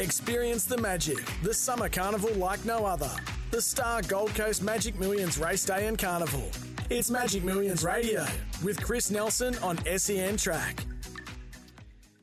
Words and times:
Experience 0.00 0.64
the 0.64 0.78
magic, 0.78 1.18
the 1.42 1.52
summer 1.52 1.90
carnival 1.90 2.32
like 2.32 2.64
no 2.64 2.86
other. 2.86 3.10
The 3.50 3.60
Star 3.60 4.00
Gold 4.00 4.34
Coast 4.34 4.62
Magic 4.62 4.98
Millions 4.98 5.36
Race 5.36 5.62
Day 5.62 5.88
and 5.88 5.98
Carnival. 5.98 6.48
It's 6.88 7.10
Magic 7.10 7.44
Millions 7.44 7.84
Radio 7.84 8.24
with 8.64 8.82
Chris 8.82 9.10
Nelson 9.10 9.58
on 9.58 9.76
SEN 9.98 10.38
Track. 10.38 10.86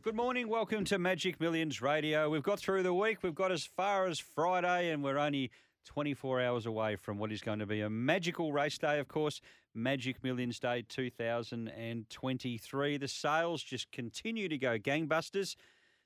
Good 0.01 0.15
morning. 0.15 0.49
Welcome 0.49 0.85
to 0.85 0.97
Magic 0.97 1.39
Millions 1.39 1.79
Radio. 1.79 2.31
We've 2.31 2.41
got 2.41 2.57
through 2.57 2.81
the 2.81 2.95
week. 2.95 3.19
We've 3.21 3.35
got 3.35 3.51
as 3.51 3.65
far 3.65 4.07
as 4.07 4.17
Friday, 4.17 4.89
and 4.89 5.03
we're 5.03 5.19
only 5.19 5.51
24 5.85 6.41
hours 6.41 6.65
away 6.65 6.95
from 6.95 7.19
what 7.19 7.31
is 7.31 7.41
going 7.41 7.59
to 7.59 7.67
be 7.67 7.81
a 7.81 7.91
magical 7.91 8.53
race 8.53 8.79
day, 8.79 8.97
of 8.97 9.07
course, 9.07 9.39
Magic 9.75 10.23
Millions 10.23 10.59
Day 10.59 10.83
2023. 10.89 12.97
The 12.97 13.07
sales 13.07 13.61
just 13.61 13.91
continue 13.91 14.49
to 14.49 14.57
go 14.57 14.79
gangbusters. 14.79 15.55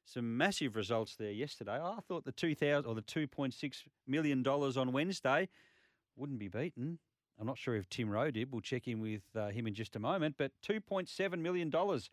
Some 0.05 0.37
massive 0.37 0.75
results 0.75 1.15
there 1.15 1.31
yesterday. 1.31 1.79
I 1.81 1.99
thought 2.07 2.25
the 2.25 2.31
2000 2.31 2.85
or 2.85 2.95
the 2.95 3.01
2.6 3.01 3.83
million 4.07 4.43
dollars 4.43 4.77
on 4.77 4.91
Wednesday 4.91 5.47
wouldn't 6.15 6.39
be 6.39 6.47
beaten. 6.47 6.99
I'm 7.39 7.47
not 7.47 7.57
sure 7.57 7.75
if 7.75 7.89
Tim 7.89 8.09
Rowe 8.09 8.29
did. 8.29 8.51
We'll 8.51 8.61
check 8.61 8.87
in 8.87 8.99
with 8.99 9.23
uh, 9.35 9.47
him 9.49 9.67
in 9.67 9.73
just 9.73 9.95
a 9.95 9.99
moment. 9.99 10.35
But 10.37 10.51
2.7 10.67 11.39
million 11.39 11.69
dollars 11.69 12.09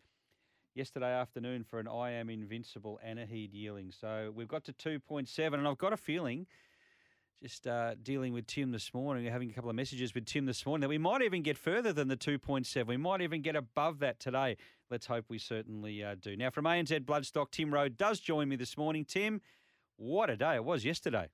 yesterday 0.75 1.11
afternoon 1.11 1.63
for 1.63 1.79
an 1.79 1.87
I 1.87 2.11
Am 2.11 2.29
Invincible 2.29 2.99
Anahid 3.05 3.49
Yearling. 3.51 3.91
So 3.91 4.31
we've 4.33 4.47
got 4.47 4.63
to 4.65 4.73
2.7, 4.73 5.53
and 5.53 5.67
I've 5.67 5.77
got 5.77 5.93
a 5.93 5.97
feeling, 5.97 6.47
just 7.41 7.67
uh, 7.67 7.95
dealing 8.03 8.33
with 8.33 8.47
Tim 8.47 8.71
this 8.71 8.93
morning, 8.93 9.25
having 9.25 9.49
a 9.49 9.53
couple 9.53 9.69
of 9.69 9.75
messages 9.75 10.13
with 10.13 10.25
Tim 10.25 10.45
this 10.45 10.65
morning, 10.65 10.81
that 10.81 10.89
we 10.89 10.97
might 10.97 11.21
even 11.21 11.41
get 11.41 11.57
further 11.57 11.93
than 11.93 12.09
the 12.09 12.17
2.7. 12.17 12.85
We 12.85 12.97
might 12.97 13.21
even 13.21 13.41
get 13.41 13.55
above 13.55 13.99
that 13.99 14.19
today. 14.19 14.57
Let's 14.89 15.05
hope 15.05 15.25
we 15.29 15.37
certainly 15.37 16.03
uh, 16.03 16.15
do. 16.19 16.35
Now, 16.35 16.49
from 16.49 16.65
ANZ 16.65 16.99
Bloodstock, 17.05 17.51
Tim 17.51 17.73
Rowe 17.73 17.87
does 17.87 18.19
join 18.19 18.49
me 18.49 18.57
this 18.57 18.77
morning. 18.77 19.05
Tim, 19.05 19.41
what 19.95 20.29
a 20.29 20.35
day 20.35 20.55
it 20.55 20.65
was 20.65 20.83
yesterday. 20.83 21.27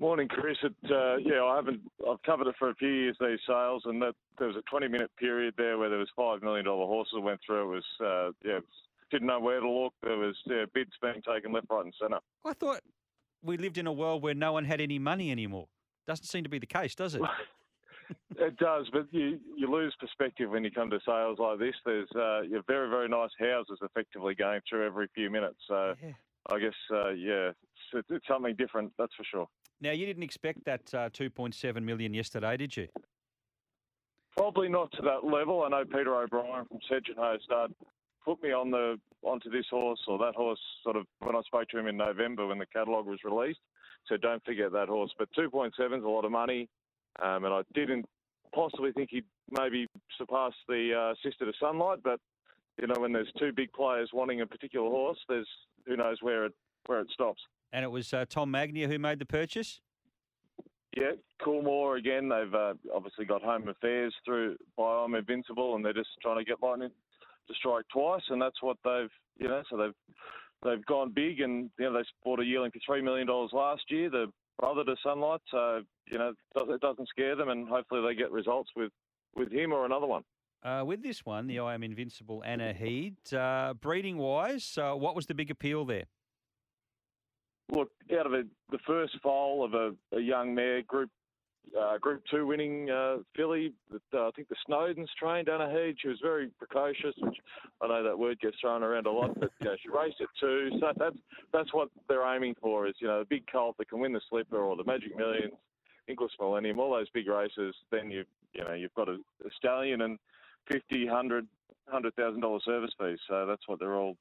Morning, 0.00 0.26
Chris. 0.26 0.56
It, 0.62 0.74
uh, 0.90 1.16
yeah, 1.16 1.44
I 1.44 1.56
haven't. 1.56 1.82
I've 2.08 2.22
covered 2.22 2.46
it 2.46 2.54
for 2.58 2.70
a 2.70 2.74
few 2.74 2.88
years. 2.88 3.16
These 3.20 3.40
sales, 3.46 3.82
and 3.84 4.00
that 4.00 4.14
there 4.38 4.48
was 4.48 4.56
a 4.56 4.74
20-minute 4.74 5.10
period 5.18 5.54
there 5.58 5.76
where 5.78 5.90
there 5.90 5.98
was 5.98 6.08
five 6.16 6.42
million 6.42 6.64
dollar 6.64 6.86
horses 6.86 7.12
that 7.14 7.20
went 7.20 7.40
through. 7.46 7.70
It 7.70 7.74
was 7.74 7.84
uh, 8.00 8.32
yeah, 8.44 8.58
didn't 9.12 9.28
know 9.28 9.38
where 9.38 9.60
to 9.60 9.70
look. 9.70 9.92
There 10.02 10.16
was 10.16 10.34
yeah, 10.46 10.64
bids 10.74 10.90
being 11.00 11.22
taken 11.22 11.52
left, 11.52 11.66
right, 11.70 11.84
and 11.84 11.94
centre. 12.00 12.18
I 12.44 12.52
thought 12.54 12.80
we 13.42 13.56
lived 13.56 13.78
in 13.78 13.86
a 13.86 13.92
world 13.92 14.22
where 14.22 14.34
no 14.34 14.52
one 14.52 14.64
had 14.64 14.80
any 14.80 14.98
money 14.98 15.30
anymore. 15.30 15.68
Doesn't 16.06 16.26
seem 16.26 16.44
to 16.44 16.50
be 16.50 16.58
the 16.58 16.66
case, 16.66 16.94
does 16.94 17.14
it? 17.14 17.22
it 18.38 18.56
does, 18.56 18.88
but 18.92 19.06
you 19.10 19.38
you 19.56 19.70
lose 19.70 19.94
perspective 20.00 20.50
when 20.50 20.64
you 20.64 20.70
come 20.70 20.90
to 20.90 20.98
sales 21.06 21.38
like 21.38 21.58
this. 21.58 21.74
There's 21.84 22.08
uh, 22.16 22.42
your 22.42 22.62
very 22.66 22.88
very 22.88 23.08
nice 23.08 23.30
houses 23.38 23.78
effectively 23.82 24.34
going 24.34 24.60
through 24.68 24.86
every 24.86 25.08
few 25.14 25.30
minutes. 25.30 25.58
So 25.68 25.94
Yeah. 26.02 26.12
I 26.50 26.58
guess 26.58 26.74
uh, 26.92 27.10
yeah, 27.10 27.50
it's, 27.92 28.06
it's 28.08 28.26
something 28.26 28.56
different. 28.56 28.92
That's 28.98 29.14
for 29.14 29.24
sure. 29.24 29.48
Now, 29.80 29.90
you 29.90 30.06
didn't 30.06 30.22
expect 30.22 30.64
that 30.64 30.94
uh, 30.94 31.10
2.7 31.10 31.82
million 31.82 32.14
yesterday, 32.14 32.56
did 32.56 32.76
you? 32.76 32.86
Probably 34.36 34.68
not 34.68 34.92
to 34.92 35.02
that 35.02 35.24
level. 35.24 35.64
I 35.64 35.68
know 35.68 35.84
Peter 35.84 36.14
O'Brien 36.14 36.66
from 36.66 36.78
Segenhoe 36.90 37.42
started 37.42 37.74
put 38.24 38.42
me 38.42 38.52
on 38.52 38.70
the 38.70 38.98
onto 39.22 39.50
this 39.50 39.66
horse 39.70 40.00
or 40.08 40.18
that 40.18 40.34
horse 40.34 40.58
sort 40.82 40.96
of 40.96 41.06
when 41.20 41.36
I 41.36 41.42
spoke 41.42 41.68
to 41.68 41.78
him 41.78 41.86
in 41.86 41.96
November 41.96 42.46
when 42.46 42.58
the 42.58 42.66
catalogue 42.66 43.06
was 43.06 43.20
released. 43.24 43.60
So 44.08 44.16
don't 44.16 44.44
forget 44.44 44.72
that 44.72 44.88
horse. 44.88 45.12
But 45.18 45.28
2.7 45.38 45.70
is 45.98 46.04
a 46.04 46.08
lot 46.08 46.24
of 46.24 46.32
money, 46.32 46.68
um, 47.22 47.44
and 47.44 47.54
I 47.54 47.62
didn't 47.72 48.04
possibly 48.54 48.92
think 48.92 49.10
he'd 49.12 49.24
maybe 49.50 49.86
surpass 50.18 50.52
the 50.68 51.12
uh, 51.12 51.14
Sister 51.24 51.44
to 51.44 51.52
Sunlight. 51.60 51.98
But 52.02 52.20
you 52.80 52.86
know, 52.86 52.96
when 52.98 53.12
there's 53.12 53.30
two 53.38 53.52
big 53.52 53.72
players 53.72 54.10
wanting 54.12 54.40
a 54.40 54.46
particular 54.46 54.88
horse, 54.88 55.18
there's 55.28 55.48
who 55.86 55.96
knows 55.96 56.18
where 56.20 56.46
it 56.46 56.52
where 56.86 57.00
it 57.00 57.08
stops. 57.12 57.40
And 57.72 57.84
it 57.84 57.90
was 57.90 58.12
uh, 58.12 58.24
Tom 58.28 58.50
Magnier 58.50 58.88
who 58.88 58.98
made 58.98 59.18
the 59.18 59.26
purchase? 59.26 59.80
Yeah, 60.96 61.12
Coolmore 61.40 61.98
again. 61.98 62.28
They've 62.28 62.52
uh, 62.52 62.74
obviously 62.94 63.24
got 63.24 63.40
home 63.40 63.68
affairs 63.68 64.14
through 64.26 64.56
I'm 64.78 65.14
Invincible, 65.14 65.76
and 65.76 65.84
they're 65.84 65.94
just 65.94 66.10
trying 66.20 66.38
to 66.38 66.44
get 66.44 66.62
lightning 66.62 66.90
to 67.48 67.54
strike 67.54 67.84
twice, 67.92 68.22
and 68.28 68.40
that's 68.40 68.62
what 68.62 68.76
they've 68.84 69.10
you 69.38 69.48
know. 69.48 69.62
So 69.70 69.76
they've 69.76 69.94
they've 70.64 70.86
gone 70.86 71.12
big, 71.12 71.40
and 71.40 71.70
you 71.78 71.86
know 71.86 71.92
they 71.94 72.04
bought 72.24 72.40
a 72.40 72.44
yearling 72.44 72.70
for 72.70 72.80
three 72.86 73.02
million 73.02 73.26
dollars 73.26 73.50
last 73.52 73.82
year. 73.88 74.10
The 74.10 74.26
brother 74.58 74.84
to 74.84 74.96
Sunlight, 75.02 75.40
so 75.50 75.82
you 76.10 76.18
know 76.18 76.32
it 76.56 76.80
doesn't 76.80 77.08
scare 77.08 77.36
them, 77.36 77.48
and 77.48 77.68
hopefully 77.68 78.02
they 78.06 78.14
get 78.14 78.30
results 78.30 78.70
with 78.76 78.92
with 79.34 79.50
him 79.50 79.72
or 79.72 79.86
another 79.86 80.06
one. 80.06 80.22
Uh, 80.62 80.84
with 80.86 81.02
this 81.02 81.24
one, 81.24 81.48
the 81.48 81.58
I 81.58 81.74
Am 81.74 81.82
Invincible 81.82 82.42
Anna 82.46 82.72
Heed, 82.72 83.16
uh, 83.34 83.74
breeding 83.74 84.16
wise, 84.16 84.78
uh, 84.80 84.92
what 84.92 85.16
was 85.16 85.26
the 85.26 85.34
big 85.34 85.50
appeal 85.50 85.84
there? 85.84 86.04
Look, 87.72 87.90
out 88.16 88.26
of 88.26 88.32
a, 88.32 88.44
the 88.70 88.78
first 88.86 89.16
foal 89.22 89.64
of 89.64 89.74
a, 89.74 90.16
a 90.16 90.20
young 90.20 90.54
mare, 90.54 90.82
Group 90.82 91.10
uh, 91.78 91.98
Group 91.98 92.22
Two 92.30 92.46
winning 92.46 92.90
uh, 92.90 93.18
filly, 93.36 93.72
uh, 93.92 94.28
I 94.28 94.30
think 94.36 94.48
the 94.48 94.56
Snowdens 94.68 95.08
trained 95.18 95.48
Anna 95.48 95.70
Heed. 95.70 95.96
She 96.00 96.08
was 96.08 96.18
very 96.22 96.48
precocious, 96.58 97.14
which 97.18 97.36
I 97.80 97.88
know 97.88 98.02
that 98.02 98.18
word 98.18 98.40
gets 98.40 98.56
thrown 98.60 98.82
around 98.82 99.06
a 99.06 99.10
lot, 99.10 99.38
but 99.38 99.50
you 99.60 99.66
know, 99.66 99.76
she 99.82 99.88
raced 99.88 100.20
at 100.20 100.28
two. 100.38 100.70
So 100.80 100.92
that's 100.96 101.16
that's 101.52 101.72
what 101.72 101.88
they're 102.08 102.26
aiming 102.34 102.56
for 102.60 102.86
is 102.86 102.94
you 102.98 103.08
know 103.08 103.20
a 103.20 103.24
big 103.24 103.44
colt 103.50 103.76
that 103.78 103.88
can 103.88 104.00
win 104.00 104.12
the 104.12 104.20
Slipper 104.28 104.58
or 104.58 104.76
the 104.76 104.84
Magic 104.84 105.16
Millions, 105.16 105.54
English 106.08 106.32
Millennium, 106.38 106.78
all 106.78 106.92
those 106.92 107.10
big 107.10 107.28
races. 107.28 107.74
Then 107.90 108.10
you 108.10 108.24
you 108.54 108.64
know 108.64 108.74
you've 108.74 108.94
got 108.94 109.08
a, 109.08 109.14
a 109.14 109.50
stallion 109.56 110.02
and 110.02 110.18
fifty, 110.70 111.06
hundred, 111.06 111.46
hundred 111.86 112.14
thousand 112.16 112.40
dollar 112.40 112.60
service 112.64 112.92
fees. 112.98 113.18
So 113.28 113.46
that's 113.46 113.66
what 113.66 113.78
they're 113.78 113.96
all 113.96 114.16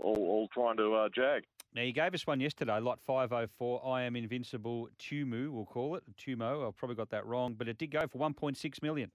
all, 0.00 0.16
all 0.16 0.48
trying 0.52 0.76
to 0.78 0.94
uh, 0.94 1.08
jag. 1.14 1.44
Now, 1.74 1.82
you 1.82 1.92
gave 1.92 2.12
us 2.12 2.26
one 2.26 2.38
yesterday, 2.38 2.78
lot 2.80 3.00
504, 3.00 3.86
I 3.86 4.02
Am 4.02 4.14
Invincible 4.14 4.90
Tumu, 4.98 5.50
we'll 5.50 5.64
call 5.64 5.96
it. 5.96 6.02
Tumo, 6.18 6.68
I 6.68 6.70
probably 6.76 6.96
got 6.96 7.08
that 7.10 7.24
wrong, 7.26 7.54
but 7.56 7.66
it 7.66 7.78
did 7.78 7.90
go 7.90 8.00
for 8.10 8.18
1.6 8.18 8.82
million. 8.82 9.10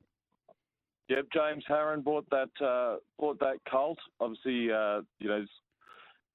Yep, 1.09 1.25
James 1.33 1.63
Harron 1.69 2.03
bought 2.03 2.27
that 2.31 2.49
uh, 2.61 2.97
bought 3.17 3.39
that 3.39 3.59
colt. 3.69 3.97
Obviously, 4.19 4.69
uh, 4.71 5.01
you 5.19 5.29
know, 5.29 5.45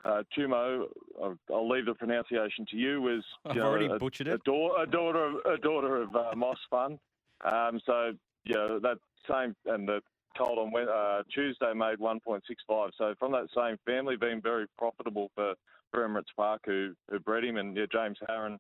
uh, 0.05 0.23
Tumo. 0.35 0.87
I'll, 1.23 1.37
I'll 1.53 1.69
leave 1.69 1.85
the 1.85 1.95
pronunciation 1.95 2.65
to 2.71 2.77
you. 2.79 3.03
Was 3.03 3.23
I've 3.45 3.57
know, 3.57 3.67
already 3.67 3.87
a, 3.87 3.99
butchered 3.99 4.29
a, 4.29 4.35
it. 4.35 4.41
a 4.47 4.87
daughter 4.87 5.27
of 5.27 5.35
a 5.45 5.59
daughter 5.59 6.01
of 6.01 6.17
uh, 6.17 6.35
Moss 6.35 6.57
Fun. 6.71 6.99
Um, 7.45 7.81
so 7.85 8.13
yeah, 8.47 8.79
that 8.81 8.97
same 9.31 9.55
and 9.67 9.87
the 9.87 10.01
colt 10.37 10.59
on 10.59 10.73
uh, 10.89 11.23
Tuesday 11.33 11.73
made 11.75 11.99
1.65. 11.99 12.91
So 12.97 13.15
from 13.19 13.33
that 13.33 13.49
same 13.57 13.77
family, 13.87 14.17
being 14.17 14.41
very 14.41 14.67
profitable 14.79 15.31
for, 15.35 15.55
for 15.91 16.07
Emirates 16.07 16.35
Park, 16.37 16.63
who 16.67 16.95
who 17.11 17.19
bred 17.21 17.45
him, 17.45 17.57
and 17.57 17.77
yeah, 17.77 17.87
James 17.93 18.19
Harron 18.29 18.59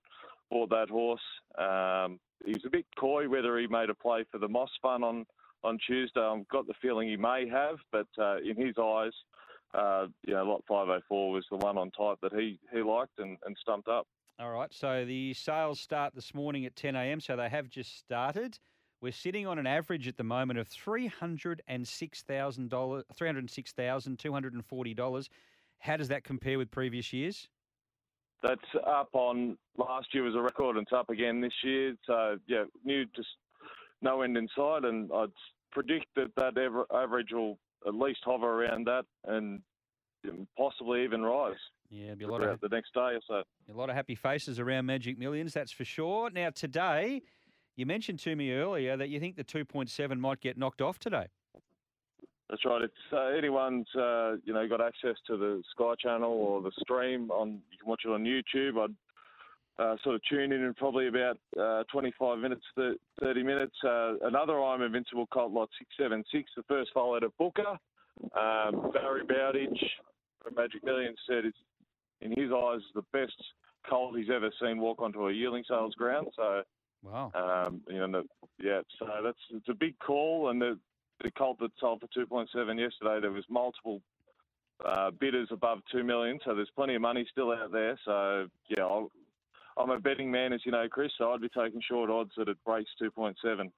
bought 0.50 0.70
that 0.70 0.90
horse. 0.90 1.20
Um, 1.58 2.20
he's 2.44 2.64
a 2.66 2.70
bit 2.70 2.86
coy 2.98 3.28
whether 3.28 3.58
he 3.58 3.66
made 3.66 3.90
a 3.90 3.94
play 3.94 4.24
for 4.30 4.38
the 4.38 4.48
Moss 4.48 4.70
Fun 4.80 5.02
on 5.02 5.26
on 5.64 5.78
Tuesday. 5.86 6.20
I've 6.20 6.48
got 6.48 6.66
the 6.66 6.74
feeling 6.80 7.08
he 7.08 7.16
may 7.16 7.48
have, 7.48 7.76
but 7.90 8.06
uh, 8.18 8.38
in 8.38 8.56
his 8.56 8.74
eyes, 8.78 9.12
uh, 9.74 10.06
you 10.26 10.34
know, 10.34 10.44
lot 10.44 10.64
504 10.68 11.32
was 11.32 11.44
the 11.50 11.56
one 11.56 11.78
on 11.78 11.90
type 11.92 12.18
that 12.22 12.32
he, 12.32 12.58
he 12.72 12.82
liked 12.82 13.18
and, 13.18 13.38
and 13.46 13.56
stumped 13.60 13.88
up. 13.88 14.06
All 14.38 14.50
right, 14.50 14.72
so 14.72 15.04
the 15.04 15.34
sales 15.34 15.78
start 15.80 16.14
this 16.14 16.34
morning 16.34 16.66
at 16.66 16.74
10 16.74 16.96
a.m., 16.96 17.20
so 17.20 17.36
they 17.36 17.48
have 17.48 17.68
just 17.68 17.98
started. 17.98 18.58
We're 19.02 19.12
sitting 19.12 19.46
on 19.48 19.58
an 19.58 19.66
average 19.66 20.06
at 20.06 20.16
the 20.16 20.22
moment 20.22 20.60
of 20.60 20.68
$306,000, 20.68 23.02
$306,240. 23.20 25.28
How 25.80 25.96
does 25.96 26.06
that 26.08 26.22
compare 26.22 26.56
with 26.56 26.70
previous 26.70 27.12
years? 27.12 27.48
That's 28.44 28.60
up 28.86 29.08
on 29.12 29.58
last 29.76 30.14
year 30.14 30.22
was 30.22 30.36
a 30.36 30.40
record 30.40 30.76
and 30.76 30.86
it's 30.86 30.92
up 30.92 31.10
again 31.10 31.40
this 31.40 31.52
year. 31.64 31.96
So, 32.06 32.38
yeah, 32.46 32.62
new 32.84 33.04
just 33.16 33.26
no 34.02 34.22
end 34.22 34.36
in 34.36 34.46
sight. 34.56 34.84
And 34.84 35.10
I'd 35.12 35.32
predict 35.72 36.06
that 36.14 36.30
that 36.36 36.56
ever, 36.56 36.86
average 36.94 37.32
will 37.32 37.58
at 37.84 37.96
least 37.96 38.20
hover 38.24 38.62
around 38.62 38.86
that 38.86 39.04
and 39.26 39.62
possibly 40.56 41.02
even 41.02 41.22
rise 41.22 41.56
Yeah, 41.90 42.12
it'll 42.12 42.18
be 42.18 42.24
a 42.24 42.28
lot 42.28 42.44
of 42.44 42.60
the 42.60 42.68
next 42.68 42.94
day 42.94 43.00
or 43.00 43.18
so. 43.26 43.42
a 43.68 43.74
lot 43.76 43.90
of 43.90 43.96
happy 43.96 44.14
faces 44.14 44.60
around 44.60 44.86
Magic 44.86 45.18
Millions, 45.18 45.52
that's 45.52 45.72
for 45.72 45.84
sure. 45.84 46.30
Now 46.30 46.50
today, 46.50 47.22
you 47.76 47.86
mentioned 47.86 48.18
to 48.20 48.36
me 48.36 48.52
earlier 48.52 48.96
that 48.96 49.08
you 49.08 49.20
think 49.20 49.36
the 49.36 49.44
2.7 49.44 50.18
might 50.18 50.40
get 50.40 50.58
knocked 50.58 50.82
off 50.82 50.98
today. 50.98 51.26
That's 52.50 52.64
right. 52.66 52.82
It's 52.82 52.94
uh, 53.12 53.36
anyone's 53.36 53.86
uh, 53.96 54.36
you 54.44 54.52
know 54.52 54.68
got 54.68 54.82
access 54.82 55.16
to 55.26 55.38
the 55.38 55.62
Sky 55.74 55.94
Channel 55.98 56.30
or 56.30 56.60
the 56.60 56.72
stream 56.80 57.30
on. 57.30 57.62
You 57.70 57.78
can 57.80 57.88
watch 57.88 58.02
it 58.04 58.10
on 58.10 58.24
YouTube. 58.24 58.78
I'd 58.78 58.94
uh, 59.82 59.96
sort 60.04 60.16
of 60.16 60.20
tune 60.28 60.52
in 60.52 60.62
in 60.62 60.74
probably 60.74 61.08
about 61.08 61.38
uh, 61.58 61.82
25 61.90 62.38
minutes, 62.38 62.62
30 62.76 63.42
minutes. 63.42 63.74
Uh, 63.82 64.18
another 64.24 64.62
I'm 64.62 64.82
Invincible 64.82 65.26
Colt 65.32 65.50
Lot 65.50 65.70
676, 65.78 66.50
the 66.54 66.62
first 66.64 66.90
foal 66.92 67.16
out 67.16 67.22
of 67.22 67.36
Booker. 67.38 67.78
Um, 68.36 68.92
Barry 68.92 69.24
Bowditch 69.26 69.82
from 70.42 70.54
Magic 70.54 70.84
Millions 70.84 71.18
said 71.26 71.46
it's 71.46 71.56
in 72.20 72.32
his 72.32 72.52
eyes 72.52 72.80
the 72.94 73.02
best 73.14 73.32
colt 73.88 74.16
he's 74.16 74.28
ever 74.30 74.50
seen 74.60 74.78
walk 74.78 75.00
onto 75.00 75.26
a 75.26 75.32
yearling 75.32 75.64
sales 75.66 75.94
ground. 75.94 76.28
So 76.36 76.62
Wow. 77.04 77.32
um, 77.34 77.82
you 77.88 78.06
know, 78.06 78.22
yeah, 78.62 78.80
so 78.98 79.06
that's 79.24 79.38
it's 79.50 79.68
a 79.68 79.74
big 79.74 79.98
call, 79.98 80.50
and 80.50 80.60
the 80.60 80.78
the 81.22 81.30
colt 81.32 81.58
that 81.60 81.70
sold 81.78 82.00
for 82.00 82.08
2.7 82.26 82.46
yesterday, 82.78 83.20
there 83.20 83.30
was 83.30 83.44
multiple 83.48 84.00
uh, 84.84 85.10
bidders 85.10 85.48
above 85.50 85.78
two 85.90 86.02
million, 86.02 86.38
so 86.44 86.54
there's 86.54 86.70
plenty 86.74 86.94
of 86.94 87.02
money 87.02 87.26
still 87.30 87.52
out 87.52 87.72
there. 87.72 87.98
So 88.04 88.48
yeah, 88.68 88.84
I'll, 88.84 89.10
I'm 89.76 89.90
a 89.90 90.00
betting 90.00 90.30
man, 90.30 90.52
as 90.52 90.60
you 90.64 90.72
know, 90.72 90.86
Chris. 90.88 91.12
So 91.18 91.32
I'd 91.32 91.40
be 91.40 91.48
taking 91.48 91.80
short 91.88 92.10
odds 92.10 92.32
that 92.36 92.48
it 92.48 92.58
breaks 92.64 92.90
2.7. 93.00 93.70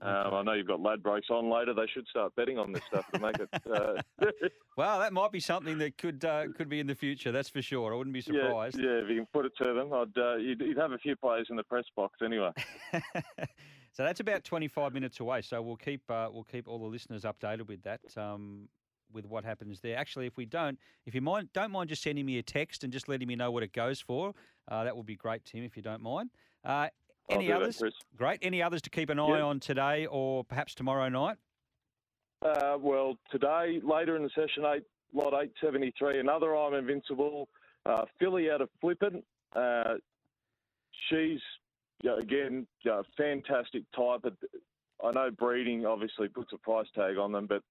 Um, 0.00 0.34
I 0.34 0.42
know 0.42 0.52
you've 0.52 0.66
got 0.66 0.80
lad 0.80 1.02
Ladbrokes 1.02 1.30
on 1.30 1.50
later. 1.50 1.72
They 1.72 1.86
should 1.86 2.06
start 2.08 2.34
betting 2.36 2.58
on 2.58 2.72
this 2.72 2.82
stuff 2.88 3.06
to 3.12 3.20
make 3.20 3.38
it. 3.38 3.48
Uh, 3.70 4.26
Well, 4.76 4.98
that 4.98 5.14
might 5.14 5.32
be 5.32 5.40
something 5.40 5.78
that 5.78 5.96
could 5.96 6.22
uh, 6.22 6.48
could 6.54 6.68
be 6.68 6.80
in 6.80 6.86
the 6.86 6.94
future. 6.94 7.32
That's 7.32 7.48
for 7.48 7.62
sure. 7.62 7.94
I 7.94 7.96
wouldn't 7.96 8.12
be 8.12 8.20
surprised. 8.20 8.78
yeah, 8.78 8.98
if 9.02 9.08
you 9.08 9.16
can 9.16 9.26
put 9.32 9.46
it 9.46 9.52
to 9.62 9.72
them, 9.72 9.90
I'd 9.90 10.18
uh, 10.18 10.36
you'd, 10.36 10.60
you'd 10.60 10.76
have 10.76 10.92
a 10.92 10.98
few 10.98 11.16
players 11.16 11.46
in 11.48 11.56
the 11.56 11.62
press 11.64 11.86
box 11.96 12.18
anyway. 12.22 12.50
so 12.92 14.04
that's 14.04 14.20
about 14.20 14.44
25 14.44 14.92
minutes 14.92 15.20
away. 15.20 15.40
So 15.40 15.62
we'll 15.62 15.76
keep 15.76 16.02
uh, 16.10 16.28
we'll 16.30 16.44
keep 16.44 16.68
all 16.68 16.78
the 16.78 16.84
listeners 16.84 17.22
updated 17.22 17.68
with 17.68 17.82
that. 17.84 18.00
Um, 18.18 18.68
with 19.12 19.24
what 19.24 19.44
happens 19.44 19.80
there. 19.80 19.96
Actually, 19.96 20.26
if 20.26 20.36
we 20.36 20.44
don't, 20.44 20.78
if 21.06 21.14
you 21.14 21.20
mind, 21.20 21.48
don't 21.54 21.70
mind 21.70 21.88
just 21.88 22.02
sending 22.02 22.26
me 22.26 22.38
a 22.38 22.42
text 22.42 22.82
and 22.84 22.92
just 22.92 23.08
letting 23.08 23.28
me 23.28 23.36
know 23.36 23.52
what 23.52 23.62
it 23.62 23.72
goes 23.72 24.00
for, 24.00 24.34
uh, 24.68 24.82
that 24.84 24.94
would 24.94 25.06
be 25.06 25.14
great, 25.14 25.44
Tim. 25.44 25.62
If 25.62 25.76
you 25.76 25.82
don't 25.82 26.02
mind. 26.02 26.30
I'll 27.28 27.36
any 27.36 27.48
that, 27.48 27.56
others? 27.62 27.78
Chris. 27.78 27.94
Great. 28.16 28.38
Any 28.42 28.62
others 28.62 28.82
to 28.82 28.90
keep 28.90 29.10
an 29.10 29.18
eye 29.18 29.38
Yeah. 29.38 29.44
on 29.44 29.60
today 29.60 30.06
or 30.06 30.44
perhaps 30.44 30.74
tomorrow 30.74 31.08
night? 31.08 31.38
Uh, 32.42 32.76
well, 32.80 33.18
today, 33.30 33.80
later 33.82 34.16
in 34.16 34.22
the 34.22 34.30
session, 34.30 34.64
eight 34.66 34.84
lot 35.12 35.32
eight 35.40 35.52
seventy 35.60 35.92
three, 35.98 36.20
another 36.20 36.54
I'm 36.56 36.74
Invincible, 36.74 37.48
uh, 37.86 38.04
filly 38.18 38.50
out 38.50 38.60
of 38.60 38.68
Flippin. 38.80 39.22
Uh, 39.54 39.94
she's 41.08 41.40
again 42.18 42.66
yeah, 42.84 43.02
fantastic 43.16 43.82
type. 43.92 44.20
But 44.22 44.34
I 45.02 45.10
know 45.12 45.30
breeding 45.30 45.86
obviously 45.86 46.28
puts 46.28 46.52
a 46.52 46.58
price 46.58 46.86
tag 46.94 47.16
on 47.16 47.32
them, 47.32 47.46
but 47.46 47.62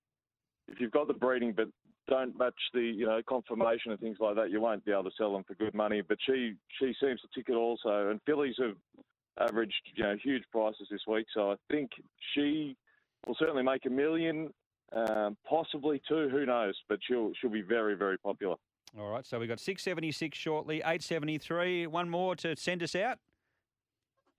if 0.68 0.80
you've 0.80 0.92
got 0.92 1.08
the 1.08 1.14
breeding 1.14 1.54
but 1.54 1.70
don't 2.08 2.38
match 2.38 2.60
the 2.74 2.82
you 2.82 3.06
know 3.06 3.22
confirmation 3.28 3.92
and 3.92 4.00
things 4.00 4.18
like 4.20 4.36
that, 4.36 4.50
you 4.50 4.60
won't 4.60 4.84
be 4.84 4.92
able 4.92 5.04
to 5.04 5.12
sell 5.18 5.32
them 5.32 5.44
for 5.44 5.54
good 5.56 5.76
money. 5.76 6.02
But 6.02 6.18
she 6.26 6.56
she 6.80 6.94
seems 7.00 7.22
to 7.22 7.28
tick 7.34 7.46
it 7.50 7.56
also, 7.56 8.10
and 8.10 8.20
fillies 8.26 8.56
have 8.60 8.76
averaged 9.40 9.74
you 9.96 10.04
know 10.04 10.16
huge 10.22 10.44
prices 10.52 10.88
this 10.90 11.02
week, 11.08 11.28
so 11.34 11.52
I 11.52 11.56
think 11.70 11.92
she 12.34 12.76
will 13.26 13.36
certainly 13.38 13.64
make 13.64 13.86
a 13.86 13.90
million, 13.90 14.54
um, 14.94 15.38
possibly 15.48 16.02
two. 16.08 16.30
Who 16.30 16.46
knows? 16.46 16.76
But 16.90 17.00
she'll 17.08 17.32
she'll 17.40 17.50
be 17.50 17.62
very 17.62 17.96
very 17.96 18.18
popular. 18.18 18.56
All 18.98 19.10
right. 19.10 19.26
So 19.26 19.40
we've 19.40 19.50
got 19.50 19.60
676 19.60 20.38
shortly, 20.38 20.78
873. 20.78 21.88
One 21.88 22.10
more 22.10 22.34
to 22.38 22.56
send 22.56 22.82
us 22.82 22.96
out. 22.96 23.18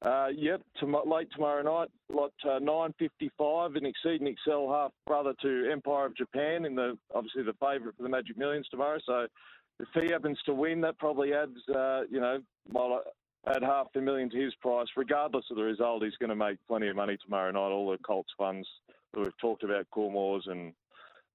Uh, 0.02 0.28
yep, 0.34 0.60
tom- 0.78 0.96
late 1.06 1.28
tomorrow 1.34 1.62
night, 1.62 1.88
lot 2.12 2.32
uh, 2.48 2.58
nine 2.58 2.92
fifty-five, 2.98 3.76
an 3.76 3.86
Exceed 3.86 4.20
And 4.20 4.28
Excel 4.28 4.70
half 4.70 4.92
brother 5.06 5.32
to 5.40 5.70
Empire 5.72 6.06
of 6.06 6.16
Japan 6.16 6.66
in 6.66 6.74
the 6.74 6.98
obviously 7.14 7.42
the 7.42 7.54
favourite 7.54 7.96
for 7.96 8.02
the 8.02 8.08
Magic 8.08 8.36
Millions 8.36 8.68
tomorrow. 8.70 8.98
So 9.06 9.26
if 9.80 9.88
he 9.94 10.12
happens 10.12 10.38
to 10.44 10.52
win, 10.52 10.82
that 10.82 10.98
probably 10.98 11.32
adds 11.32 11.56
uh, 11.74 12.02
you 12.10 12.20
know 12.20 12.38
might 12.70 13.00
add 13.46 13.62
half 13.62 13.92
the 13.94 14.00
million 14.00 14.30
to 14.30 14.36
his 14.36 14.54
price. 14.56 14.86
Regardless 14.96 15.44
of 15.50 15.56
the 15.56 15.62
result, 15.62 16.02
he's 16.02 16.16
going 16.18 16.30
to 16.30 16.36
make 16.36 16.58
plenty 16.68 16.88
of 16.88 16.96
money 16.96 17.16
tomorrow 17.22 17.50
night. 17.50 17.58
All 17.58 17.90
the 17.90 17.98
Colts 17.98 18.32
funds 18.36 18.66
that 19.12 19.20
we've 19.20 19.38
talked 19.38 19.62
about, 19.62 19.86
Coolmores 19.94 20.48
and 20.50 20.72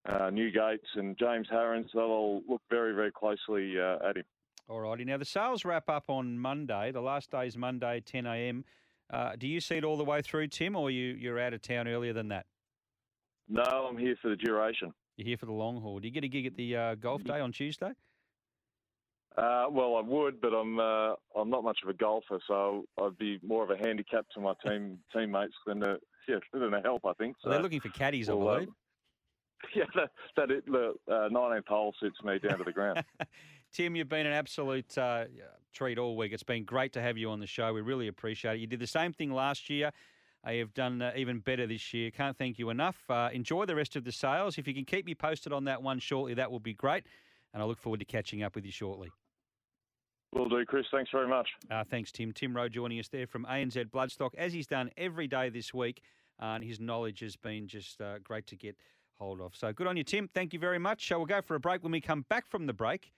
uh, 0.07 0.29
Newgates 0.29 0.79
and 0.95 1.17
James 1.17 1.47
Harrons, 1.49 1.89
they'll 1.93 2.03
all 2.03 2.41
look 2.47 2.61
very 2.69 2.93
very 2.93 3.11
closely 3.11 3.79
uh, 3.79 3.97
at 4.07 4.17
him. 4.17 4.25
All 4.67 4.79
righty. 4.79 5.03
Now, 5.03 5.17
the 5.17 5.25
sales 5.25 5.65
wrap 5.65 5.89
up 5.89 6.09
on 6.09 6.39
Monday. 6.39 6.91
The 6.91 7.01
last 7.01 7.31
day 7.31 7.47
is 7.47 7.57
Monday, 7.57 8.01
10 8.05 8.25
a.m. 8.25 8.63
Uh, 9.09 9.33
do 9.37 9.47
you 9.47 9.59
see 9.59 9.75
it 9.75 9.83
all 9.83 9.97
the 9.97 10.05
way 10.05 10.21
through, 10.21 10.47
Tim, 10.47 10.77
or 10.77 10.89
you, 10.89 11.07
you're 11.19 11.39
out 11.39 11.53
of 11.53 11.61
town 11.61 11.89
earlier 11.89 12.13
than 12.13 12.29
that? 12.29 12.45
No, 13.49 13.63
I'm 13.63 13.97
here 13.97 14.15
for 14.21 14.29
the 14.29 14.37
duration. 14.37 14.93
You're 15.17 15.27
here 15.27 15.37
for 15.37 15.45
the 15.45 15.51
long 15.51 15.81
haul. 15.81 15.99
Do 15.99 16.07
you 16.07 16.13
get 16.13 16.23
a 16.23 16.29
gig 16.29 16.45
at 16.45 16.55
the 16.55 16.75
uh, 16.75 16.95
golf 16.95 17.23
day 17.25 17.41
on 17.41 17.51
Tuesday? 17.51 17.91
Uh, 19.37 19.65
well, 19.71 19.95
I 19.95 20.01
would, 20.01 20.41
but 20.41 20.53
I'm 20.53 20.79
uh, 20.79 21.13
I'm 21.35 21.49
not 21.49 21.63
much 21.63 21.79
of 21.83 21.89
a 21.89 21.93
golfer, 21.93 22.39
so 22.47 22.83
I'd 23.01 23.17
be 23.17 23.39
more 23.41 23.63
of 23.63 23.69
a 23.69 23.77
handicap 23.77 24.25
to 24.33 24.41
my 24.41 24.53
team 24.65 24.99
teammates 25.15 25.55
than 25.65 25.83
a 25.83 25.97
yeah, 26.27 26.35
than 26.53 26.73
a 26.73 26.81
help. 26.81 27.05
I 27.05 27.13
think. 27.13 27.37
So, 27.41 27.49
Well, 27.49 27.57
they're 27.57 27.63
looking 27.63 27.79
for 27.79 27.89
caddies, 27.89 28.29
I 28.29 28.33
believe. 28.33 28.69
yeah, 29.75 29.83
that, 29.95 30.09
that 30.35 30.51
it, 30.51 30.65
the 30.65 30.93
uh, 31.07 31.29
19th 31.29 31.67
hole 31.67 31.93
suits 31.99 32.17
me 32.23 32.39
down 32.39 32.57
to 32.57 32.63
the 32.63 32.71
ground. 32.71 33.03
Tim, 33.71 33.95
you've 33.95 34.09
been 34.09 34.25
an 34.25 34.33
absolute 34.33 34.97
uh, 34.97 35.25
treat 35.71 35.97
all 35.97 36.17
week. 36.17 36.33
It's 36.33 36.43
been 36.43 36.65
great 36.65 36.93
to 36.93 37.01
have 37.01 37.17
you 37.17 37.29
on 37.29 37.39
the 37.39 37.47
show. 37.47 37.71
We 37.71 37.81
really 37.81 38.07
appreciate 38.07 38.55
it. 38.55 38.59
You 38.59 38.67
did 38.67 38.79
the 38.79 38.87
same 38.87 39.13
thing 39.13 39.31
last 39.31 39.69
year. 39.69 39.91
Uh, 40.45 40.51
you've 40.51 40.73
done 40.73 41.01
uh, 41.01 41.13
even 41.15 41.39
better 41.39 41.67
this 41.67 41.93
year. 41.93 42.09
Can't 42.11 42.35
thank 42.37 42.57
you 42.57 42.69
enough. 42.69 42.97
Uh, 43.09 43.29
enjoy 43.31 43.65
the 43.65 43.75
rest 43.75 43.95
of 43.95 44.03
the 44.03 44.11
sales. 44.11 44.57
If 44.57 44.67
you 44.67 44.73
can 44.73 44.85
keep 44.85 45.05
me 45.05 45.13
posted 45.13 45.53
on 45.53 45.65
that 45.65 45.81
one 45.83 45.99
shortly, 45.99 46.33
that 46.33 46.51
will 46.51 46.59
be 46.59 46.73
great. 46.73 47.05
And 47.53 47.61
I 47.61 47.65
look 47.65 47.79
forward 47.79 47.99
to 47.99 48.05
catching 48.05 48.43
up 48.43 48.55
with 48.55 48.65
you 48.65 48.71
shortly. 48.71 49.11
Will 50.33 50.47
do, 50.47 50.63
Chris. 50.65 50.85
Thanks 50.91 51.11
very 51.11 51.27
much. 51.27 51.49
Uh, 51.69 51.83
thanks, 51.83 52.11
Tim. 52.11 52.31
Tim 52.31 52.55
Rowe 52.55 52.69
joining 52.69 52.99
us 52.99 53.09
there 53.09 53.27
from 53.27 53.45
ANZ 53.45 53.89
Bloodstock, 53.91 54.33
as 54.37 54.53
he's 54.53 54.67
done 54.67 54.89
every 54.95 55.27
day 55.27 55.49
this 55.49 55.73
week. 55.73 56.01
Uh, 56.41 56.55
and 56.55 56.63
his 56.63 56.79
knowledge 56.79 57.19
has 57.19 57.35
been 57.35 57.67
just 57.67 57.99
uh, 58.01 58.19
great 58.19 58.47
to 58.47 58.55
get 58.55 58.77
hold 59.15 59.41
of. 59.41 59.55
So 59.55 59.71
good 59.73 59.87
on 59.87 59.97
you, 59.97 60.03
Tim. 60.03 60.29
Thank 60.33 60.53
you 60.53 60.59
very 60.59 60.79
much. 60.79 61.11
Uh, 61.11 61.17
we'll 61.17 61.25
go 61.25 61.41
for 61.41 61.55
a 61.55 61.59
break. 61.59 61.83
When 61.83 61.91
we 61.91 62.01
come 62.01 62.25
back 62.29 62.47
from 62.47 62.65
the 62.65 62.73
break, 62.73 63.11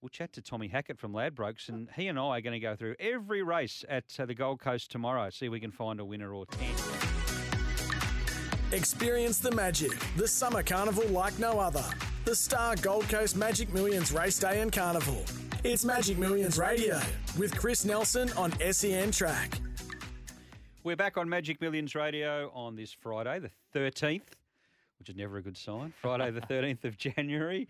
we'll 0.00 0.10
chat 0.10 0.32
to 0.34 0.42
Tommy 0.42 0.68
Hackett 0.68 0.98
from 0.98 1.12
Ladbrokes, 1.12 1.68
and 1.68 1.88
he 1.96 2.06
and 2.08 2.18
I 2.18 2.38
are 2.38 2.40
going 2.40 2.52
to 2.52 2.60
go 2.60 2.76
through 2.76 2.96
every 3.00 3.42
race 3.42 3.84
at 3.88 4.04
uh, 4.18 4.26
the 4.26 4.34
Gold 4.34 4.60
Coast 4.60 4.90
tomorrow, 4.90 5.30
see 5.30 5.46
if 5.46 5.52
we 5.52 5.60
can 5.60 5.72
find 5.72 5.98
a 5.98 6.04
winner 6.04 6.34
or 6.34 6.44
10. 6.46 6.68
Experience 8.72 9.38
the 9.38 9.52
magic, 9.52 9.92
the 10.16 10.28
summer 10.28 10.62
carnival 10.62 11.06
like 11.08 11.38
no 11.38 11.58
other. 11.58 11.84
The 12.24 12.34
Star 12.34 12.76
Gold 12.76 13.08
Coast 13.08 13.36
Magic 13.36 13.72
Millions 13.74 14.12
Race 14.12 14.38
Day 14.38 14.60
and 14.60 14.70
Carnival. 14.72 15.24
It's 15.64 15.84
Magic 15.84 16.18
Millions 16.18 16.56
Radio 16.56 17.00
with 17.36 17.56
Chris 17.56 17.84
Nelson 17.84 18.30
on 18.36 18.52
SEN 18.72 19.10
Track. 19.10 19.58
We're 20.84 20.96
back 20.96 21.16
on 21.16 21.28
Magic 21.28 21.60
Millions 21.60 21.94
Radio 21.94 22.50
on 22.54 22.76
this 22.76 22.92
Friday, 22.92 23.40
the 23.40 23.50
13th, 23.78 24.22
which 24.98 25.08
is 25.08 25.16
never 25.16 25.38
a 25.38 25.42
good 25.42 25.56
sign. 25.56 25.92
Friday, 26.00 26.30
the 26.30 26.40
13th 26.42 26.84
of 26.84 26.96
January. 26.96 27.66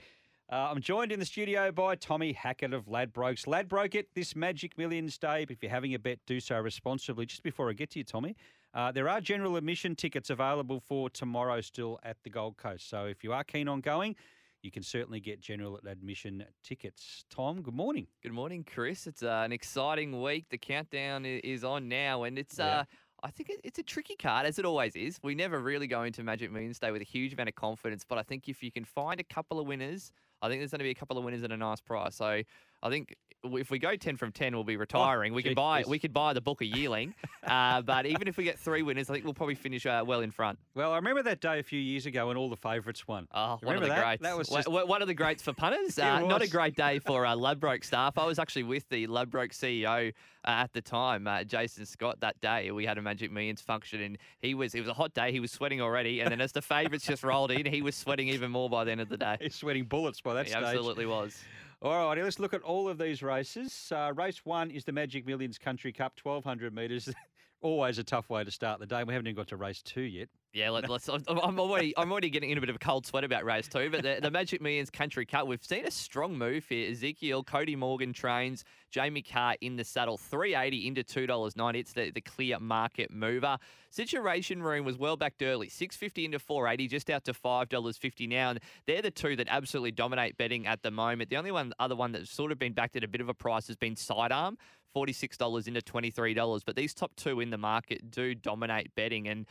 Uh, 0.51 0.69
I'm 0.71 0.83
joined 0.83 1.13
in 1.13 1.19
the 1.19 1.25
studio 1.27 1.73
by 1.73 1.95
Tommy 1.95 2.33
Hackett 2.33 2.75
of 2.75 2.87
Ladbrokes. 2.87 3.47
Ladbroke 3.47 3.95
it 3.95 4.09
this 4.15 4.37
Magic 4.37 4.77
Millions 4.77 5.17
Day. 5.17 5.47
If 5.49 5.63
you're 5.63 5.71
having 5.71 5.95
a 5.95 5.99
bet, 5.99 6.19
do 6.27 6.41
so 6.41 6.59
responsibly. 6.61 7.25
Just 7.25 7.43
before 7.43 7.71
I 7.71 7.73
get 7.73 7.91
to 7.93 8.01
you, 8.01 8.05
Tommy, 8.05 8.37
uh, 8.75 8.93
there 8.93 9.09
are 9.09 9.21
general 9.23 9.57
admission 9.57 9.97
tickets 9.97 10.29
available 10.29 10.81
for 10.81 11.09
tomorrow 11.09 11.63
still 11.63 11.99
at 12.03 12.19
the 12.23 12.29
Gold 12.29 12.59
Coast. 12.59 12.91
So 12.91 13.07
if 13.07 13.25
you 13.25 13.33
are 13.33 13.45
keen 13.45 13.67
on 13.67 13.81
going, 13.81 14.15
you 14.63 14.71
can 14.71 14.83
certainly 14.83 15.21
get 15.21 15.41
general 15.41 15.79
admission 15.87 16.45
tickets. 16.63 17.25
Tom, 17.29 17.63
good 17.63 17.75
morning. 17.75 18.07
Good 18.23 18.33
morning, 18.33 18.65
Chris. 18.65 19.07
It's 19.07 19.23
uh, 19.23 19.43
an 19.45 19.53
exciting 19.53 20.23
week. 20.23 20.47
The 20.51 20.59
countdown 20.59 21.27
is 21.27 21.65
on 21.65 21.89
now, 21.89 22.23
and 22.23 22.39
it's. 22.39 22.59
Yeah. 22.59 22.81
Uh, 22.81 22.85
I 23.25 23.31
think 23.31 23.53
it's 23.63 23.79
a 23.79 23.85
tricky 23.85 24.17
card, 24.17 24.47
as 24.47 24.59
it 24.59 24.65
always 24.65 24.97
is. 24.97 25.21
We 25.23 25.37
never 25.37 25.61
really 25.61 25.87
go 25.87 26.03
into 26.03 26.25
Magic 26.25 26.51
Millions 26.51 26.81
Day 26.81 26.91
with 26.91 27.03
a 27.03 27.05
huge 27.05 27.33
amount 27.33 27.51
of 27.51 27.55
confidence, 27.55 28.05
but 28.09 28.19
I 28.19 28.25
think 28.25 28.49
if 28.49 28.65
you 28.65 28.73
can 28.73 28.85
find 28.85 29.21
a 29.21 29.23
couple 29.23 29.61
of 29.61 29.67
winners, 29.69 30.11
I 30.43 30.49
think 30.49 30.61
there's 30.61 30.73
going 30.73 30.81
to 30.81 30.85
be 30.85 30.91
a 30.91 30.95
couple 30.95 31.17
of 31.17 31.23
winners 31.23 31.45
at 31.45 31.53
a 31.53 31.57
nice 31.57 31.81
price. 31.81 32.17
So 32.17 32.43
I 32.83 32.91
think 32.91 33.15
if 33.45 33.71
we 33.71 33.79
go 33.79 33.97
ten 33.97 34.17
from 34.17 34.33
ten, 34.33 34.55
we'll 34.55 34.65
be 34.65 34.77
retiring. 34.77 35.33
we 35.33 35.43
gee 35.43 35.51
could 35.51 35.57
buy 35.57 35.85
we 35.87 35.99
could 35.99 36.13
buy 36.13 36.33
the 36.33 36.41
Booker 36.41 36.65
yearling, 36.65 37.15
uh, 37.45 37.83
but 37.83 38.07
even 38.07 38.29
if 38.29 38.37
we 38.37 38.45
get 38.45 38.59
three 38.59 38.83
winners, 38.83 39.11
I 39.11 39.15
think 39.15 39.25
we'll 39.25 39.35
probably 39.35 39.55
finish 39.55 39.85
uh, 39.87 40.05
well 40.07 40.21
in 40.21 40.31
front. 40.31 40.59
Well, 40.75 40.93
I 40.93 40.97
remember 40.97 41.23
that 41.25 41.41
day 41.41 41.59
a 41.59 41.63
few 41.63 41.81
years 41.81 42.07
ago 42.07 42.29
when 42.29 42.37
all 42.37 42.49
the 42.49 42.57
favourites 42.57 43.07
won. 43.09 43.27
Oh, 43.35 43.59
one 43.63 43.77
of 43.77 43.83
the 43.83 43.89
that? 43.89 44.01
greats. 44.03 44.23
That 44.23 44.37
was 44.37 44.49
just- 44.49 44.69
one 44.69 45.03
of 45.03 45.09
the 45.09 45.15
greats 45.15 45.43
for 45.43 45.53
punters. 45.53 45.99
Uh, 46.13 46.21
not 46.21 46.43
a 46.43 46.49
great 46.49 46.75
day 46.77 46.99
for 46.99 47.25
uh, 47.25 47.35
Ladbroke 47.37 47.85
staff. 47.85 48.19
I 48.19 48.25
was 48.27 48.39
actually 48.39 48.65
with 48.65 48.89
the 48.89 49.07
Ladbroke 49.07 49.53
CEO 49.53 50.11
uh, 50.11 50.13
at 50.49 50.73
the 50.73 50.81
time, 50.83 51.27
uh, 51.29 51.45
Jason 51.45 51.87
Scott. 51.87 52.21
That 52.21 52.41
day 52.41 52.71
we 52.71 52.85
had 52.85 52.99
a 52.99 53.03
Magic 53.03 53.31
Millions 53.31 53.61
function, 53.61 54.01
and 54.01 54.19
he 54.41 54.55
was. 54.55 54.75
It 54.75 54.81
was 54.81 54.89
a 54.89 54.95
hot 54.95 55.15
day. 55.15 55.33
He 55.33 55.41
was 55.41 55.53
sweating 55.53 55.81
already, 55.81 56.21
and 56.21 56.31
then 56.31 56.41
as 56.41 56.53
the 56.53 56.63
favourites 56.63 57.07
just 57.07 57.23
rolled 57.23 57.51
in, 57.51 57.67
he 57.67 57.83
was 57.83 57.95
sweating 57.95 58.29
even 58.29 58.51
more 58.51 58.69
by 58.69 58.85
the 58.85 58.91
end 58.91 59.01
of 59.01 59.09
the 59.09 59.17
day. 59.17 59.37
He's 59.41 59.55
sweating 59.55 59.85
bullets 59.85 60.21
by 60.21 60.35
that 60.35 60.47
He 60.47 60.51
stage. 60.53 60.63
absolutely 60.65 61.07
was. 61.07 61.39
All 61.85 62.07
righty, 62.07 62.23
let's 62.23 62.39
look 62.39 62.55
at 62.55 62.63
all 62.63 62.89
of 62.89 62.97
these 62.97 63.25
races. 63.25 63.91
Uh, 63.91 64.13
race 64.15 64.47
one 64.47 64.71
is 64.71 64.85
the 64.85 64.93
Magic 64.93 65.27
Millions 65.27 65.59
Country 65.59 65.93
Cup, 65.93 66.13
1200 66.23 66.73
metres. 66.73 67.13
always 67.63 67.99
a 67.99 68.05
tough 68.05 68.29
way 68.29 68.45
to 68.45 68.51
start 68.51 68.81
the 68.81 68.87
day. 68.87 69.05
We 69.05 69.15
haven't 69.15 69.27
even 69.27 69.37
got 69.37 69.49
to 69.49 69.57
race 69.57 69.83
two 69.83 70.03
yet. 70.03 70.29
Yeah, 70.53 70.69
let, 70.69 70.91
us 70.91 71.09
I'm 71.09 71.59
already, 71.59 71.95
I'm 71.97 72.13
already 72.13 72.29
getting 72.29 72.51
in 72.51 72.59
a 72.59 72.61
bit 72.61 72.69
of 72.69 72.77
a 72.77 72.79
cold 72.79 73.07
sweat 73.07 73.25
about 73.25 73.47
race 73.47 73.69
two. 73.69 73.89
But 73.89 74.03
the, 74.03 74.19
the 74.21 74.31
Magic 74.31 74.61
Millions 74.61 74.91
Country 74.91 75.25
Cup, 75.25 75.47
we've 75.47 75.65
seen 75.65 75.87
a 75.87 75.91
strong 75.91 76.37
move 76.37 76.67
here. 76.69 76.91
Ezekiel, 76.91 77.43
Cody 77.43 77.75
Morgan 77.75 78.13
trains, 78.13 78.63
Jamie 78.91 79.23
Kah 79.23 79.55
in 79.63 79.77
the 79.77 79.85
saddle, 79.85 80.19
three 80.19 80.55
eighty 80.55 80.87
into 80.87 81.03
two 81.03 81.27
dollars 81.27 81.57
ninety. 81.57 81.81
It's 81.81 81.95
the, 81.95 82.11
the 82.11 82.21
clear 82.21 82.59
market 82.59 83.11
mover. 83.11 83.57
Situation 83.89 84.63
Room 84.63 84.85
was 84.85 84.99
well 84.99 85.17
backed 85.17 85.43
early, 85.43 85.71
six 85.71 85.97
fifty 85.97 86.27
into 86.27 86.39
four 86.39 86.69
eighty, 86.69 86.87
just 86.87 87.09
out 87.09 87.25
to 87.25 87.33
five 87.33 87.71
dollars 87.71 87.97
fifty 87.97 88.27
now. 88.27 88.51
And 88.51 88.61
they're 88.87 89.01
the 89.01 89.11
two 89.11 89.37
that 89.37 89.49
absolutely 89.49 89.93
dominate 89.93 90.37
betting 90.37 90.67
at 90.67 90.83
the 90.83 90.91
moment. 90.91 91.31
The 91.31 91.39
only 91.39 91.53
one, 91.53 91.73
other 91.79 91.97
one 91.97 92.13
that's 92.13 92.31
sort 92.31 92.53
of 92.53 92.59
been 92.59 92.75
backed 92.75 92.97
at 92.97 93.05
a 93.05 93.09
bit 93.09 93.23
of 93.23 93.31
a 93.31 93.35
price 93.35 93.69
has 93.69 93.77
been 93.77 93.97
Sidearm. 93.97 94.59
$46 94.95 95.69
into 95.69 95.81
$23. 95.81 96.63
But 96.65 96.77
these 96.77 96.95
top 96.95 97.15
two 97.17 97.41
in 97.41 97.51
the 97.51 97.59
market 97.59 98.11
do 98.11 98.35
dominate 98.35 98.95
betting. 98.95 99.29
And 99.29 99.47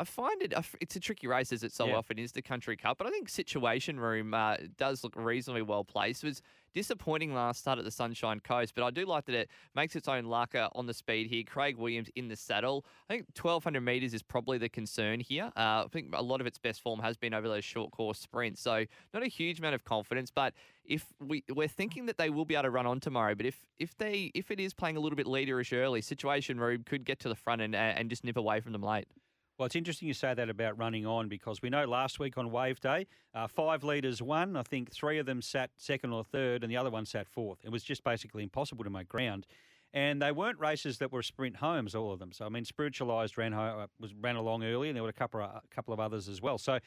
I 0.00 0.04
find 0.04 0.42
it 0.42 0.52
it's 0.80 0.96
a 0.96 1.00
tricky 1.00 1.26
race 1.26 1.52
as 1.52 1.62
it 1.62 1.72
so 1.72 1.86
Yeah. 1.86 1.96
often 1.96 2.18
is 2.18 2.32
the 2.32 2.42
Country 2.42 2.76
Cup, 2.76 2.98
but 2.98 3.06
I 3.06 3.10
think 3.10 3.28
Situation 3.28 4.00
Room 4.00 4.34
uh, 4.34 4.56
does 4.76 5.04
look 5.04 5.14
reasonably 5.16 5.62
well 5.62 5.84
placed. 5.84 6.24
It 6.24 6.26
was 6.28 6.42
disappointing 6.74 7.34
last 7.34 7.60
start 7.60 7.78
at 7.78 7.84
the 7.84 7.90
Sunshine 7.90 8.40
Coast, 8.40 8.74
but 8.74 8.84
I 8.84 8.90
do 8.90 9.06
like 9.06 9.26
that 9.26 9.34
it 9.34 9.50
makes 9.74 9.96
its 9.96 10.08
own 10.08 10.24
lucker 10.24 10.68
on 10.74 10.86
the 10.86 10.94
speed 10.94 11.28
here. 11.28 11.44
Craig 11.44 11.76
Williams 11.76 12.08
in 12.16 12.28
the 12.28 12.36
saddle. 12.36 12.84
I 13.08 13.14
think 13.14 13.26
1200 13.40 13.80
metres 13.80 14.14
is 14.14 14.22
probably 14.22 14.58
the 14.58 14.68
concern 14.68 15.20
here. 15.20 15.52
Uh, 15.56 15.84
I 15.84 15.86
think 15.92 16.08
a 16.12 16.22
lot 16.22 16.40
of 16.40 16.46
its 16.46 16.58
best 16.58 16.80
form 16.80 17.00
has 17.00 17.16
been 17.16 17.34
over 17.34 17.48
those 17.48 17.64
short 17.64 17.90
course 17.92 18.18
sprints, 18.18 18.60
so 18.60 18.84
not 19.12 19.22
a 19.22 19.28
huge 19.28 19.58
amount 19.58 19.74
of 19.74 19.84
confidence. 19.84 20.30
But 20.30 20.54
if 20.84 21.06
we 21.20 21.44
we're 21.54 21.68
thinking 21.68 22.06
that 22.06 22.18
they 22.18 22.30
will 22.30 22.44
be 22.44 22.54
able 22.54 22.64
to 22.64 22.70
run 22.70 22.86
on 22.86 23.00
tomorrow, 23.00 23.34
but 23.34 23.46
if 23.46 23.64
if 23.78 23.96
they 23.96 24.30
if 24.34 24.50
it 24.50 24.60
is 24.60 24.74
playing 24.74 24.96
a 24.96 25.00
little 25.00 25.16
bit 25.16 25.26
leaderish 25.26 25.72
early, 25.72 26.00
Situation 26.00 26.58
Room 26.58 26.82
could 26.84 27.04
get 27.04 27.20
to 27.20 27.28
the 27.28 27.34
front 27.34 27.62
and 27.62 27.74
and 27.74 28.10
just 28.10 28.24
nip 28.24 28.36
away 28.36 28.60
from 28.60 28.72
them 28.72 28.82
late. 28.82 29.06
Well, 29.56 29.66
it's 29.66 29.76
interesting 29.76 30.08
you 30.08 30.14
say 30.14 30.34
that 30.34 30.50
about 30.50 30.76
running 30.78 31.06
on 31.06 31.28
because 31.28 31.62
we 31.62 31.70
know 31.70 31.84
last 31.84 32.18
week 32.18 32.36
on 32.36 32.50
Wave 32.50 32.80
Day, 32.80 33.06
uh, 33.34 33.46
five 33.46 33.84
leaders 33.84 34.20
won. 34.20 34.56
I 34.56 34.64
think 34.64 34.90
three 34.90 35.18
of 35.18 35.26
them 35.26 35.40
sat 35.40 35.70
second 35.76 36.12
or 36.12 36.24
third, 36.24 36.64
and 36.64 36.72
the 36.72 36.76
other 36.76 36.90
one 36.90 37.06
sat 37.06 37.28
fourth. 37.28 37.60
It 37.62 37.70
was 37.70 37.84
just 37.84 38.02
basically 38.02 38.42
impossible 38.42 38.82
to 38.82 38.90
make 38.90 39.08
ground. 39.08 39.46
And 39.92 40.20
they 40.20 40.32
weren't 40.32 40.58
races 40.58 40.98
that 40.98 41.12
were 41.12 41.22
sprint 41.22 41.54
homes, 41.54 41.94
all 41.94 42.12
of 42.12 42.18
them. 42.18 42.32
So 42.32 42.46
I 42.46 42.48
mean, 42.48 42.64
Spiritualized 42.64 43.38
ran 43.38 43.54
uh, 43.54 43.86
was 44.00 44.12
ran 44.20 44.34
along 44.34 44.64
early, 44.64 44.88
and 44.88 44.96
there 44.96 45.04
were 45.04 45.08
a 45.08 45.12
couple 45.12 45.40
of, 45.40 45.50
a 45.50 45.62
couple 45.70 45.94
of 45.94 46.00
others 46.00 46.28
as 46.28 46.42
well. 46.42 46.58
So 46.58 46.80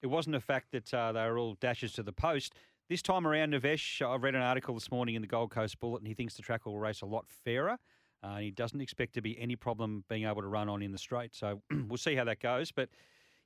it 0.00 0.06
wasn't 0.06 0.36
a 0.36 0.40
fact 0.40 0.70
that 0.70 0.94
uh, 0.94 1.10
they 1.10 1.24
were 1.26 1.38
all 1.38 1.56
dashes 1.60 1.92
to 1.94 2.04
the 2.04 2.12
post. 2.12 2.54
This 2.88 3.02
time 3.02 3.26
around, 3.26 3.52
Navesh, 3.52 4.00
I 4.00 4.14
read 4.14 4.36
an 4.36 4.42
article 4.42 4.74
this 4.74 4.92
morning 4.92 5.16
in 5.16 5.22
the 5.22 5.28
Gold 5.28 5.50
Coast 5.50 5.80
Bulletin. 5.80 6.06
He 6.06 6.14
thinks 6.14 6.34
the 6.34 6.42
track 6.42 6.66
will 6.66 6.78
race 6.78 7.00
a 7.00 7.06
lot 7.06 7.26
fairer. 7.26 7.78
Uh, 8.22 8.36
he 8.36 8.50
doesn't 8.50 8.80
expect 8.80 9.14
to 9.14 9.22
be 9.22 9.38
any 9.38 9.56
problem 9.56 10.04
being 10.08 10.24
able 10.24 10.42
to 10.42 10.48
run 10.48 10.68
on 10.68 10.82
in 10.82 10.92
the 10.92 10.98
straight. 10.98 11.34
So 11.34 11.62
we'll 11.88 11.96
see 11.96 12.14
how 12.14 12.24
that 12.24 12.40
goes. 12.40 12.70
But 12.70 12.88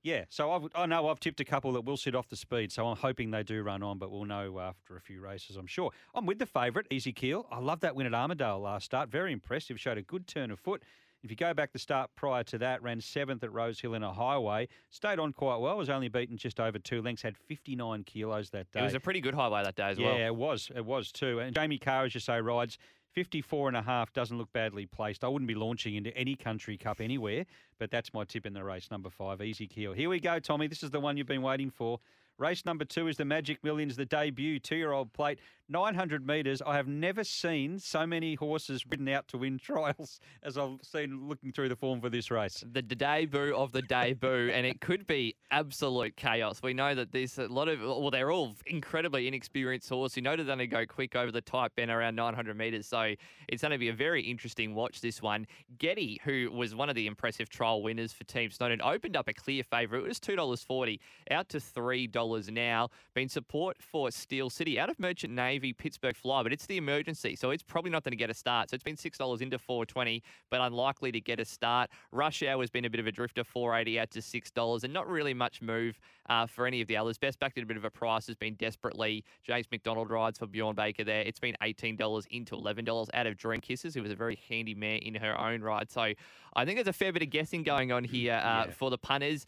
yeah, 0.02 0.25
so 0.28 0.52
I've, 0.52 0.68
I 0.75 0.87
know 0.87 1.09
I've 1.09 1.18
tipped 1.18 1.40
a 1.40 1.45
couple 1.45 1.73
that 1.73 1.85
will 1.85 1.97
sit 1.97 2.14
off 2.14 2.28
the 2.28 2.37
speed. 2.37 2.71
So 2.71 2.87
I'm 2.87 2.97
hoping 2.97 3.30
they 3.30 3.42
do 3.42 3.62
run 3.62 3.83
on, 3.83 3.99
but 3.99 4.11
we'll 4.11 4.25
know 4.25 4.59
after 4.61 4.97
a 4.97 5.00
few 5.00 5.21
races, 5.21 5.56
I'm 5.56 5.66
sure. 5.66 5.90
I'm 6.14 6.26
with 6.26 6.38
the 6.38 6.47
favourite, 6.47 6.87
Easy 6.90 7.12
Keel. 7.12 7.47
I 7.50 7.59
love 7.59 7.80
that 7.80 7.97
win 7.97 8.06
at 8.06 8.14
Armadale 8.14 8.61
last 8.61 8.85
start. 8.85 9.09
Very 9.09 9.33
impressive. 9.33 9.80
Showed 9.80 9.99
a 9.99 10.02
good 10.02 10.26
turn 10.26 10.50
of 10.50 10.61
foot. 10.61 10.83
If 11.23 11.30
you 11.30 11.37
go 11.37 11.52
back 11.54 11.73
the 11.73 11.80
start 11.80 12.11
prior 12.14 12.45
to 12.45 12.59
that, 12.59 12.83
ran 12.83 13.00
seventh 13.00 13.42
at 13.42 13.52
Rose 13.52 13.80
Hill 13.80 13.95
in 13.95 14.04
a 14.04 14.12
highway, 14.12 14.68
stayed 14.90 15.18
on 15.18 15.33
quite 15.33 15.56
well. 15.56 15.76
Was 15.76 15.90
only 15.90 16.09
beaten 16.09 16.37
just 16.37 16.61
over 16.61 16.78
two 16.78 17.02
lengths. 17.02 17.23
Had 17.23 17.37
59 17.37 18.04
kilos 18.04 18.50
that 18.50 18.71
day. 18.71 18.80
It 18.80 18.85
was 18.85 18.95
a 18.95 19.00
pretty 19.00 19.21
good 19.21 19.35
highway 19.35 19.64
that 19.64 19.75
day 19.75 19.88
as 19.88 19.99
yeah, 19.99 20.06
well. 20.06 20.18
Yeah, 20.18 20.26
it 20.26 20.37
was. 20.37 20.71
It 20.76 20.85
was 20.85 21.11
too. 21.11 21.40
And 21.40 21.52
Jamie 21.52 21.78
Kah, 21.78 22.02
as 22.04 22.14
you 22.14 22.21
say, 22.21 22.40
rides 22.40 22.78
54 23.16 23.68
and 23.68 23.76
a 23.78 23.82
half. 23.82 24.12
Doesn't 24.12 24.37
look 24.37 24.52
badly 24.52 24.85
placed. 24.85 25.25
I 25.25 25.28
wouldn't 25.28 25.49
be 25.49 25.54
launching 25.54 25.94
into 25.94 26.14
any 26.14 26.37
country 26.37 26.76
cup 26.76 27.00
anywhere, 27.00 27.46
but 27.78 27.90
that's 27.90 28.12
my 28.12 28.25
tip 28.25 28.44
in 28.44 28.52
the 28.52 28.62
race. 28.62 28.90
Number 28.90 29.08
five, 29.08 29.40
Easy 29.40 29.66
Keel. 29.66 29.94
Here 29.94 30.11
we 30.11 30.20
go, 30.20 30.38
Tommy. 30.38 30.66
This 30.66 30.82
is 30.82 30.90
the 30.90 31.00
one 31.00 31.16
you've 31.16 31.26
been 31.26 31.40
waiting 31.40 31.70
for. 31.70 31.99
Race 32.38 32.66
number 32.66 32.85
two 32.85 33.08
is 33.08 33.16
the 33.16 33.25
Magic 33.25 33.64
Millions, 33.64 33.96
the 33.96 34.04
debut 34.04 34.58
two-year-old 34.58 35.14
plate, 35.14 35.38
900 35.68 36.26
metres. 36.26 36.62
I 36.66 36.76
have 36.76 36.87
never 36.87 37.25
seen 37.25 37.78
so 37.78 38.06
many 38.06 38.35
horses 38.35 38.85
ridden 38.87 39.08
out 39.08 39.28
to 39.28 39.38
win 39.38 39.58
trials 39.62 40.20
as 40.42 40.56
I've 40.56 40.78
seen 40.82 41.28
looking 41.28 41.52
through 41.52 41.68
the 41.68 41.76
form 41.76 42.00
for 42.00 42.08
this 42.08 42.30
race. 42.30 42.62
the 42.70 42.82
debut 42.82 43.54
of 43.54 43.73
the 43.73 43.82
debut, 43.82 44.50
and 44.50 44.66
it 44.66 44.80
could 44.80 45.06
be 45.06 45.35
absolute 45.50 46.16
chaos. 46.16 46.61
We 46.62 46.75
know 46.75 46.94
that 46.94 47.12
there's 47.12 47.38
a 47.38 47.46
lot 47.49 47.68
of, 47.68 47.80
well, 47.80 48.11
they're 48.11 48.30
all 48.30 48.54
incredibly 48.66 49.26
inexperienced 49.28 49.88
horses. 49.88 50.16
You 50.16 50.23
know 50.23 50.37
they're 50.37 50.44
going 50.44 50.58
to 50.58 50.66
go 50.66 50.87
quick 50.87 51.16
over 51.16 51.32
the 51.32 51.40
tight 51.40 51.75
bend 51.76 51.90
around 51.90 52.14
900 52.16 52.56
metres, 52.56 52.87
so 52.87 53.14
it's 53.49 53.62
going 53.62 53.73
to 53.73 53.78
be 53.78 53.88
a 53.88 53.94
very 53.94 54.23
interesting 54.23 54.75
watch. 54.75 55.00
This 55.00 55.20
one, 55.20 55.46
Getty, 55.78 56.20
who 56.25 56.50
was 56.52 56.75
one 56.75 56.88
of 56.88 56.94
the 56.94 57.06
impressive 57.06 57.49
trial 57.49 57.82
winners 57.82 58.12
for 58.12 58.25
Team 58.25 58.50
Snowden, 58.50 58.80
opened 58.82 59.16
up 59.16 59.28
a 59.28 59.35
clear 59.35 59.62
favourite. 59.62 60.04
It 60.04 60.08
was 60.08 60.20
two 60.20 60.37
dollars 60.37 60.62
forty, 60.62 61.00
out 61.30 61.49
to 61.50 61.61
three 61.61 62.06
dollars 62.06 62.50
now. 62.50 62.88
Been 63.14 63.28
support 63.28 63.78
for 63.80 64.11
Steel 64.11 64.50
City 64.50 64.78
out 64.78 64.88
of 64.90 64.99
Merchant 64.99 65.32
Navy, 65.32 65.55
Pittsburgh 65.60 66.16
Fly, 66.16 66.42
but 66.42 66.52
it's 66.52 66.66
the 66.66 66.76
emergency, 66.76 67.36
so 67.36 67.50
it's 67.50 67.62
probably 67.62 67.90
not 67.90 68.04
going 68.04 68.12
to 68.12 68.16
get 68.16 68.30
a 68.30 68.34
start. 68.34 68.70
So 68.70 68.75
it's 68.75 68.84
been 68.84 68.96
six 68.96 69.18
dollars 69.18 69.40
into 69.40 69.58
420, 69.58 70.22
but 70.50 70.60
unlikely 70.60 71.12
to 71.12 71.20
get 71.20 71.40
a 71.40 71.44
start. 71.44 71.90
Rush 72.12 72.42
Hour 72.42 72.60
has 72.62 72.70
been 72.70 72.84
a 72.84 72.90
bit 72.90 73.00
of 73.00 73.06
a 73.06 73.12
drifter, 73.12 73.44
480 73.44 74.00
out 74.00 74.10
to 74.12 74.22
six 74.22 74.50
dollars, 74.50 74.84
and 74.84 74.92
not 74.92 75.08
really 75.08 75.34
much 75.34 75.62
move 75.62 75.98
uh, 76.28 76.46
for 76.46 76.66
any 76.66 76.80
of 76.80 76.88
the 76.88 76.96
others. 76.96 77.18
Best 77.18 77.38
backed 77.38 77.58
at 77.58 77.64
a 77.64 77.66
bit 77.66 77.76
of 77.76 77.84
a 77.84 77.90
price 77.90 78.26
has 78.26 78.36
been 78.36 78.54
desperately. 78.54 79.25
James 79.44 79.66
McDonald 79.70 80.10
rides 80.10 80.38
for 80.38 80.46
Bjorn 80.46 80.75
Baker 80.76 81.04
there. 81.04 81.20
It's 81.22 81.40
been 81.40 81.56
eighteen 81.62 81.96
dollars 81.96 82.26
into 82.30 82.54
eleven 82.54 82.84
dollars 82.84 83.08
out 83.14 83.26
of 83.26 83.36
Dream 83.36 83.60
Kisses, 83.60 83.94
who 83.94 84.02
was 84.02 84.10
a 84.12 84.16
very 84.16 84.38
handy 84.48 84.75
mare 84.75 84.98
in 85.02 85.14
her 85.14 85.38
own 85.40 85.62
right. 85.62 85.90
So 85.90 86.12
I 86.54 86.64
think 86.64 86.76
there's 86.76 86.88
a 86.88 86.92
fair 86.92 87.12
bit 87.12 87.22
of 87.22 87.30
guessing 87.30 87.62
going 87.62 87.92
on 87.92 88.04
here 88.04 88.34
uh, 88.34 88.64
Yeah. 88.66 88.70
for 88.70 88.90
the 88.90 88.98
punters 88.98 89.46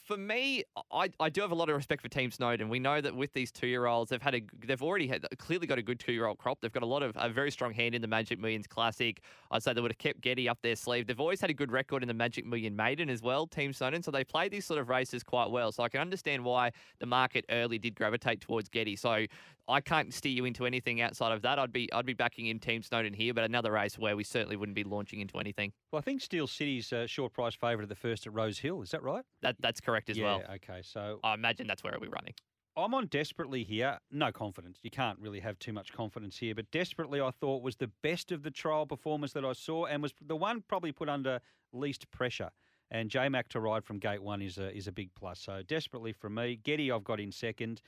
for 0.00 0.16
me, 0.16 0.64
I, 0.90 1.10
I 1.20 1.28
do 1.28 1.42
have 1.42 1.52
a 1.52 1.54
lot 1.54 1.68
of 1.68 1.76
respect 1.76 2.02
for 2.02 2.08
Team 2.08 2.30
Snowden. 2.30 2.68
We 2.68 2.78
know 2.78 3.00
that 3.00 3.14
with 3.14 3.32
these 3.32 3.52
two 3.52 3.66
year 3.66 3.86
olds, 3.86 4.10
they've 4.10 4.22
had 4.22 4.34
a 4.34 4.42
they've 4.66 4.82
already 4.82 5.06
had 5.06 5.26
clearly 5.38 5.66
got 5.66 5.78
a 5.78 5.82
good 5.82 6.00
two 6.00 6.12
year 6.12 6.26
old 6.26 6.38
crop. 6.38 6.60
They've 6.60 6.72
got 6.72 6.82
a 6.82 6.86
lot 6.86 7.02
of 7.02 7.12
a 7.16 7.28
very 7.28 7.50
strong 7.50 7.72
hand 7.72 7.94
in 7.94 8.02
the 8.02 8.08
Magic 8.08 8.38
Millions 8.38 8.66
Classic. 8.66 9.20
I'd 9.50 9.62
say 9.62 9.72
they 9.72 9.80
would 9.80 9.92
have 9.92 9.98
kept 9.98 10.20
Getty 10.20 10.48
up 10.48 10.58
their 10.62 10.76
sleeve. 10.76 11.06
They've 11.06 11.20
always 11.20 11.40
had 11.40 11.50
a 11.50 11.54
good 11.54 11.70
record 11.70 12.02
in 12.02 12.08
the 12.08 12.14
Magic 12.14 12.46
Million 12.46 12.74
Maiden 12.74 13.10
as 13.10 13.22
well, 13.22 13.46
Team 13.46 13.72
Snowden. 13.72 14.02
So 14.02 14.10
they 14.10 14.24
play 14.24 14.48
these 14.48 14.64
sort 14.64 14.80
of 14.80 14.88
races 14.88 15.22
quite 15.22 15.50
well. 15.50 15.70
So 15.72 15.82
I 15.82 15.88
can 15.88 16.00
understand 16.00 16.44
why 16.44 16.72
the 16.98 17.06
market 17.06 17.44
early 17.50 17.78
did 17.78 17.94
gravitate 17.94 18.40
towards 18.40 18.68
Getty. 18.68 18.96
So 18.96 19.26
I 19.68 19.80
can't 19.80 20.12
steer 20.12 20.32
you 20.32 20.44
into 20.44 20.66
anything 20.66 21.00
outside 21.00 21.32
of 21.32 21.42
that. 21.42 21.58
I'd 21.58 21.72
be 21.72 21.92
I'd 21.92 22.06
be 22.06 22.14
backing 22.14 22.46
in 22.46 22.58
Team 22.58 22.82
Snowden 22.82 23.14
here, 23.14 23.34
but 23.34 23.44
another 23.44 23.72
race 23.72 23.98
where 23.98 24.16
we 24.16 24.24
certainly 24.24 24.56
wouldn't 24.56 24.76
be 24.76 24.84
launching 24.84 25.20
into 25.20 25.38
anything. 25.38 25.72
Well, 25.92 25.98
I 25.98 26.02
think 26.02 26.22
Steel 26.22 26.46
City's 26.46 26.90
uh, 26.90 27.06
short 27.06 27.34
price 27.34 27.54
favourite 27.54 27.82
at 27.82 27.90
the 27.90 27.94
first 27.94 28.26
at 28.26 28.32
Rose 28.32 28.58
Hill. 28.58 28.80
Is 28.80 28.92
that 28.92 29.02
right? 29.02 29.24
That 29.42 29.56
that's 29.60 29.80
correct 29.80 30.08
as 30.08 30.16
yeah, 30.16 30.24
well. 30.24 30.42
Okay, 30.54 30.80
so 30.82 31.20
I 31.22 31.34
imagine 31.34 31.66
that's 31.66 31.84
where 31.84 31.94
we're 32.00 32.08
running. 32.08 32.32
I'm 32.74 32.94
on 32.94 33.08
desperately 33.08 33.62
here. 33.62 33.98
No 34.10 34.32
confidence. 34.32 34.78
You 34.82 34.90
can't 34.90 35.18
really 35.18 35.40
have 35.40 35.58
too 35.58 35.74
much 35.74 35.92
confidence 35.92 36.38
here, 36.38 36.54
but 36.54 36.70
desperately 36.70 37.20
I 37.20 37.30
thought 37.30 37.62
was 37.62 37.76
the 37.76 37.90
best 38.02 38.32
of 38.32 38.42
the 38.42 38.50
trial 38.50 38.86
performance 38.86 39.34
that 39.34 39.44
I 39.44 39.52
saw 39.52 39.84
and 39.84 40.02
was 40.02 40.14
the 40.26 40.34
one 40.34 40.64
probably 40.66 40.92
put 40.92 41.10
under 41.10 41.40
least 41.74 42.10
pressure. 42.10 42.48
And 42.90 43.10
J 43.10 43.28
Mac 43.28 43.48
to 43.48 43.60
ride 43.60 43.84
from 43.84 43.98
gate 43.98 44.22
one 44.22 44.40
is 44.40 44.56
a 44.56 44.74
is 44.74 44.86
a 44.86 44.92
big 44.92 45.10
plus. 45.14 45.40
So 45.40 45.60
desperately 45.66 46.14
from 46.14 46.34
me. 46.36 46.58
Getty 46.62 46.90
I've 46.90 47.04
got 47.04 47.20
in 47.20 47.32
second. 47.32 47.82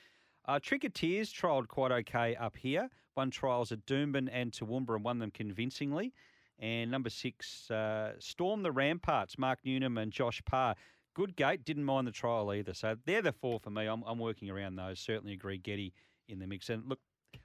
Uh, 0.47 0.59
Tricketeers 0.59 1.33
trialled 1.33 1.69
quite 1.69 1.91
okay 1.91 2.37
up 2.37 2.55
here. 2.55 2.91
Won 3.17 3.31
trials 3.31 3.73
at 3.73 3.87
Doomben 3.87 4.29
and 4.31 4.53
Toowoomba 4.53 4.97
and 4.97 5.05
won 5.05 5.19
them 5.19 5.31
convincingly. 5.31 6.13
And 6.59 6.91
number 6.91 7.11
six, 7.11 7.71
uh, 7.71 8.13
Storm 8.19 8.63
the 8.63 8.73
Ramparts, 8.73 9.39
Mark 9.39 9.59
Newnham 9.65 9.99
and 9.99 10.13
Josh 10.13 10.41
Parr. 10.45 10.75
Good 11.15 11.37
gate, 11.37 11.65
didn't 11.65 11.85
mind 11.85 12.07
the 12.07 12.13
trial 12.13 12.53
either. 12.53 12.75
So 12.75 12.97
they're 13.07 13.23
the 13.23 13.33
four 13.33 13.61
for 13.61 13.71
me. 13.71 13.87
I'm, 13.87 14.03
I'm 14.07 14.19
working 14.19 14.51
around 14.51 14.77
those. 14.77 15.01
Certainly 15.01 15.33
agree 15.33 15.59
Getty 15.59 15.93
in 16.29 16.39
the 16.39 16.47
mix. 16.47 16.71
And 16.71 16.89
look, 16.89 17.01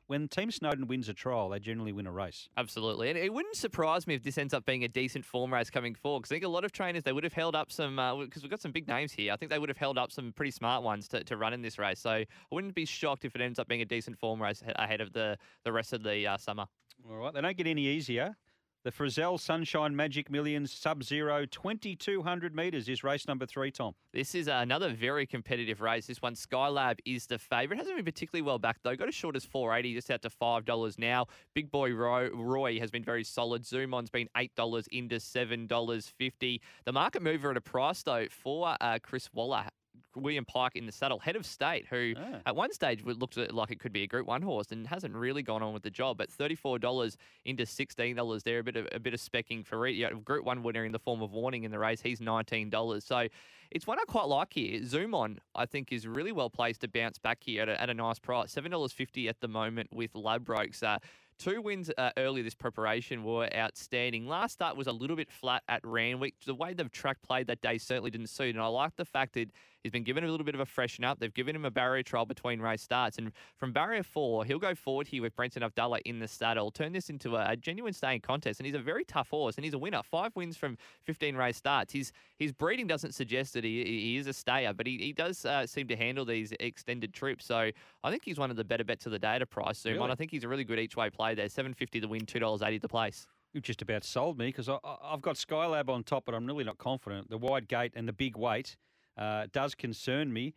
when 0.07 0.27
Team 0.27 0.51
Snowden 0.51 0.87
wins 0.87 1.09
a 1.09 1.13
trial, 1.13 1.49
they 1.49 1.59
generally 1.59 1.91
win 1.91 2.07
a 2.07 2.11
race. 2.11 2.49
Absolutely. 2.57 3.09
And 3.09 3.17
it 3.17 3.33
wouldn't 3.33 3.55
surprise 3.55 4.07
me 4.07 4.13
if 4.13 4.23
this 4.23 4.37
ends 4.37 4.53
up 4.53 4.65
being 4.65 4.83
a 4.83 4.87
decent 4.87 5.25
form 5.25 5.53
race 5.53 5.69
coming 5.69 5.95
forward. 5.95 6.21
Because 6.21 6.31
I 6.31 6.35
think 6.35 6.45
a 6.45 6.49
lot 6.49 6.63
of 6.63 6.71
trainers, 6.71 7.03
they 7.03 7.11
would 7.11 7.23
have 7.23 7.33
held 7.33 7.55
up 7.55 7.71
some, 7.71 7.95
because 7.95 8.43
we've 8.43 8.51
got 8.51 8.61
some 8.61 8.71
big 8.71 8.87
names 8.87 9.11
here. 9.11 9.33
I 9.33 9.35
think 9.35 9.51
they 9.51 9.59
would 9.59 9.69
have 9.69 9.77
held 9.77 9.97
up 9.97 10.11
some 10.11 10.31
pretty 10.31 10.51
smart 10.51 10.83
ones 10.83 11.07
to, 11.09 11.23
to 11.23 11.37
run 11.37 11.53
in 11.53 11.61
this 11.61 11.77
race. 11.77 11.99
So 11.99 12.11
I 12.11 12.25
wouldn't 12.51 12.75
be 12.75 12.85
shocked 12.85 13.25
if 13.25 13.35
it 13.35 13.41
ends 13.41 13.59
up 13.59 13.67
being 13.67 13.81
a 13.81 13.85
decent 13.85 14.17
form 14.17 14.41
race 14.41 14.63
ahead 14.77 15.01
of 15.01 15.13
the, 15.13 15.37
the 15.63 15.71
rest 15.71 15.93
of 15.93 16.03
the 16.03 16.25
uh, 16.27 16.37
summer. 16.37 16.65
All 17.09 17.17
right, 17.17 17.33
they 17.33 17.41
don't 17.41 17.57
get 17.57 17.67
any 17.67 17.85
easier. 17.85 18.35
The 18.85 18.91
Frizzell 18.91 19.37
Sunshine 19.37 19.93
Magic 19.93 20.31
Millions 20.31 20.71
Sub 20.71 21.03
Zero 21.03 21.45
2200 21.45 22.55
metres 22.55 22.87
is 22.87 23.03
race 23.03 23.27
number 23.27 23.45
three, 23.45 23.71
Tom. 23.71 23.93
This 24.13 24.33
is 24.33 24.47
another 24.47 24.93
very 24.93 25.27
competitive 25.27 25.81
race. 25.81 26.07
This 26.07 26.21
one, 26.21 26.33
Skylab 26.33 26.99
is 27.03 27.25
the 27.25 27.37
favourite. 27.37 27.77
Hasn't 27.77 27.97
been 27.97 28.05
particularly 28.05 28.41
well 28.41 28.57
backed 28.57 28.83
though. 28.83 28.95
Got 28.95 29.09
as 29.09 29.15
short 29.15 29.35
as 29.35 29.43
480, 29.43 29.95
just 29.95 30.09
out 30.09 30.21
to 30.21 30.29
five 30.29 30.63
dollars 30.63 30.97
now. 30.97 31.25
Big 31.53 31.69
Boy 31.69 31.91
Roy, 31.91 32.29
Roy 32.29 32.79
has 32.79 32.89
been 32.89 33.03
very 33.03 33.25
solid. 33.25 33.65
Zoom 33.65 33.93
On's 33.93 34.09
been 34.09 34.29
eight 34.37 34.55
dollars 34.55 34.87
into 34.93 35.19
seven 35.19 35.67
dollars 35.67 36.07
fifty. 36.17 36.61
The 36.85 36.93
market 36.93 37.21
mover 37.21 37.51
at 37.51 37.57
a 37.57 37.61
price 37.61 38.01
though 38.03 38.27
for 38.29 38.77
uh, 38.79 38.99
Chris 39.03 39.29
Waller. 39.33 39.65
William 40.15 40.45
Pike 40.45 40.75
in 40.75 40.85
the 40.85 40.91
saddle, 40.91 41.19
head 41.19 41.35
of 41.35 41.45
state, 41.45 41.85
who 41.89 42.13
Ah. 42.17 42.39
at 42.45 42.55
one 42.55 42.71
stage 42.73 43.03
looked 43.05 43.37
like 43.37 43.71
it 43.71 43.79
could 43.79 43.93
be 43.93 44.03
a 44.03 44.07
Group 44.07 44.27
One 44.27 44.41
horse 44.41 44.71
and 44.71 44.87
hasn't 44.87 45.15
really 45.15 45.41
gone 45.43 45.61
on 45.61 45.73
with 45.73 45.83
the 45.83 45.91
job. 45.91 46.17
But 46.17 46.31
thirty 46.31 46.55
four 46.55 46.79
dollars 46.79 47.17
into 47.45 47.65
sixteen 47.65 48.15
dollars, 48.15 48.43
there 48.43 48.59
a 48.59 48.63
bit 48.63 48.75
of 48.75 48.87
a 48.91 48.99
bit 48.99 49.13
of 49.13 49.19
specking 49.19 49.65
for 49.65 49.79
re- 49.79 49.93
yeah, 49.93 50.11
Group 50.11 50.45
One 50.45 50.63
winner 50.63 50.85
in 50.85 50.91
the 50.91 50.99
form 50.99 51.21
of 51.21 51.31
Warning 51.31 51.63
in 51.63 51.71
the 51.71 51.79
race. 51.79 52.01
He's 52.01 52.21
nineteen 52.21 52.69
dollars. 52.69 53.05
So 53.05 53.27
it's 53.71 53.85
one 53.85 53.99
I 53.99 54.03
quite 54.05 54.27
like 54.27 54.53
here. 54.53 54.83
Zoom 54.83 55.13
on, 55.13 55.39
I 55.53 55.65
think, 55.67 55.91
is 55.91 56.07
really 56.07 56.31
well 56.31 56.49
placed 56.49 56.81
to 56.81 56.87
bounce 56.87 57.19
back 57.19 57.39
here 57.43 57.61
at 57.63 57.69
a, 57.69 57.79
at 57.81 57.89
a 57.89 57.93
nice 57.93 58.17
price. 58.19 58.51
Seven 58.51 58.71
dollars 58.71 58.91
fifty 58.91 59.27
at 59.29 59.39
the 59.41 59.47
moment 59.47 59.89
with 59.93 60.13
Ladbrokes. 60.13 60.83
Uh, 60.83 60.99
Two 61.37 61.61
wins 61.61 61.89
uh, 61.97 62.11
early 62.17 62.41
this 62.41 62.53
preparation 62.53 63.23
were 63.23 63.47
outstanding. 63.55 64.27
Last 64.27 64.51
start 64.51 64.75
was 64.75 64.87
a 64.87 64.91
little 64.91 65.15
bit 65.15 65.31
flat 65.31 65.63
at 65.69 65.79
Randwick. 65.85 66.33
The 66.45 66.53
way 66.53 66.73
the 66.73 66.83
track 66.89 67.21
played 67.21 67.47
that 67.47 67.61
day 67.61 67.77
certainly 67.77 68.11
didn't 68.11 68.27
suit, 68.27 68.55
and 68.55 68.61
I 68.61 68.67
like 68.67 68.97
the 68.97 69.05
fact 69.05 69.35
that 69.35 69.49
he's 69.83 69.91
been 69.91 70.03
given 70.03 70.23
a 70.23 70.29
little 70.29 70.45
bit 70.45 70.55
of 70.55 70.61
a 70.61 70.65
freshen 70.65 71.03
up. 71.03 71.19
They've 71.19 71.33
given 71.33 71.55
him 71.55 71.65
a 71.65 71.71
barrier 71.71 72.03
trial 72.03 72.25
between 72.25 72.61
race 72.61 72.81
starts, 72.81 73.17
and 73.17 73.31
from 73.57 73.71
barrier 73.71 74.03
four, 74.03 74.45
he'll 74.45 74.59
go 74.59 74.75
forward 74.75 75.07
here 75.07 75.21
with 75.21 75.35
Brenton 75.35 75.63
Avdulla 75.63 75.99
in 76.05 76.19
the 76.19 76.27
saddle, 76.27 76.71
turn 76.71 76.93
this 76.93 77.09
into 77.09 77.35
a, 77.35 77.51
a 77.51 77.55
genuine 77.55 77.93
staying 77.93 78.21
contest. 78.21 78.59
And 78.59 78.65
he's 78.65 78.75
a 78.75 78.79
very 78.79 79.05
tough 79.05 79.29
horse, 79.29 79.55
and 79.55 79.65
he's 79.65 79.73
a 79.73 79.77
winner. 79.77 80.01
Five 80.03 80.35
wins 80.35 80.57
from 80.57 80.77
15 81.03 81.35
race 81.35 81.57
starts. 81.57 81.93
His 81.93 82.11
his 82.37 82.51
breeding 82.51 82.87
doesn't 82.87 83.13
suggest 83.13 83.53
that 83.53 83.63
he, 83.63 83.83
he 83.83 84.17
is 84.17 84.27
a 84.27 84.33
stayer, 84.33 84.73
but 84.73 84.87
he, 84.87 84.97
he 84.97 85.13
does 85.13 85.45
uh, 85.45 85.67
seem 85.67 85.87
to 85.87 85.95
handle 85.95 86.25
these 86.25 86.53
extended 86.59 87.13
trips. 87.13 87.45
So 87.45 87.69
I 88.03 88.11
think 88.11 88.23
he's 88.23 88.39
one 88.39 88.49
of 88.49 88.55
the 88.55 88.63
better 88.63 88.83
bets 88.83 89.05
of 89.05 89.11
the 89.11 89.19
day 89.19 89.35
at 89.35 89.41
a 89.41 89.45
price 89.45 89.79
Zoom. 89.79 89.95
Really? 89.95 90.11
I 90.11 90.15
think 90.15 90.31
he's 90.31 90.43
a 90.43 90.47
really 90.47 90.63
good 90.63 90.79
each 90.79 90.95
way 90.95 91.09
play 91.09 91.35
there. 91.35 91.49
750 91.49 92.01
to 92.01 92.07
win, 92.07 92.21
$2.80 92.21 92.81
to 92.81 92.87
place. 92.87 93.27
You've 93.53 93.63
just 93.63 93.81
about 93.81 94.03
sold 94.03 94.37
me 94.37 94.47
because 94.47 94.69
I've 94.69 95.21
got 95.21 95.35
Skylab 95.35 95.89
on 95.89 96.03
top, 96.03 96.25
but 96.25 96.35
I'm 96.35 96.45
really 96.45 96.63
not 96.63 96.77
confident. 96.77 97.29
The 97.29 97.37
wide 97.37 97.67
gate 97.67 97.93
and 97.95 98.07
the 98.07 98.13
big 98.13 98.37
weight 98.37 98.77
uh, 99.19 99.47
does 99.51 99.75
concern 99.75 100.33
me. 100.33 100.55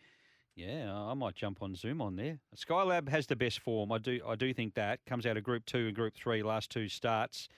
Yeah, 0.54 0.92
I 0.94 1.14
might 1.14 1.34
jump 1.34 1.62
on 1.62 1.74
Zoom 1.74 2.00
on 2.00 2.16
there. 2.16 2.38
Skylab 2.56 3.08
has 3.08 3.26
the 3.26 3.36
best 3.36 3.60
form. 3.60 3.90
I 3.90 3.98
do. 3.98 4.20
I 4.26 4.34
do 4.34 4.52
think 4.52 4.74
that 4.74 5.00
comes 5.06 5.26
out 5.26 5.36
of 5.36 5.44
Group 5.44 5.64
Two 5.64 5.86
and 5.86 5.94
Group 5.94 6.14
Three 6.14 6.42
last 6.42 6.70
two 6.70 6.88
starts. 6.88 7.48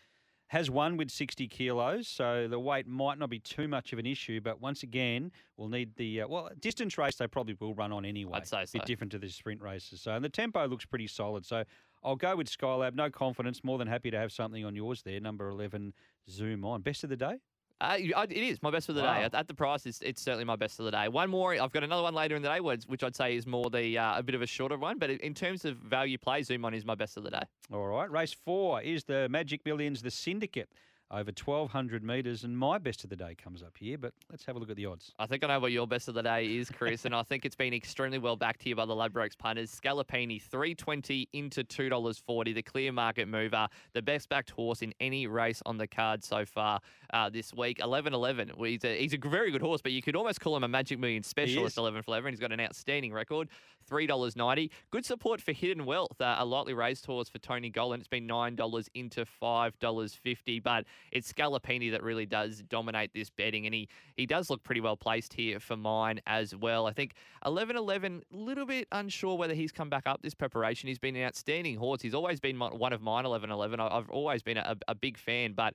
Has 0.48 0.70
won 0.70 0.98
with 0.98 1.10
60 1.10 1.48
kilos, 1.48 2.06
so 2.06 2.46
the 2.46 2.60
weight 2.60 2.86
might 2.86 3.18
not 3.18 3.30
be 3.30 3.40
too 3.40 3.66
much 3.66 3.92
of 3.92 3.98
an 3.98 4.06
issue. 4.06 4.40
But 4.40 4.60
once 4.60 4.82
again, 4.82 5.32
we'll 5.56 5.70
need 5.70 5.96
the 5.96 6.20
uh, 6.20 6.28
well 6.28 6.50
distance 6.60 6.96
race. 6.96 7.16
They 7.16 7.26
probably 7.26 7.56
will 7.58 7.74
run 7.74 7.92
on 7.92 8.04
anyway. 8.04 8.38
I'd 8.38 8.46
say 8.46 8.62
a 8.62 8.66
so. 8.66 8.78
bit 8.78 8.86
different 8.86 9.10
to 9.12 9.18
the 9.18 9.28
sprint 9.28 9.60
races. 9.60 10.02
So 10.02 10.12
and 10.12 10.24
the 10.24 10.28
tempo 10.28 10.64
looks 10.66 10.84
pretty 10.84 11.08
solid. 11.08 11.44
So 11.44 11.64
I'll 12.04 12.14
go 12.14 12.36
with 12.36 12.48
Skylab. 12.48 12.94
No 12.94 13.10
confidence. 13.10 13.64
More 13.64 13.78
than 13.78 13.88
happy 13.88 14.10
to 14.12 14.18
have 14.18 14.30
something 14.30 14.64
on 14.64 14.76
yours 14.76 15.02
there. 15.02 15.18
Number 15.18 15.48
11, 15.48 15.94
Zoom 16.30 16.64
on. 16.64 16.82
Best 16.82 17.02
of 17.02 17.10
the 17.10 17.16
day. 17.16 17.38
Uh, 17.80 17.96
it 17.98 18.30
is 18.32 18.62
my 18.62 18.70
best 18.70 18.86
for 18.86 18.92
the 18.92 19.02
Wow. 19.02 19.18
day. 19.28 19.28
At, 19.36 19.48
the 19.48 19.54
price, 19.54 19.84
it's, 19.84 20.00
it's 20.00 20.22
certainly 20.22 20.44
my 20.44 20.56
best 20.56 20.78
of 20.78 20.84
the 20.86 20.92
day. 20.92 21.08
One 21.08 21.28
more. 21.28 21.52
I've 21.60 21.72
got 21.72 21.82
another 21.84 22.02
one 22.02 22.14
later 22.14 22.36
in 22.36 22.42
the 22.42 22.48
day, 22.48 22.60
which, 22.60 22.84
which 22.84 23.02
I'd 23.02 23.16
say 23.16 23.36
is 23.36 23.46
more 23.46 23.68
the 23.68 23.98
uh, 23.98 24.18
a 24.18 24.22
bit 24.22 24.34
of 24.34 24.42
a 24.42 24.46
shorter 24.46 24.78
one. 24.78 24.98
But 24.98 25.10
in 25.10 25.34
terms 25.34 25.64
of 25.64 25.76
value 25.78 26.16
play, 26.16 26.42
Zoom 26.42 26.64
on 26.64 26.72
is 26.72 26.84
my 26.84 26.94
best 26.94 27.16
of 27.16 27.24
the 27.24 27.30
day. 27.30 27.42
All 27.72 27.86
right. 27.88 28.10
Race 28.10 28.32
four 28.32 28.80
is 28.80 29.04
the 29.04 29.28
Magic 29.28 29.66
Millions, 29.66 30.02
the 30.02 30.10
Syndicate, 30.10 30.70
over 31.14 31.30
1,200 31.32 32.02
metres. 32.02 32.44
And 32.44 32.58
my 32.58 32.78
best 32.78 33.04
of 33.04 33.10
the 33.10 33.16
day 33.16 33.34
comes 33.34 33.62
up 33.62 33.76
here, 33.78 33.96
but 33.96 34.12
let's 34.30 34.44
have 34.44 34.56
a 34.56 34.58
look 34.58 34.70
at 34.70 34.76
the 34.76 34.86
odds. 34.86 35.12
I 35.18 35.26
think 35.26 35.44
I 35.44 35.46
know 35.46 35.60
what 35.60 35.72
your 35.72 35.86
best 35.86 36.08
of 36.08 36.14
the 36.14 36.22
day 36.22 36.56
is, 36.56 36.70
Chris, 36.70 37.04
and 37.04 37.14
I 37.14 37.22
think 37.22 37.44
it's 37.44 37.54
been 37.54 37.72
extremely 37.72 38.18
well 38.18 38.36
backed 38.36 38.62
here 38.62 38.74
by 38.74 38.84
the 38.84 38.94
Ladbrokes 38.94 39.38
punters. 39.38 39.70
Scalapini, 39.70 40.42
three 40.42 40.74
twenty 40.74 41.28
into 41.32 41.62
two 41.62 41.88
dollars 41.88 42.18
forty, 42.18 42.52
the 42.52 42.62
clear 42.62 42.92
market 42.92 43.28
mover, 43.28 43.68
the 43.92 44.02
best 44.02 44.28
backed 44.28 44.50
horse 44.50 44.82
in 44.82 44.92
any 45.00 45.26
race 45.26 45.62
on 45.66 45.78
the 45.78 45.86
card 45.86 46.24
so 46.24 46.44
far 46.44 46.80
uh, 47.12 47.30
this 47.30 47.54
week. 47.54 47.80
Eleven 47.80 48.12
eleven. 48.12 48.50
Well, 48.56 48.68
he's 48.70 48.84
a, 48.84 48.98
he's 48.98 49.14
a 49.14 49.18
very 49.18 49.50
good 49.52 49.62
horse, 49.62 49.80
but 49.80 49.92
you 49.92 50.02
could 50.02 50.16
almost 50.16 50.40
call 50.40 50.56
him 50.56 50.64
a 50.64 50.68
Magic 50.68 50.98
Million 50.98 51.22
specialist. 51.22 51.78
Eleven 51.78 52.02
for 52.02 52.10
eleven. 52.10 52.32
He's 52.32 52.40
got 52.40 52.52
an 52.52 52.60
outstanding 52.60 53.12
record. 53.12 53.48
Three 53.86 54.06
dollars 54.06 54.34
ninety. 54.34 54.70
Good 54.90 55.04
support 55.04 55.40
for 55.40 55.52
Hidden 55.52 55.84
Wealth, 55.84 56.20
uh, 56.20 56.36
a 56.38 56.44
lightly 56.44 56.74
raised 56.74 57.06
horse 57.06 57.28
for 57.28 57.38
Tony 57.38 57.70
Gollan. 57.70 57.98
It's 57.98 58.08
been 58.08 58.26
nine 58.26 58.56
dollars 58.56 58.88
into 58.94 59.24
five 59.24 59.78
dollars 59.78 60.14
fifty, 60.14 60.58
but 60.58 60.86
it's 61.12 61.32
Scalapini 61.32 61.90
that 61.92 62.02
really 62.02 62.26
does 62.26 62.62
dominate 62.68 63.12
this 63.14 63.30
betting, 63.30 63.66
and 63.66 63.74
he 63.74 63.88
he 64.16 64.26
does 64.26 64.50
look 64.50 64.62
pretty 64.62 64.80
well 64.80 64.96
placed 64.96 65.34
here 65.34 65.60
for 65.60 65.76
mine 65.76 66.20
as 66.26 66.54
well. 66.54 66.86
I 66.86 66.92
think 66.92 67.14
11 67.44 67.76
11, 67.76 68.22
a 68.32 68.36
little 68.36 68.66
bit 68.66 68.88
unsure 68.92 69.36
whether 69.36 69.54
he's 69.54 69.72
come 69.72 69.88
back 69.90 70.06
up 70.06 70.22
this 70.22 70.34
preparation. 70.34 70.88
He's 70.88 70.98
been 70.98 71.16
an 71.16 71.24
outstanding 71.24 71.76
horse. 71.76 72.02
He's 72.02 72.14
always 72.14 72.40
been 72.40 72.58
one 72.58 72.92
of 72.92 73.02
mine, 73.02 73.24
11 73.24 73.50
11. 73.50 73.80
I- 73.80 73.96
I've 73.98 74.10
always 74.10 74.42
been 74.42 74.56
a, 74.56 74.76
a 74.88 74.94
big 74.94 75.18
fan, 75.18 75.52
but. 75.52 75.74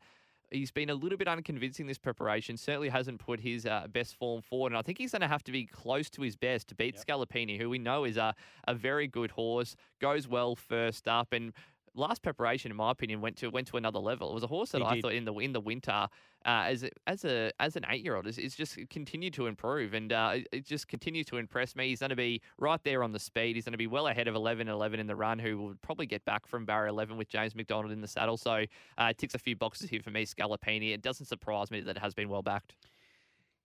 He's 0.52 0.72
been 0.72 0.90
a 0.90 0.96
little 0.96 1.16
bit 1.20 1.28
unconvincing 1.28 1.86
this 1.86 2.00
preparation. 2.00 2.58
Certainly 2.58 2.90
hasn't 2.90 3.20
put 3.20 3.40
his 3.40 3.68
uh, 3.68 3.86
best 3.94 4.16
form 4.16 4.42
forward, 4.42 4.72
and 4.72 4.80
I 4.80 4.82
think 4.82 4.98
he's 4.98 5.12
going 5.12 5.22
to 5.22 5.28
have 5.28 5.44
to 5.44 5.52
be 5.52 5.68
close 5.68 6.10
to 6.10 6.24
his 6.24 6.36
best 6.36 6.70
to 6.70 6.76
beat 6.76 6.96
Scalapini, 6.96 7.60
who 7.62 7.70
we 7.70 7.78
know 7.78 8.04
is 8.04 8.18
a, 8.18 8.34
a 8.68 8.74
very 8.74 9.06
good 9.06 9.30
horse. 9.30 9.76
Goes 10.02 10.28
well 10.28 10.56
first 10.56 11.08
up, 11.08 11.34
and 11.34 11.54
last 11.96 12.22
preparation, 12.22 12.72
in 12.72 12.78
my 12.78 12.92
opinion, 12.92 13.22
went 13.22 13.38
to 13.38 13.50
went 13.50 13.68
to 13.68 13.78
another 13.78 14.00
level. 14.00 14.32
It 14.32 14.34
was 14.34 14.44
a 14.44 14.48
horse 14.48 14.72
that 14.72 14.80
He 14.80 14.84
I 14.86 14.94
did. 14.96 15.02
thought 15.02 15.14
in 15.14 15.26
the 15.26 15.34
in 15.36 15.54
the 15.54 15.60
winter, 15.62 15.92
uh, 15.92 16.08
as 16.46 16.84
a, 16.84 16.90
as 17.08 17.26
a 17.26 17.52
as 17.60 17.76
an 17.76 17.86
eight 17.90 18.04
year 18.04 18.16
old, 18.16 18.28
is, 18.28 18.38
is 18.38 18.56
just 18.56 18.78
continued 18.90 19.34
to 19.36 19.48
improve 19.48 19.94
and 19.94 20.12
uh, 20.14 20.32
it- 20.36 20.48
it 20.52 20.66
just 20.66 20.88
continues 20.88 21.26
to 21.28 21.38
impress 21.38 21.76
me. 21.76 21.90
He's 21.90 22.00
going 22.00 22.10
to 22.12 22.16
be 22.16 22.42
right 22.58 22.82
there 22.84 23.04
on 23.04 23.12
the 23.12 23.20
speed. 23.20 23.56
He's 23.56 23.66
going 23.66 23.74
to 23.74 23.78
be 23.78 23.88
well 23.88 24.08
ahead 24.08 24.28
of 24.28 24.36
11 24.36 24.68
11 24.68 25.00
in 25.00 25.08
the 25.08 25.16
run, 25.16 25.40
who 25.40 25.58
will 25.58 25.76
probably 25.82 26.06
get 26.06 26.24
back 26.26 26.46
from 26.48 26.66
barrier 26.66 26.88
11 26.90 27.18
with 27.18 27.30
James 27.30 27.56
McDonald 27.56 27.92
in 27.92 28.02
the 28.02 28.08
saddle. 28.08 28.38
So 28.38 28.64
uh, 28.98 29.14
ticks 29.18 29.36
a 29.36 29.40
few 29.40 29.56
boxes 29.56 29.90
here 29.90 30.02
for 30.02 30.12
me. 30.12 30.26
Scalapini. 30.26 30.94
It 30.94 31.02
doesn't 31.02 31.26
surprise 31.26 31.72
me 31.72 31.82
that 31.82 31.98
it 31.98 32.00
has 32.02 32.14
been 32.14 32.30
well 32.30 32.42
backed. 32.42 32.76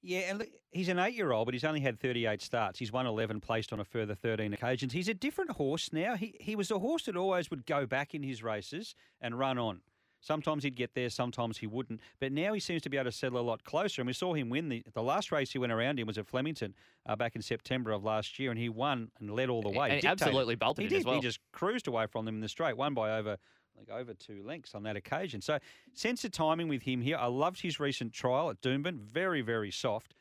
Yeah, 0.07 0.21
and 0.29 0.39
look, 0.39 0.49
he's 0.71 0.89
an 0.91 0.99
eight-year-old, 0.99 1.47
but 1.47 1.55
he's 1.55 1.65
only 1.65 1.81
had 1.81 1.99
38 1.99 2.43
starts. 2.43 2.79
He's 2.79 2.93
won 2.93 3.07
11, 3.07 3.41
placed 3.41 3.73
on 3.73 3.81
a 3.81 3.85
further 3.85 4.15
13 4.15 4.53
occasions. 4.53 4.93
He's 4.93 5.09
a 5.09 5.15
different 5.15 5.53
horse 5.53 5.93
now. 5.95 6.15
He 6.15 6.35
he 6.39 6.55
was 6.55 6.71
a 6.71 6.79
horse 6.79 7.05
that 7.05 7.17
always 7.17 7.51
would 7.51 7.65
go 7.65 7.87
back 7.87 8.15
in 8.15 8.23
his 8.23 8.43
races 8.43 8.95
and 9.21 9.39
run 9.39 9.57
on. 9.57 9.81
Sometimes 10.21 10.65
he'd 10.65 10.75
get 10.77 10.95
there, 10.95 11.11
sometimes 11.11 11.59
he 11.59 11.67
wouldn't. 11.67 12.01
But 12.19 12.33
now 12.33 12.55
he 12.55 12.61
seems 12.61 12.81
to 12.83 12.89
be 12.89 12.97
able 12.97 13.11
to 13.11 13.17
settle 13.17 13.39
a 13.39 13.43
lot 13.43 13.63
closer. 13.65 14.01
And 14.01 14.07
we 14.07 14.15
saw 14.15 14.35
him 14.35 14.49
win 14.51 14.69
the 14.69 14.83
the 14.93 15.03
last 15.03 15.33
race 15.33 15.53
he 15.53 15.59
went 15.59 15.73
around 15.73 15.99
in 15.99 16.07
was 16.07 16.19
at 16.19 16.27
Flemington 16.27 16.75
uh, 17.07 17.17
back 17.17 17.35
in 17.35 17.43
September 17.43 17.91
of 17.91 18.05
last 18.05 18.39
year, 18.39 18.51
and 18.51 18.59
he 18.59 18.69
won 18.69 19.11
and 19.21 19.31
led 19.31 19.49
all 19.49 19.63
the 19.63 19.71
way. 19.71 19.91
And 19.91 20.01
he 20.03 20.07
absolutely 20.07 20.55
belted 20.55 20.83
He 20.83 20.87
it 20.87 20.91
did. 20.91 20.99
as 21.01 21.05
well. 21.07 21.15
He 21.17 21.21
just 21.23 21.41
cruised 21.53 21.89
away 21.89 22.07
from 22.07 22.25
them 22.27 22.35
in 22.35 22.41
the 22.41 22.49
straight, 22.49 22.77
won 22.77 22.93
by 22.95 23.19
over 23.19 23.39
like 23.77 23.91
over 23.91 24.15
two 24.15 24.43
lengths 24.45 24.75
on 24.75 24.83
that 24.85 24.97
occasion. 24.97 25.41
So 25.41 25.59
sense 25.93 26.25
of 26.25 26.33
timing 26.33 26.69
with 26.69 26.83
him 26.83 27.01
here. 27.01 27.17
I 27.17 27.27
loved 27.27 27.61
his 27.61 27.81
recent 27.81 28.13
trial 28.13 28.51
at 28.51 28.61
Doomben. 28.61 28.99
Very, 29.01 29.41
very 29.41 29.71
soft. 29.71 30.15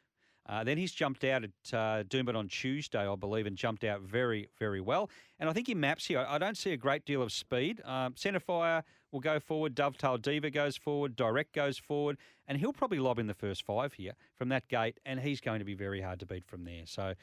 Uh, 0.46 0.64
then 0.64 0.78
he's 0.78 0.92
jumped 0.92 1.24
out 1.24 1.44
at 1.44 1.50
uh, 1.74 2.04
Doomben 2.04 2.36
on 2.36 2.50
Tuesday, 2.50 3.08
I 3.08 3.16
believe, 3.16 3.46
and 3.46 3.56
jumped 3.56 3.84
out 3.84 4.02
very, 4.02 4.50
very 4.60 4.82
well. 4.82 5.10
And 5.40 5.50
I 5.50 5.54
think 5.54 5.68
he 5.68 5.76
maps 5.76 6.06
here, 6.06 6.26
I 6.28 6.38
don't 6.38 6.58
see 6.58 6.72
a 6.72 6.78
great 6.78 7.06
deal 7.06 7.22
of 7.22 7.32
speed. 7.32 7.82
Um, 7.86 8.14
Centerfire 8.14 8.84
will 9.12 9.22
go 9.22 9.40
forward, 9.40 9.74
Dovetail 9.74 10.18
Diva 10.18 10.50
goes 10.50 10.76
forward, 10.76 11.16
Direct 11.16 11.54
goes 11.54 11.78
forward, 11.78 12.18
and 12.48 12.58
he'll 12.58 12.74
probably 12.74 13.00
lob 13.00 13.20
in 13.20 13.28
the 13.28 13.34
first 13.34 13.64
five 13.64 13.94
here 13.94 14.14
from 14.38 14.50
that 14.50 14.68
gate, 14.68 15.00
and 15.06 15.20
he's 15.22 15.40
going 15.40 15.60
to 15.60 15.66
be 15.66 15.76
very 15.76 16.02
hard 16.02 16.20
to 16.20 16.26
beat 16.26 16.46
from 16.46 16.66
there. 16.66 16.86
So, 16.86 17.14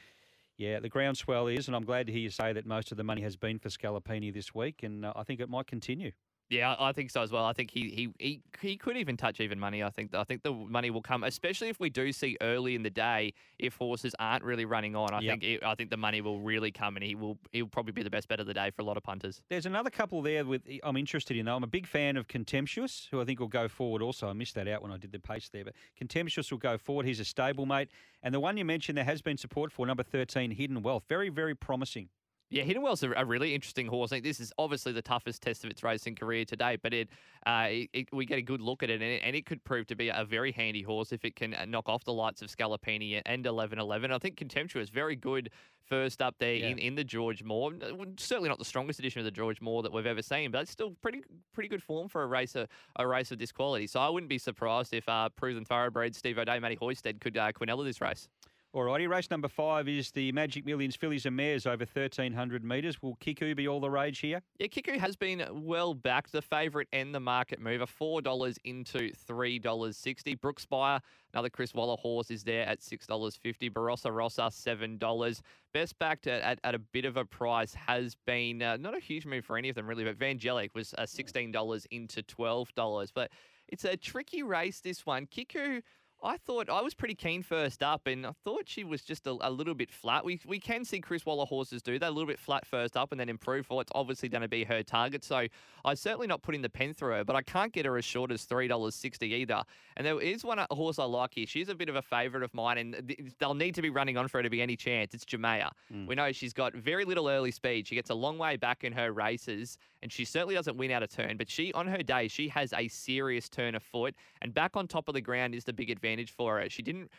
yeah, 0.60 0.78
the 0.78 0.90
groundswell 0.90 1.46
is, 1.46 1.68
and 1.68 1.74
I'm 1.74 1.86
glad 1.86 2.06
to 2.06 2.12
hear 2.12 2.20
you 2.20 2.28
say 2.28 2.52
that 2.52 2.66
most 2.66 2.90
of 2.92 2.98
the 2.98 3.02
money 3.02 3.22
has 3.22 3.34
been 3.34 3.58
for 3.58 3.70
Scalapini 3.70 4.30
this 4.30 4.54
week, 4.54 4.82
and 4.82 5.06
uh, 5.06 5.12
I 5.16 5.22
think 5.22 5.40
it 5.40 5.48
might 5.48 5.66
continue. 5.66 6.12
Yeah, 6.50 6.74
I 6.80 6.90
think 6.90 7.10
so 7.10 7.22
as 7.22 7.30
well. 7.30 7.44
I 7.44 7.52
think 7.52 7.70
he 7.70 7.90
he 7.90 8.08
he, 8.18 8.42
he 8.60 8.76
could 8.76 8.96
even 8.96 9.16
touch 9.16 9.38
even 9.38 9.58
money. 9.58 9.84
I 9.84 9.90
think 9.90 10.14
I 10.14 10.24
think 10.24 10.42
the 10.42 10.52
money 10.52 10.90
will 10.90 11.00
come, 11.00 11.22
especially 11.22 11.68
if 11.68 11.78
we 11.78 11.90
do 11.90 12.10
see 12.12 12.36
early 12.40 12.74
in 12.74 12.82
the 12.82 12.90
day 12.90 13.32
if 13.60 13.76
horses 13.76 14.16
aren't 14.18 14.42
really 14.42 14.64
running 14.64 14.96
on. 14.96 15.14
I 15.14 15.20
Yep. 15.20 15.30
think 15.32 15.44
it, 15.44 15.62
I 15.64 15.76
think 15.76 15.90
the 15.90 15.96
money 15.96 16.20
will 16.20 16.40
really 16.40 16.72
come, 16.72 16.96
and 16.96 17.04
he 17.04 17.14
will 17.14 17.38
he'll 17.52 17.68
probably 17.68 17.92
be 17.92 18.02
the 18.02 18.10
best 18.10 18.26
bet 18.26 18.40
of 18.40 18.46
the 18.48 18.54
day 18.54 18.70
for 18.70 18.82
a 18.82 18.84
lot 18.84 18.96
of 18.96 19.04
punters. 19.04 19.40
There's 19.48 19.66
another 19.66 19.90
couple 19.90 20.22
there 20.22 20.44
with 20.44 20.62
I'm 20.82 20.96
interested 20.96 21.36
in 21.36 21.46
though. 21.46 21.54
I'm 21.54 21.62
a 21.62 21.68
big 21.68 21.86
fan 21.86 22.16
of 22.16 22.26
Contemptuous, 22.26 23.06
who 23.12 23.20
I 23.20 23.24
think 23.24 23.38
will 23.38 23.46
go 23.46 23.68
forward 23.68 24.02
also. 24.02 24.28
I 24.28 24.32
missed 24.32 24.56
that 24.56 24.66
out 24.66 24.82
when 24.82 24.90
I 24.90 24.96
did 24.96 25.12
the 25.12 25.20
pace 25.20 25.48
there, 25.52 25.64
but 25.64 25.74
Contemptuous 25.96 26.50
will 26.50 26.58
go 26.58 26.76
forward. 26.76 27.06
He's 27.06 27.20
a 27.20 27.24
stablemate. 27.24 27.88
And 28.24 28.34
the 28.34 28.40
one 28.40 28.56
you 28.56 28.64
mentioned 28.64 28.98
there 28.98 29.04
has 29.04 29.22
been 29.22 29.36
support 29.36 29.72
for, 29.72 29.86
number 29.86 30.02
13, 30.02 30.50
Hidden 30.50 30.82
Wealth. 30.82 31.04
Very, 31.08 31.28
very 31.30 31.54
promising. 31.54 32.08
Yeah, 32.50 32.64
Hidden 32.64 32.82
Well's 32.82 33.02
a, 33.04 33.12
a 33.12 33.24
really 33.24 33.54
interesting 33.54 33.86
horse. 33.86 34.10
I 34.10 34.16
think 34.16 34.24
this 34.24 34.40
is 34.40 34.52
obviously 34.58 34.90
the 34.92 35.02
toughest 35.02 35.40
test 35.40 35.62
of 35.64 35.70
its 35.70 35.82
racing 35.84 36.16
career 36.16 36.44
to 36.46 36.56
date, 36.56 36.80
but 36.82 36.92
it, 36.92 37.08
uh, 37.46 37.66
it, 37.68 37.90
it 37.92 38.08
we 38.12 38.26
get 38.26 38.38
a 38.38 38.42
good 38.42 38.60
look 38.60 38.82
at 38.82 38.90
it, 38.90 38.94
and 38.94 39.04
it, 39.04 39.22
and 39.24 39.36
it 39.36 39.46
could 39.46 39.62
prove 39.62 39.86
to 39.86 39.94
be 39.94 40.08
a 40.08 40.24
very 40.24 40.50
handy 40.50 40.82
horse 40.82 41.12
if 41.12 41.24
it 41.24 41.36
can 41.36 41.54
uh, 41.54 41.64
knock 41.64 41.88
off 41.88 42.02
the 42.04 42.12
likes 42.12 42.42
of 42.42 42.48
Scalapini 42.48 43.22
and 43.24 43.44
11-11. 43.44 44.10
I 44.12 44.18
think 44.18 44.36
Contemptuous 44.36 44.90
very 44.90 45.14
good 45.14 45.50
first 45.86 46.20
up 46.20 46.36
there 46.38 46.54
Yeah. 46.54 46.66
in, 46.68 46.78
in 46.78 46.94
the 46.96 47.04
George 47.04 47.42
Moore. 47.44 47.72
Certainly 48.18 48.48
not 48.48 48.58
the 48.58 48.64
strongest 48.64 48.98
edition 48.98 49.20
of 49.20 49.24
the 49.24 49.30
George 49.30 49.60
Moore 49.60 49.82
that 49.84 49.92
we've 49.92 50.06
ever 50.06 50.22
seen, 50.22 50.50
but 50.50 50.62
it's 50.62 50.70
still 50.72 50.90
pretty 51.02 51.22
pretty 51.52 51.68
good 51.68 51.82
form 51.82 52.08
for 52.08 52.22
a 52.22 52.26
race 52.26 52.56
a, 52.56 52.66
a 52.96 53.06
race 53.06 53.30
of 53.30 53.38
this 53.38 53.52
quality. 53.52 53.86
So 53.86 54.00
I 54.00 54.08
wouldn't 54.08 54.28
be 54.30 54.38
surprised 54.38 54.92
if 54.92 55.08
uh, 55.08 55.28
proven 55.30 55.64
thoroughbred 55.64 56.16
Steve 56.16 56.38
O'Dea, 56.38 56.58
Matty 56.58 56.76
Hoysted 56.76 57.20
could 57.20 57.36
uh, 57.36 57.52
Quinella 57.52 57.84
this 57.84 58.00
race. 58.00 58.28
Alrighty, 58.72 59.08
race 59.08 59.28
number 59.32 59.48
five 59.48 59.88
is 59.88 60.12
the 60.12 60.30
Magic 60.30 60.64
Millions 60.64 60.94
Fillies 60.94 61.26
and 61.26 61.34
Mares 61.34 61.66
over 61.66 61.84
1,300 61.92 62.62
metres. 62.62 63.02
Will 63.02 63.16
Kiku 63.16 63.52
be 63.56 63.66
all 63.66 63.80
the 63.80 63.90
rage 63.90 64.20
here? 64.20 64.42
Yeah, 64.60 64.68
Kiku 64.68 64.96
has 64.96 65.16
been 65.16 65.44
well 65.50 65.92
backed, 65.92 66.30
the 66.30 66.40
favourite 66.40 66.86
and 66.92 67.12
the 67.12 67.18
market 67.18 67.58
mover. 67.58 67.84
$4 67.84 68.58
into 68.62 69.10
$3.60. 69.28 70.38
Brookspire, 70.38 71.00
another 71.34 71.50
Chris 71.50 71.74
Waller 71.74 71.96
horse, 71.96 72.30
is 72.30 72.44
there 72.44 72.64
at 72.64 72.78
$6.50. 72.78 73.72
Barossa 73.72 74.14
Rossa, 74.14 74.42
$7. 74.42 75.40
Best 75.74 75.98
backed 75.98 76.28
at, 76.28 76.40
at, 76.42 76.60
at 76.62 76.76
a 76.76 76.78
bit 76.78 77.04
of 77.04 77.16
a 77.16 77.24
price 77.24 77.74
has 77.74 78.14
been 78.24 78.62
uh, 78.62 78.76
not 78.76 78.96
a 78.96 79.00
huge 79.00 79.26
move 79.26 79.44
for 79.44 79.58
any 79.58 79.68
of 79.68 79.74
them, 79.74 79.88
really, 79.88 80.04
but 80.04 80.16
Vangelic 80.16 80.70
was 80.76 80.94
uh, 80.96 81.02
$16 81.02 81.86
into 81.90 82.22
$12. 82.22 83.10
But 83.12 83.32
it's 83.66 83.84
a 83.84 83.96
tricky 83.96 84.44
race, 84.44 84.80
this 84.80 85.04
one. 85.04 85.26
Kiku 85.26 85.80
I 86.22 86.36
thought 86.36 86.68
I 86.68 86.80
was 86.82 86.94
pretty 86.94 87.14
keen 87.14 87.42
first 87.42 87.82
up, 87.82 88.06
and 88.06 88.26
I 88.26 88.32
thought 88.44 88.64
she 88.66 88.84
was 88.84 89.02
just 89.02 89.26
a, 89.26 89.36
a, 89.40 89.50
little 89.50 89.74
bit 89.74 89.90
flat. 89.90 90.24
We 90.24 90.40
we 90.46 90.58
can 90.58 90.84
see 90.84 91.00
Chris 91.00 91.24
Waller 91.24 91.46
horses 91.46 91.82
do 91.82 91.98
that 91.98 92.08
a 92.08 92.10
little 92.10 92.26
bit 92.26 92.38
flat 92.38 92.66
first 92.66 92.96
up 92.96 93.12
and 93.12 93.20
then 93.20 93.28
improve 93.28 93.66
for 93.66 93.76
what's 93.76 93.90
obviously 93.94 94.28
going 94.28 94.42
to 94.42 94.48
be 94.48 94.64
her 94.64 94.82
target. 94.82 95.24
So 95.24 95.46
I'm 95.84 95.96
certainly 95.96 96.26
not 96.26 96.42
putting 96.42 96.62
the 96.62 96.68
pen 96.68 96.94
through 96.94 97.12
her, 97.12 97.24
but 97.24 97.36
I 97.36 97.42
can't 97.42 97.72
get 97.72 97.86
her 97.86 97.96
as 97.96 98.04
short 98.04 98.30
as 98.30 98.44
three 98.44 98.68
dollars 98.68 98.94
sixty 98.94 99.26
either. 99.34 99.62
And 99.96 100.06
there 100.06 100.20
is 100.20 100.44
one 100.44 100.64
horse 100.70 100.98
I 100.98 101.04
like 101.04 101.34
here. 101.34 101.46
She's 101.46 101.68
a 101.68 101.74
bit 101.74 101.88
of 101.88 101.96
a 101.96 102.02
favourite 102.02 102.44
of 102.44 102.52
mine, 102.52 102.78
and 102.78 103.16
they'll 103.38 103.54
need 103.54 103.74
to 103.76 103.82
be 103.82 103.90
running 103.90 104.16
on 104.16 104.28
for 104.28 104.38
her 104.38 104.42
to 104.42 104.50
be 104.50 104.60
any 104.60 104.76
chance. 104.76 105.14
It's 105.14 105.24
Jamea. 105.24 105.70
Mm. 105.92 106.06
We 106.06 106.14
know 106.14 106.32
she's 106.32 106.52
got 106.52 106.74
very 106.74 107.04
little 107.04 107.28
early 107.28 107.50
speed. 107.50 107.86
She 107.86 107.94
gets 107.94 108.10
a 108.10 108.14
long 108.14 108.36
way 108.36 108.56
back 108.56 108.84
in 108.84 108.92
her 108.92 109.12
races, 109.12 109.78
and 110.02 110.12
she 110.12 110.24
certainly 110.24 110.54
doesn't 110.54 110.76
win 110.76 110.90
out 110.90 111.02
of 111.02 111.10
turn. 111.10 111.36
But 111.38 111.50
she 111.50 111.72
on 111.72 111.86
her 111.86 112.02
day 112.02 112.28
she 112.28 112.48
has 112.48 112.72
a 112.74 112.88
serious 112.88 113.48
turn 113.48 113.74
of 113.74 113.82
foot, 113.82 114.14
and 114.42 114.52
back 114.52 114.76
on 114.76 114.86
top 114.86 115.08
of 115.08 115.14
the 115.14 115.20
ground 115.20 115.54
is 115.54 115.64
the 115.64 115.72
big 115.72 115.88
advantage 115.88 116.09
for 116.30 116.58
her. 116.58 116.68
She 116.68 116.82
didn't 116.82 117.10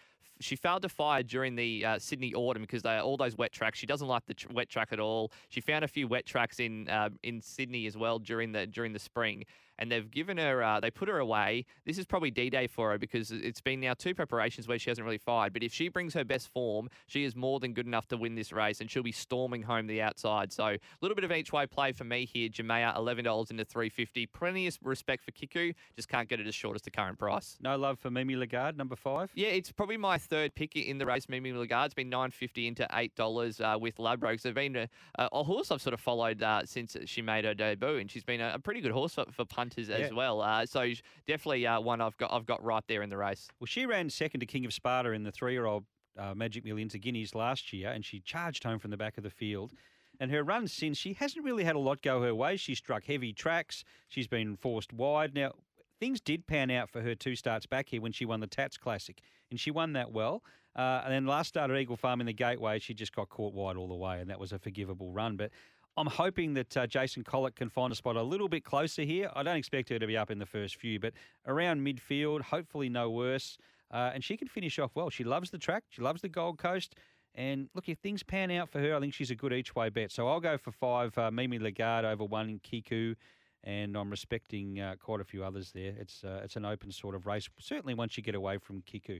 she 0.44 0.56
failed 0.56 0.82
to 0.84 0.90
fire 0.90 1.24
during 1.24 1.56
the 1.56 1.86
uh, 1.86 2.00
Sydney 2.00 2.34
autumn 2.34 2.64
because 2.64 2.84
they 2.84 2.98
are 2.98 3.02
all 3.02 3.18
those 3.18 3.38
wet 3.38 3.52
tracks. 3.52 3.80
She 3.80 3.86
doesn't 3.86 4.08
like 4.08 4.26
the 4.26 4.34
tr- 4.34 4.52
wet 4.52 4.70
track 4.70 4.90
at 4.92 5.00
all. 5.00 5.32
She 5.50 5.62
found 5.62 5.84
a 5.84 5.88
few 5.88 6.08
wet 6.08 6.26
tracks 6.26 6.60
in 6.60 6.90
uh, 6.90 7.10
in 7.24 7.42
Sydney 7.42 7.86
as 7.86 7.98
well 7.98 8.20
during 8.20 8.52
the 8.52 8.68
during 8.68 8.94
the 8.94 9.00
spring 9.00 9.46
and 9.82 9.92
they've 9.92 10.12
given 10.12 10.38
her, 10.38 10.64
uh, 10.64 10.80
they 10.80 10.92
put 10.92 11.10
her 11.10 11.18
away. 11.18 11.66
This 11.86 11.98
is 11.98 12.06
probably 12.06 12.30
D 12.30 12.52
Day 12.52 12.68
for 12.68 12.92
her 12.92 13.00
because 13.00 13.32
it's 13.32 13.62
been 13.62 13.80
now 13.80 13.96
two 13.96 14.14
preparations 14.14 14.68
where 14.68 14.78
she 14.78 14.92
hasn't 14.92 15.04
really 15.04 15.18
fired. 15.18 15.54
But 15.54 15.64
if 15.64 15.74
she 15.74 15.90
brings 15.90 16.14
her 16.14 16.24
best 16.24 16.50
form, 16.50 16.88
she 17.08 17.24
is 17.24 17.36
more 17.36 17.60
than 17.60 17.74
good 17.74 17.88
enough 17.88 18.08
to 18.10 18.18
win 18.18 18.36
this 18.36 18.52
race, 18.54 18.80
and 18.80 18.90
she'll 18.90 19.02
be 19.02 19.12
storming 19.12 19.64
home 19.64 19.88
the 19.88 20.00
outside. 20.00 20.54
So 20.54 20.66
a 20.66 20.80
little 21.02 21.16
bit 21.16 21.24
of 21.24 21.32
each 21.32 21.52
way 21.52 21.66
play 21.66 21.94
for 21.94 22.04
me 22.04 22.26
here. 22.32 22.48
Jamea, 22.48 22.96
eleven 22.96 23.26
dollars 23.26 23.50
into 23.50 23.66
three 23.66 23.90
fifty. 23.90 24.28
Plenty 24.28 24.68
of 24.68 24.78
respect 24.84 25.24
for 25.24 25.32
Kiku, 25.32 25.74
just 25.96 26.08
can't 26.08 26.30
get 26.30 26.40
it 26.40 26.46
as 26.46 26.54
short 26.54 26.76
as 26.76 26.84
the 26.84 26.92
current 26.92 27.18
price. 27.18 27.58
No 27.60 27.76
love 27.76 27.98
for 27.98 28.12
Mimi 28.12 28.36
Lagarde, 28.36 28.78
number 28.78 28.96
five. 28.96 29.32
Yeah, 29.34 29.50
it's 29.50 29.72
probably 29.72 29.98
my 29.98 30.20
third 30.32 30.56
pick 30.56 30.78
in 30.78 30.98
the 30.98 31.06
race. 31.06 31.28
Mimi 31.28 31.52
Lagarde's 31.52 31.94
been 31.94 32.10
nine 32.10 32.32
fifty 32.32 32.66
into 32.66 32.88
eight 32.94 33.14
dollars 33.16 33.60
uh, 33.60 33.78
with 33.80 33.98
Ladbrokes. 33.98 34.44
They've 34.44 34.56
been 34.56 34.78
a, 34.78 34.90
a, 35.18 35.44
horse 35.44 35.72
I've 35.72 35.82
sort 35.82 35.94
of 35.94 36.00
followed 36.00 36.42
uh, 36.42 36.66
since 36.66 36.96
she 37.06 37.22
made 37.22 37.44
her 37.44 37.54
debut, 37.54 37.98
and 37.98 38.10
she's 38.10 38.24
been 38.24 38.40
a, 38.40 38.54
a 38.56 38.60
pretty 38.60 38.80
good 38.80 38.94
horse 38.94 39.14
for, 39.14 39.26
for 39.32 39.44
punters 39.44 39.90
yeah. 39.90 39.98
as 39.98 40.14
well. 40.14 40.42
Uh, 40.42 40.66
so 40.66 40.90
definitely 41.28 41.68
uh, 41.68 41.82
one 41.82 42.00
I've 42.00 42.16
got 42.18 42.32
I've 42.32 42.46
got 42.46 42.64
right 42.64 42.84
there 42.88 43.02
in 43.02 43.10
the 43.10 43.18
race. 43.18 43.50
Well, 43.60 43.68
she 43.68 43.86
ran 43.86 44.10
second 44.10 44.40
to 44.40 44.46
King 44.46 44.66
of 44.66 44.74
Sparta 44.74 45.12
in 45.12 45.24
the 45.24 45.32
three-year-old 45.32 45.84
uh, 46.18 46.34
Magic 46.34 46.64
Millions 46.64 46.96
of 46.96 47.02
Guineas 47.02 47.36
last 47.36 47.74
year, 47.74 47.90
and 47.90 48.06
she 48.06 48.22
charged 48.22 48.64
home 48.64 48.80
from 48.80 48.92
the 48.92 48.98
back 48.98 49.18
of 49.18 49.24
the 49.24 49.30
field. 49.30 49.74
And 50.20 50.32
her 50.32 50.44
run 50.44 50.68
since, 50.68 50.98
she 50.98 51.14
hasn't 51.14 51.44
really 51.44 51.64
had 51.64 51.76
a 51.76 51.80
lot 51.80 52.02
go 52.02 52.22
her 52.22 52.34
way. 52.36 52.56
She 52.56 52.76
struck 52.76 53.06
heavy 53.06 53.34
tracks. 53.34 53.84
She's 54.08 54.28
been 54.28 54.56
forced 54.56 54.94
wide. 54.94 55.34
Now, 55.34 55.54
things 56.00 56.20
did 56.20 56.48
pan 56.48 56.70
out 56.70 56.90
for 56.90 57.02
her 57.02 57.16
two 57.16 57.36
starts 57.36 57.66
back 57.66 57.90
here 57.90 58.02
when 58.02 58.12
she 58.12 58.26
won 58.26 58.40
the 58.40 58.48
Tats 58.48 58.78
Classic, 58.78 59.22
and 59.52 59.60
she 59.60 59.70
won 59.70 59.94
that 59.94 60.12
well. 60.12 60.42
Uh, 60.76 61.02
and 61.04 61.14
then 61.14 61.26
last 61.26 61.50
start 61.50 61.70
at 61.70 61.78
Eagle 61.78 61.98
Farm 61.98 62.22
in 62.22 62.28
the 62.28 62.34
Gateway, 62.34 62.80
she 62.80 62.94
just 62.94 63.14
got 63.14 63.30
caught 63.30 63.54
wide 63.54 63.76
all 63.76 63.88
the 63.88 63.96
way, 63.96 64.20
and 64.20 64.30
that 64.30 64.40
was 64.40 64.54
a 64.54 64.60
forgivable 64.60 65.12
run. 65.12 65.36
But 65.36 65.52
I'm 65.98 66.08
hoping 66.08 66.54
that 66.54 66.76
uh, 66.78 66.88
Jason 66.88 67.24
Collett 67.24 67.56
can 67.56 67.70
find 67.70 67.92
a 67.92 67.96
spot 67.96 68.16
a 68.16 68.24
little 68.24 68.48
bit 68.48 68.64
closer 68.64 69.04
here. 69.04 69.30
I 69.36 69.44
don't 69.44 69.58
expect 69.58 69.90
her 69.90 70.00
to 70.00 70.08
be 70.08 70.18
up 70.18 70.32
in 70.32 70.40
the 70.40 70.46
first 70.46 70.78
few, 70.78 71.00
but 71.00 71.14
around 71.46 71.86
midfield, 71.86 72.42
hopefully 72.42 72.88
no 72.88 73.10
worse. 73.10 73.58
Uh, 73.92 74.12
and 74.14 74.24
she 74.24 74.38
can 74.38 74.48
finish 74.48 74.80
off 74.80 74.92
well. 74.96 75.10
She 75.10 75.26
loves 75.26 75.52
the 75.52 75.58
track. 75.58 75.84
She 75.90 76.02
loves 76.02 76.22
the 76.22 76.30
Gold 76.30 76.58
Coast. 76.58 76.96
And 77.36 77.70
look, 77.76 77.90
if 77.90 77.98
things 78.00 78.24
pan 78.24 78.52
out 78.52 78.70
for 78.70 78.80
her, 78.80 78.96
I 78.96 79.00
think 79.02 79.14
she's 79.14 79.32
a 79.32 79.36
good 79.36 79.52
each 79.52 79.76
way 79.76 79.90
bet. 79.90 80.12
So 80.12 80.30
I'll 80.30 80.40
go 80.40 80.58
for 80.58 80.72
five, 80.72 81.18
uh, 81.18 81.30
Mimi 81.30 81.60
Lagarde 81.60 82.08
over 82.08 82.24
one 82.24 82.50
in 82.50 82.60
Kiku. 82.60 83.16
And 83.64 83.96
I'm 83.96 84.10
respecting 84.10 84.80
uh, 84.80 84.96
quite 85.00 85.22
a 85.22 85.24
few 85.24 85.44
others 85.44 85.72
there. 85.72 85.94
It's 86.00 86.24
uh, 86.24 86.42
it's 86.44 86.56
an 86.56 86.66
open 86.66 86.92
sort 86.92 87.14
of 87.14 87.28
race, 87.28 87.48
certainly 87.60 87.94
once 87.94 88.18
you 88.18 88.24
get 88.24 88.36
away 88.36 88.58
from 88.58 88.82
Kiku. 88.82 89.20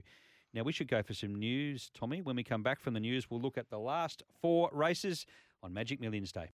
Now, 0.54 0.64
we 0.64 0.72
should 0.72 0.88
go 0.88 1.02
for 1.02 1.14
some 1.14 1.34
news, 1.34 1.90
Tommy. 1.94 2.20
When 2.20 2.36
we 2.36 2.44
come 2.44 2.62
back 2.62 2.78
from 2.78 2.92
the 2.92 3.00
news, 3.00 3.30
we'll 3.30 3.40
look 3.40 3.56
at 3.56 3.70
the 3.70 3.78
last 3.78 4.22
four 4.42 4.68
races 4.72 5.24
on 5.62 5.72
Magic 5.72 5.98
Millions 6.00 6.30
Day. 6.30 6.50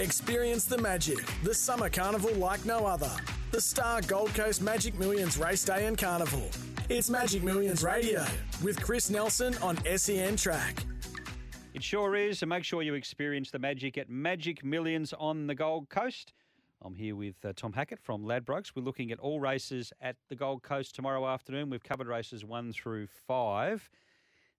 Experience 0.00 0.64
the 0.64 0.78
magic, 0.78 1.18
the 1.44 1.54
summer 1.54 1.90
carnival 1.90 2.32
like 2.32 2.64
no 2.64 2.86
other. 2.86 3.10
The 3.52 3.60
Star 3.60 4.00
Gold 4.00 4.32
Coast 4.34 4.62
Magic 4.62 4.98
Millions 4.98 5.36
Race 5.36 5.64
Day 5.64 5.86
and 5.86 5.98
Carnival. 5.98 6.48
It's 6.88 7.10
Magic 7.10 7.42
Millions 7.42 7.84
Radio 7.84 8.24
with 8.64 8.80
Chris 8.82 9.10
Nelson 9.10 9.54
on 9.62 9.76
SEN 9.96 10.36
Track. 10.36 10.82
It 11.72 11.84
sure 11.84 12.16
is, 12.16 12.42
and 12.42 12.48
make 12.48 12.64
sure 12.64 12.82
you 12.82 12.94
experience 12.94 13.52
the 13.52 13.60
magic 13.60 13.96
at 13.96 14.10
Magic 14.10 14.64
Millions 14.64 15.12
on 15.12 15.46
the 15.46 15.54
Gold 15.54 15.88
Coast. 15.88 16.32
I'm 16.82 16.96
here 16.96 17.14
with 17.14 17.36
uh, 17.44 17.52
Tom 17.54 17.72
Hackett 17.72 18.00
from 18.00 18.24
Ladbrokes. 18.24 18.72
We're 18.74 18.82
looking 18.82 19.12
at 19.12 19.20
all 19.20 19.38
races 19.38 19.92
at 20.00 20.16
the 20.28 20.34
Gold 20.34 20.64
Coast 20.64 20.96
tomorrow 20.96 21.28
afternoon. 21.28 21.70
We've 21.70 21.82
covered 21.82 22.08
races 22.08 22.44
one 22.44 22.72
through 22.72 23.06
five. 23.06 23.88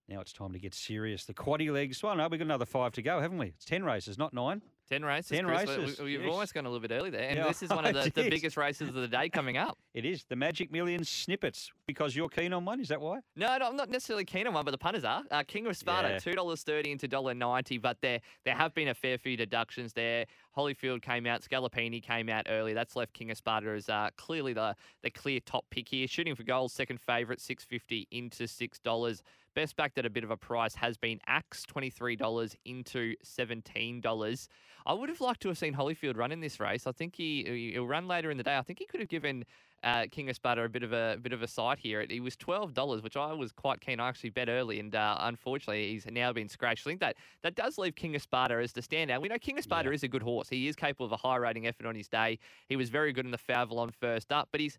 Now 0.07 0.21
it's 0.21 0.31
time 0.31 0.53
to 0.53 0.59
get 0.59 0.73
serious. 0.73 1.25
The 1.25 1.33
quaddy 1.33 1.69
legs. 1.69 2.01
Well, 2.01 2.15
no, 2.15 2.29
we've 2.29 2.39
got 2.39 2.45
another 2.45 2.65
five 2.65 2.93
to 2.93 3.01
go, 3.01 3.19
haven't 3.19 3.39
we? 3.39 3.47
It's 3.47 3.65
10 3.65 3.83
races, 3.83 4.17
not 4.17 4.33
nine. 4.33 4.61
10 4.91 5.05
races. 5.05 5.29
10 5.29 5.45
Chris. 5.45 5.69
races. 5.69 5.99
We, 6.01 6.13
have 6.13 6.23
yes. 6.23 6.31
almost 6.31 6.53
gone 6.53 6.65
a 6.65 6.69
little 6.69 6.85
bit 6.85 6.93
early 6.93 7.09
there. 7.09 7.29
And 7.29 7.37
yeah, 7.37 7.47
this 7.47 7.63
is 7.63 7.69
one 7.69 7.85
of 7.85 7.93
the, 8.03 8.11
the, 8.13 8.29
biggest 8.29 8.57
races 8.57 8.89
of 8.89 8.95
the 8.95 9.07
day 9.07 9.29
coming 9.29 9.55
up. 9.55 9.77
It 9.93 10.03
is. 10.03 10.25
The 10.27 10.35
Magic 10.35 10.69
Millions 10.69 11.07
snippets. 11.07 11.71
Because 11.87 12.13
you're 12.13 12.27
keen 12.27 12.51
on 12.51 12.65
one, 12.65 12.81
is 12.81 12.89
that 12.89 12.99
why? 12.99 13.19
No, 13.37 13.57
no 13.57 13.67
I'm 13.67 13.77
not 13.77 13.89
necessarily 13.89 14.25
keen 14.25 14.47
on 14.47 14.53
one, 14.53 14.65
but 14.65 14.71
the 14.71 14.77
punters 14.77 15.05
are. 15.05 15.23
Uh, 15.31 15.43
King 15.43 15.65
of 15.67 15.77
Sparta, 15.77 16.09
yeah. 16.09 16.33
$2.30 16.33 16.87
into 16.87 17.07
$1.90, 17.07 17.81
but 17.81 17.97
there 18.01 18.19
there 18.43 18.55
have 18.55 18.73
been 18.73 18.89
a 18.89 18.93
fair 18.93 19.17
few 19.17 19.37
deductions 19.37 19.93
there. 19.93 20.25
Holyfield 20.57 21.01
came 21.01 21.25
out, 21.25 21.41
Scalapini 21.41 22.03
came 22.03 22.27
out 22.27 22.47
early. 22.49 22.73
That's 22.73 22.97
left 22.97 23.13
King 23.13 23.31
of 23.31 23.37
Sparta 23.37 23.69
as 23.69 23.87
uh, 23.87 24.09
clearly 24.17 24.51
the, 24.51 24.75
the 25.03 25.09
clear 25.09 25.39
top 25.39 25.65
pick 25.69 25.87
here. 25.87 26.07
Shooting 26.07 26.35
for 26.35 26.43
goals, 26.43 26.73
second 26.73 26.99
favourite, 26.99 27.39
650 27.39 28.07
into 28.11 28.43
$6. 28.43 29.21
Best 29.53 29.75
backed 29.75 29.97
at 29.97 30.05
a 30.05 30.09
bit 30.09 30.23
of 30.23 30.31
a 30.31 30.37
price 30.37 30.75
has 30.75 30.97
been 30.97 31.19
Axe, 31.27 31.65
$23 31.65 32.55
into 32.65 33.15
$17. 33.23 34.47
I 34.85 34.93
would 34.93 35.09
have 35.09 35.21
liked 35.21 35.41
to 35.41 35.49
have 35.49 35.57
seen 35.57 35.73
Holyfield 35.75 36.17
run 36.17 36.31
in 36.31 36.39
this 36.39 36.59
race. 36.59 36.87
I 36.87 36.91
think 36.91 37.15
he, 37.15 37.71
he'll 37.73 37.85
run 37.85 38.07
later 38.07 38.31
in 38.31 38.37
the 38.37 38.43
day. 38.43 38.57
I 38.57 38.61
think 38.61 38.79
he 38.79 38.85
could 38.85 38.99
have 38.99 39.09
given 39.09 39.45
uh, 39.83 40.05
King 40.11 40.29
of 40.29 40.35
Sparta 40.35 40.63
a 40.63 40.69
bit 40.69 40.83
of 40.83 40.93
a 40.93 41.17
bit 41.21 41.33
of 41.33 41.41
a 41.41 41.47
sight 41.47 41.79
here. 41.79 42.05
He 42.07 42.19
was 42.19 42.35
twelve 42.35 42.73
dollars, 42.73 43.01
which 43.01 43.17
I 43.17 43.33
was 43.33 43.51
quite 43.51 43.81
keen. 43.81 43.99
I 43.99 44.09
actually 44.09 44.29
bet 44.29 44.47
early, 44.47 44.79
and 44.79 44.93
uh, 44.93 45.17
unfortunately, 45.19 45.91
he's 45.91 46.05
now 46.05 46.31
been 46.31 46.49
scratched. 46.49 46.85
I 46.85 46.91
think 46.91 46.99
that 46.99 47.15
that 47.41 47.55
does 47.55 47.77
leave 47.77 47.95
King 47.95 48.15
of 48.15 48.21
Sparta 48.21 48.55
as 48.55 48.73
the 48.73 48.81
standout. 48.81 49.21
We 49.21 49.29
know 49.29 49.37
King 49.39 49.57
of 49.57 49.63
Sparta 49.63 49.89
yeah. 49.89 49.95
is 49.95 50.03
a 50.03 50.07
good 50.07 50.21
horse. 50.21 50.49
He 50.49 50.67
is 50.67 50.75
capable 50.75 51.07
of 51.07 51.11
a 51.11 51.17
high 51.17 51.37
rating 51.37 51.67
effort 51.67 51.87
on 51.87 51.95
his 51.95 52.07
day. 52.07 52.37
He 52.67 52.75
was 52.75 52.89
very 52.89 53.11
good 53.11 53.25
in 53.25 53.31
the 53.31 53.39
Falvelon 53.39 53.91
first 53.91 54.31
up, 54.31 54.49
but 54.51 54.61
he's 54.61 54.77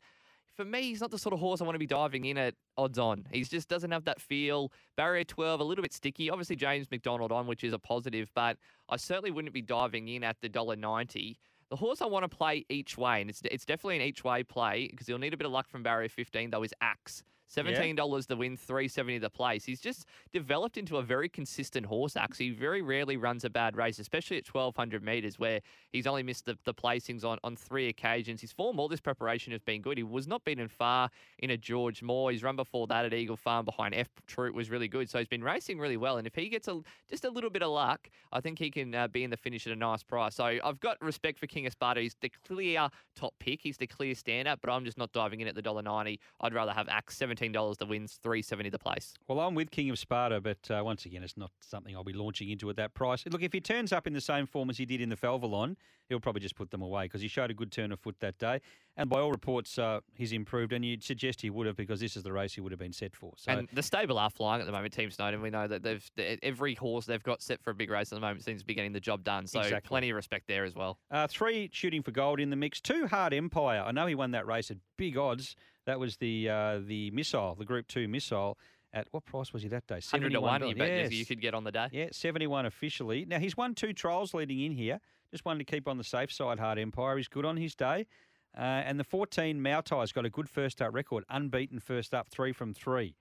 for 0.54 0.64
me, 0.64 0.82
he's 0.82 1.00
not 1.00 1.10
the 1.10 1.18
sort 1.18 1.32
of 1.32 1.40
horse 1.40 1.60
I 1.60 1.64
want 1.64 1.74
to 1.74 1.80
be 1.80 1.86
diving 1.86 2.24
in 2.24 2.36
at 2.36 2.54
odds 2.76 2.98
on. 2.98 3.26
He 3.32 3.42
just 3.42 3.68
doesn't 3.68 3.90
have 3.90 4.04
that 4.04 4.20
feel. 4.20 4.72
Barrier 4.96 5.24
12, 5.24 5.60
a 5.60 5.64
little 5.64 5.82
bit 5.82 5.92
sticky. 5.92 6.30
Obviously, 6.30 6.56
James 6.56 6.86
McDonald 6.90 7.32
on, 7.32 7.46
which 7.46 7.64
is 7.64 7.72
a 7.72 7.78
positive, 7.78 8.30
but 8.34 8.58
I 8.88 8.96
certainly 8.96 9.30
wouldn't 9.30 9.54
be 9.54 9.62
diving 9.62 10.08
in 10.08 10.24
at 10.24 10.36
the 10.42 10.48
$1.90. 10.48 11.36
The 11.70 11.76
horse 11.76 12.02
I 12.02 12.06
want 12.06 12.30
to 12.30 12.36
play 12.36 12.66
each 12.68 12.98
way, 12.98 13.22
and 13.22 13.30
it's, 13.30 13.40
it's 13.50 13.64
definitely 13.64 13.96
an 13.96 14.02
each 14.02 14.24
way 14.24 14.42
play 14.42 14.88
because 14.90 15.06
he'll 15.06 15.18
need 15.18 15.32
a 15.32 15.38
bit 15.38 15.46
of 15.46 15.52
luck 15.52 15.68
from 15.68 15.82
barrier 15.82 16.08
15, 16.08 16.50
though, 16.50 16.62
is 16.62 16.74
Axe. 16.82 17.22
Seventeen 17.48 17.96
dollars 17.96 18.26
yeah. 18.28 18.36
to 18.36 18.38
win, 18.38 18.56
three 18.56 18.88
seventy 18.88 19.18
the 19.18 19.28
place. 19.28 19.64
He's 19.64 19.80
just 19.80 20.06
developed 20.32 20.78
into 20.78 20.96
a 20.96 21.02
very 21.02 21.28
consistent 21.28 21.84
horse. 21.84 22.16
Actually, 22.16 22.46
he 22.46 22.54
very 22.54 22.80
rarely 22.80 23.18
runs 23.18 23.44
a 23.44 23.50
bad 23.50 23.76
race, 23.76 23.98
especially 23.98 24.38
at 24.38 24.46
twelve 24.46 24.74
hundred 24.74 25.02
meters, 25.02 25.38
where 25.38 25.60
he's 25.92 26.06
only 26.06 26.22
missed 26.22 26.46
the, 26.46 26.56
the 26.64 26.72
placings 26.72 27.24
on, 27.24 27.38
on 27.44 27.54
three 27.54 27.88
occasions. 27.88 28.40
His 28.40 28.52
form, 28.52 28.80
all 28.80 28.88
this 28.88 29.00
preparation 29.00 29.52
has 29.52 29.60
been 29.60 29.82
good. 29.82 29.98
He 29.98 30.02
was 30.02 30.26
not 30.26 30.42
beaten 30.44 30.66
far 30.66 31.10
in 31.40 31.50
a 31.50 31.56
George 31.58 32.02
Moore. 32.02 32.32
His 32.32 32.42
run 32.42 32.56
before 32.56 32.86
that 32.86 33.04
at 33.04 33.12
Eagle 33.12 33.36
Farm 33.36 33.66
behind 33.66 33.94
F 33.94 34.08
Troop 34.26 34.54
was 34.54 34.70
really 34.70 34.88
good. 34.88 35.10
So 35.10 35.18
he's 35.18 35.28
been 35.28 35.44
racing 35.44 35.78
really 35.78 35.98
well. 35.98 36.16
And 36.16 36.26
if 36.26 36.34
he 36.34 36.48
gets 36.48 36.68
a 36.68 36.80
just 37.10 37.26
a 37.26 37.30
little 37.30 37.50
bit 37.50 37.62
of 37.62 37.70
luck, 37.70 38.08
I 38.32 38.40
think 38.40 38.58
he 38.58 38.70
can 38.70 38.94
uh, 38.94 39.08
be 39.08 39.24
in 39.24 39.30
the 39.30 39.36
finish 39.36 39.66
at 39.66 39.74
a 39.74 39.76
nice 39.76 40.02
price. 40.02 40.36
So 40.36 40.44
I've 40.44 40.80
got 40.80 40.96
respect 41.02 41.38
for 41.38 41.46
King 41.46 41.66
of 41.66 41.72
Sparta. 41.72 42.00
He's 42.00 42.16
the 42.22 42.30
clear 42.46 42.88
top 43.14 43.34
pick. 43.40 43.60
He's 43.62 43.76
the 43.76 43.86
clear 43.86 44.14
standout, 44.14 44.56
but 44.62 44.70
I'm 44.70 44.86
just 44.86 44.96
not 44.96 45.12
diving 45.12 45.40
in 45.40 45.48
at 45.48 45.54
the 45.54 45.60
dollar 45.60 45.82
ninety. 45.82 46.18
I'd 46.40 46.54
rather 46.54 46.72
have 46.72 46.88
Axe 46.88 47.18
seventeen 47.18 47.31
$17 47.36 47.78
the 47.78 47.86
wins, 47.86 48.18
370 48.22 48.70
the 48.70 48.78
place. 48.78 49.14
Well, 49.28 49.40
I'm 49.40 49.54
with 49.54 49.70
King 49.70 49.90
of 49.90 49.98
Sparta, 49.98 50.40
but 50.40 50.58
uh, 50.70 50.82
once 50.84 51.06
again, 51.06 51.22
it's 51.22 51.36
not 51.36 51.50
something 51.60 51.94
I'll 51.94 52.04
be 52.04 52.12
launching 52.12 52.50
into 52.50 52.68
at 52.70 52.76
that 52.76 52.94
price. 52.94 53.24
Look, 53.26 53.42
if 53.42 53.52
he 53.52 53.60
turns 53.60 53.92
up 53.92 54.06
in 54.06 54.12
the 54.12 54.20
same 54.20 54.46
form 54.46 54.70
as 54.70 54.78
he 54.78 54.84
did 54.86 55.00
in 55.00 55.08
the 55.08 55.16
Falvelon, 55.16 55.76
he'll 56.08 56.20
probably 56.20 56.40
just 56.40 56.54
put 56.56 56.70
them 56.70 56.82
away 56.82 57.04
because 57.04 57.20
he 57.20 57.28
showed 57.28 57.50
a 57.50 57.54
good 57.54 57.72
turn 57.72 57.92
of 57.92 58.00
foot 58.00 58.16
that 58.20 58.38
day. 58.38 58.60
And 58.96 59.08
by 59.08 59.20
all 59.20 59.30
reports, 59.30 59.78
uh, 59.78 60.00
he's 60.14 60.32
improved, 60.32 60.72
and 60.72 60.84
you'd 60.84 61.02
suggest 61.02 61.40
he 61.40 61.48
would 61.48 61.66
have 61.66 61.76
because 61.76 62.00
this 62.00 62.16
is 62.16 62.22
the 62.22 62.32
race 62.32 62.52
he 62.52 62.60
would 62.60 62.72
have 62.72 62.78
been 62.78 62.92
set 62.92 63.16
for. 63.16 63.32
So 63.38 63.50
And 63.50 63.68
the 63.72 63.82
stable 63.82 64.18
are 64.18 64.28
flying 64.28 64.60
at 64.60 64.66
the 64.66 64.72
moment, 64.72 64.92
Team 64.92 65.10
Snowden. 65.10 65.40
We 65.40 65.48
know 65.50 65.66
that 65.66 65.82
they've 65.82 66.10
every 66.42 66.74
horse 66.74 67.06
they've 67.06 67.22
got 67.22 67.40
set 67.40 67.62
for 67.62 67.70
a 67.70 67.74
big 67.74 67.90
race 67.90 68.12
at 68.12 68.16
the 68.16 68.20
moment 68.20 68.44
seems 68.44 68.60
to 68.60 68.66
be 68.66 68.74
getting 68.74 68.92
the 68.92 69.00
job 69.00 69.24
done. 69.24 69.46
So 69.46 69.60
Exactly. 69.60 69.88
plenty 69.88 70.10
of 70.10 70.16
respect 70.16 70.46
there 70.46 70.64
as 70.64 70.74
well. 70.74 70.98
Uh, 71.10 71.26
three 71.26 71.70
shooting 71.72 72.02
for 72.02 72.10
gold 72.10 72.38
in 72.38 72.50
the 72.50 72.56
mix. 72.56 72.80
Two 72.80 73.06
hard 73.06 73.32
Empire. 73.32 73.82
I 73.86 73.92
know 73.92 74.06
he 74.06 74.14
won 74.14 74.32
that 74.32 74.46
race 74.46 74.70
at 74.70 74.76
big 74.98 75.16
odds. 75.16 75.56
That 75.86 75.98
was 75.98 76.16
the 76.16 76.48
uh, 76.48 76.78
the 76.84 77.10
missile, 77.10 77.54
the 77.58 77.64
Group 77.64 77.88
Two 77.88 78.08
missile. 78.08 78.58
At 78.94 79.08
what 79.10 79.24
price 79.24 79.54
was 79.54 79.62
he 79.62 79.68
that 79.70 79.86
day? 79.86 80.00
Hundred 80.10 80.32
to 80.32 80.40
one, 80.42 80.68
you 80.68 80.74
bet 80.74 80.88
Yes. 80.88 81.12
you 81.12 81.24
could 81.24 81.40
get 81.40 81.54
on 81.54 81.64
the 81.64 81.72
day. 81.72 81.88
Yeah, 81.92 82.08
71 82.12 82.66
officially. 82.66 83.24
Now, 83.24 83.38
he's 83.38 83.56
won 83.56 83.74
two 83.74 83.94
trials 83.94 84.34
leading 84.34 84.60
in 84.60 84.72
here. 84.72 85.00
Just 85.30 85.46
wanted 85.46 85.66
to 85.66 85.72
keep 85.72 85.88
on 85.88 85.96
the 85.96 86.04
safe 86.04 86.30
side, 86.30 86.58
Hard 86.58 86.78
Empire. 86.78 87.16
He's 87.16 87.26
good 87.26 87.46
on 87.46 87.56
his 87.56 87.74
day. 87.74 88.06
Uh, 88.54 88.60
and 88.60 89.00
the 89.00 89.04
14 89.04 89.62
Mautai's 89.62 90.12
got 90.12 90.26
a 90.26 90.30
good 90.30 90.46
first 90.46 90.82
up 90.82 90.92
record, 90.92 91.24
unbeaten 91.30 91.78
first 91.80 92.12
up, 92.12 92.28
three 92.28 92.52
from 92.52 92.74
three. 92.74 93.16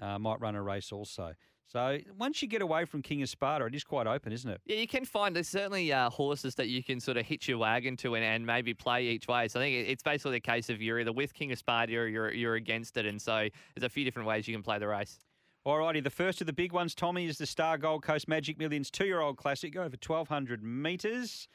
Uh, 0.00 0.16
might 0.20 0.40
run 0.40 0.54
a 0.54 0.62
race 0.62 0.92
also. 0.92 1.34
So 1.66 1.98
once 2.16 2.42
you 2.42 2.48
get 2.48 2.62
away 2.62 2.84
from 2.84 3.02
King 3.02 3.22
of 3.22 3.28
Sparta, 3.28 3.66
it 3.66 3.74
is 3.74 3.82
quite 3.82 4.06
open, 4.06 4.32
isn't 4.32 4.48
it? 4.48 4.60
Yeah, 4.66 4.76
you 4.76 4.86
can 4.86 5.04
find 5.04 5.34
there's 5.34 5.48
certainly 5.48 5.92
uh, 5.92 6.10
horses 6.10 6.54
that 6.54 6.68
you 6.68 6.82
can 6.82 7.00
sort 7.00 7.16
of 7.16 7.26
hitch 7.26 7.48
your 7.48 7.58
wagon 7.58 7.96
to 7.98 8.14
and, 8.14 8.24
and 8.24 8.46
maybe 8.46 8.72
play 8.72 9.06
each 9.06 9.26
way. 9.26 9.48
So 9.48 9.58
I 9.60 9.64
think 9.64 9.88
it's 9.88 10.02
basically 10.02 10.36
a 10.36 10.40
case 10.40 10.70
of 10.70 10.80
you're 10.80 11.00
either 11.00 11.12
with 11.12 11.34
King 11.34 11.50
of 11.50 11.58
Sparta 11.58 11.96
or 11.96 12.06
you're 12.06 12.32
you're 12.32 12.54
against 12.54 12.96
it, 12.96 13.04
and 13.04 13.20
so 13.20 13.48
there's 13.74 13.84
a 13.84 13.88
few 13.88 14.04
different 14.04 14.28
ways 14.28 14.46
you 14.46 14.54
can 14.54 14.62
play 14.62 14.78
the 14.78 14.86
race. 14.86 15.18
Alrighty, 15.66 16.04
the 16.04 16.10
first 16.10 16.40
of 16.40 16.46
the 16.46 16.52
big 16.52 16.72
ones, 16.72 16.94
Tommy, 16.94 17.26
is 17.26 17.38
the 17.38 17.46
Star 17.46 17.76
Gold 17.76 18.04
Coast 18.04 18.28
Magic 18.28 18.56
Millions 18.56 18.88
two-year-old 18.88 19.36
classic 19.36 19.74
over 19.74 19.96
1,200 20.00 20.62
metres. 20.62 21.48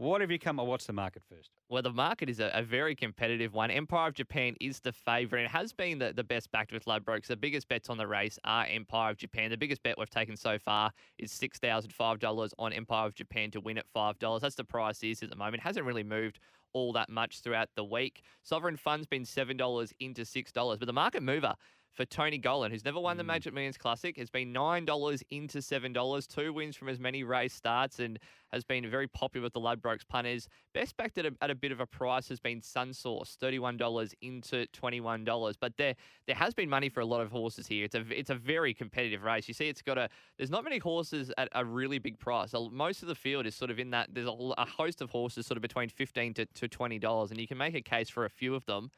What 0.00 0.22
have 0.22 0.30
you 0.30 0.38
come? 0.38 0.56
What's 0.56 0.86
the 0.86 0.94
market 0.94 1.22
first? 1.28 1.50
Well, 1.68 1.82
the 1.82 1.92
market 1.92 2.30
is 2.30 2.40
a, 2.40 2.50
a 2.54 2.62
very 2.62 2.94
competitive 2.94 3.52
one. 3.52 3.70
Empire 3.70 4.08
of 4.08 4.14
Japan 4.14 4.56
is 4.58 4.80
the 4.80 4.94
favourite. 4.94 5.42
It 5.42 5.50
has 5.50 5.74
been 5.74 5.98
the, 5.98 6.14
the 6.14 6.24
best 6.24 6.50
backed 6.50 6.72
with 6.72 6.86
Ladbrokes. 6.86 7.26
The 7.26 7.36
biggest 7.36 7.68
bets 7.68 7.90
on 7.90 7.98
the 7.98 8.06
race 8.06 8.38
are 8.44 8.64
Empire 8.64 9.10
of 9.10 9.18
Japan. 9.18 9.50
The 9.50 9.58
biggest 9.58 9.82
bet 9.82 9.98
we've 9.98 10.08
taken 10.08 10.38
so 10.38 10.58
far 10.58 10.90
is 11.18 11.30
$6,005 11.32 12.52
on 12.58 12.72
Empire 12.72 13.08
of 13.08 13.14
Japan 13.14 13.50
to 13.50 13.60
win 13.60 13.76
at 13.76 13.84
$5. 13.94 14.40
That's 14.40 14.54
the 14.54 14.64
price 14.64 15.02
is 15.02 15.22
at 15.22 15.28
the 15.28 15.36
moment. 15.36 15.56
It 15.56 15.66
hasn't 15.66 15.84
really 15.84 16.02
moved 16.02 16.38
all 16.72 16.94
that 16.94 17.10
much 17.10 17.40
throughout 17.40 17.68
the 17.76 17.84
week. 17.84 18.22
Sovereign 18.42 18.78
Fund's 18.78 19.06
been 19.06 19.24
$7 19.24 19.92
into 20.00 20.22
$6. 20.22 20.78
But 20.78 20.86
the 20.86 20.94
market 20.94 21.22
mover 21.22 21.54
for 21.92 22.04
Tony 22.04 22.38
Gollan, 22.38 22.70
who's 22.70 22.84
never 22.84 23.00
won 23.00 23.16
the 23.16 23.22
mm. 23.22 23.28
Magic 23.28 23.52
Millions 23.52 23.76
Classic, 23.76 24.16
has 24.16 24.30
been 24.30 24.52
$9 24.52 25.22
into 25.30 25.58
$7. 25.58 26.28
Two 26.28 26.52
wins 26.52 26.76
from 26.76 26.88
as 26.88 26.98
many 26.98 27.24
race 27.24 27.52
starts 27.52 27.98
and 27.98 28.18
has 28.52 28.64
been 28.64 28.88
very 28.88 29.06
popular 29.06 29.44
with 29.44 29.52
the 29.52 29.60
Ladbrokes 29.60 30.06
punters. 30.08 30.48
Best 30.72 30.96
backed 30.96 31.18
at 31.18 31.26
a, 31.26 31.32
at 31.40 31.50
a 31.50 31.54
bit 31.54 31.72
of 31.72 31.80
a 31.80 31.86
price 31.86 32.28
has 32.28 32.40
been 32.40 32.60
Sunsource, 32.60 33.36
$31 33.36 34.14
into 34.22 34.66
$21. 34.66 35.54
But 35.60 35.76
there 35.76 35.94
there 36.26 36.36
has 36.36 36.54
been 36.54 36.68
money 36.68 36.88
for 36.88 37.00
a 37.00 37.06
lot 37.06 37.20
of 37.20 37.30
horses 37.30 37.66
here. 37.66 37.84
It's 37.84 37.94
a 37.94 38.04
it's 38.10 38.30
a 38.30 38.34
very 38.34 38.72
competitive 38.74 39.22
race. 39.24 39.48
You 39.48 39.54
see, 39.54 39.68
it's 39.68 39.82
got 39.82 39.98
a 39.98 40.08
there's 40.36 40.50
not 40.50 40.64
many 40.64 40.78
horses 40.78 41.32
at 41.38 41.48
a 41.52 41.64
really 41.64 41.98
big 41.98 42.18
price. 42.18 42.54
Most 42.70 43.02
of 43.02 43.08
the 43.08 43.14
field 43.14 43.46
is 43.46 43.54
sort 43.54 43.70
of 43.70 43.78
in 43.78 43.90
that. 43.90 44.10
There's 44.12 44.28
a 44.28 44.64
host 44.64 45.00
of 45.00 45.10
horses 45.10 45.46
sort 45.46 45.56
of 45.56 45.62
between 45.62 45.88
15 45.88 46.34
to, 46.34 46.46
to 46.46 46.68
$20, 46.68 47.30
and 47.30 47.40
you 47.40 47.46
can 47.46 47.58
make 47.58 47.74
a 47.74 47.82
case 47.82 48.08
for 48.08 48.24
a 48.24 48.30
few 48.30 48.54
of 48.54 48.64
them. 48.66 48.90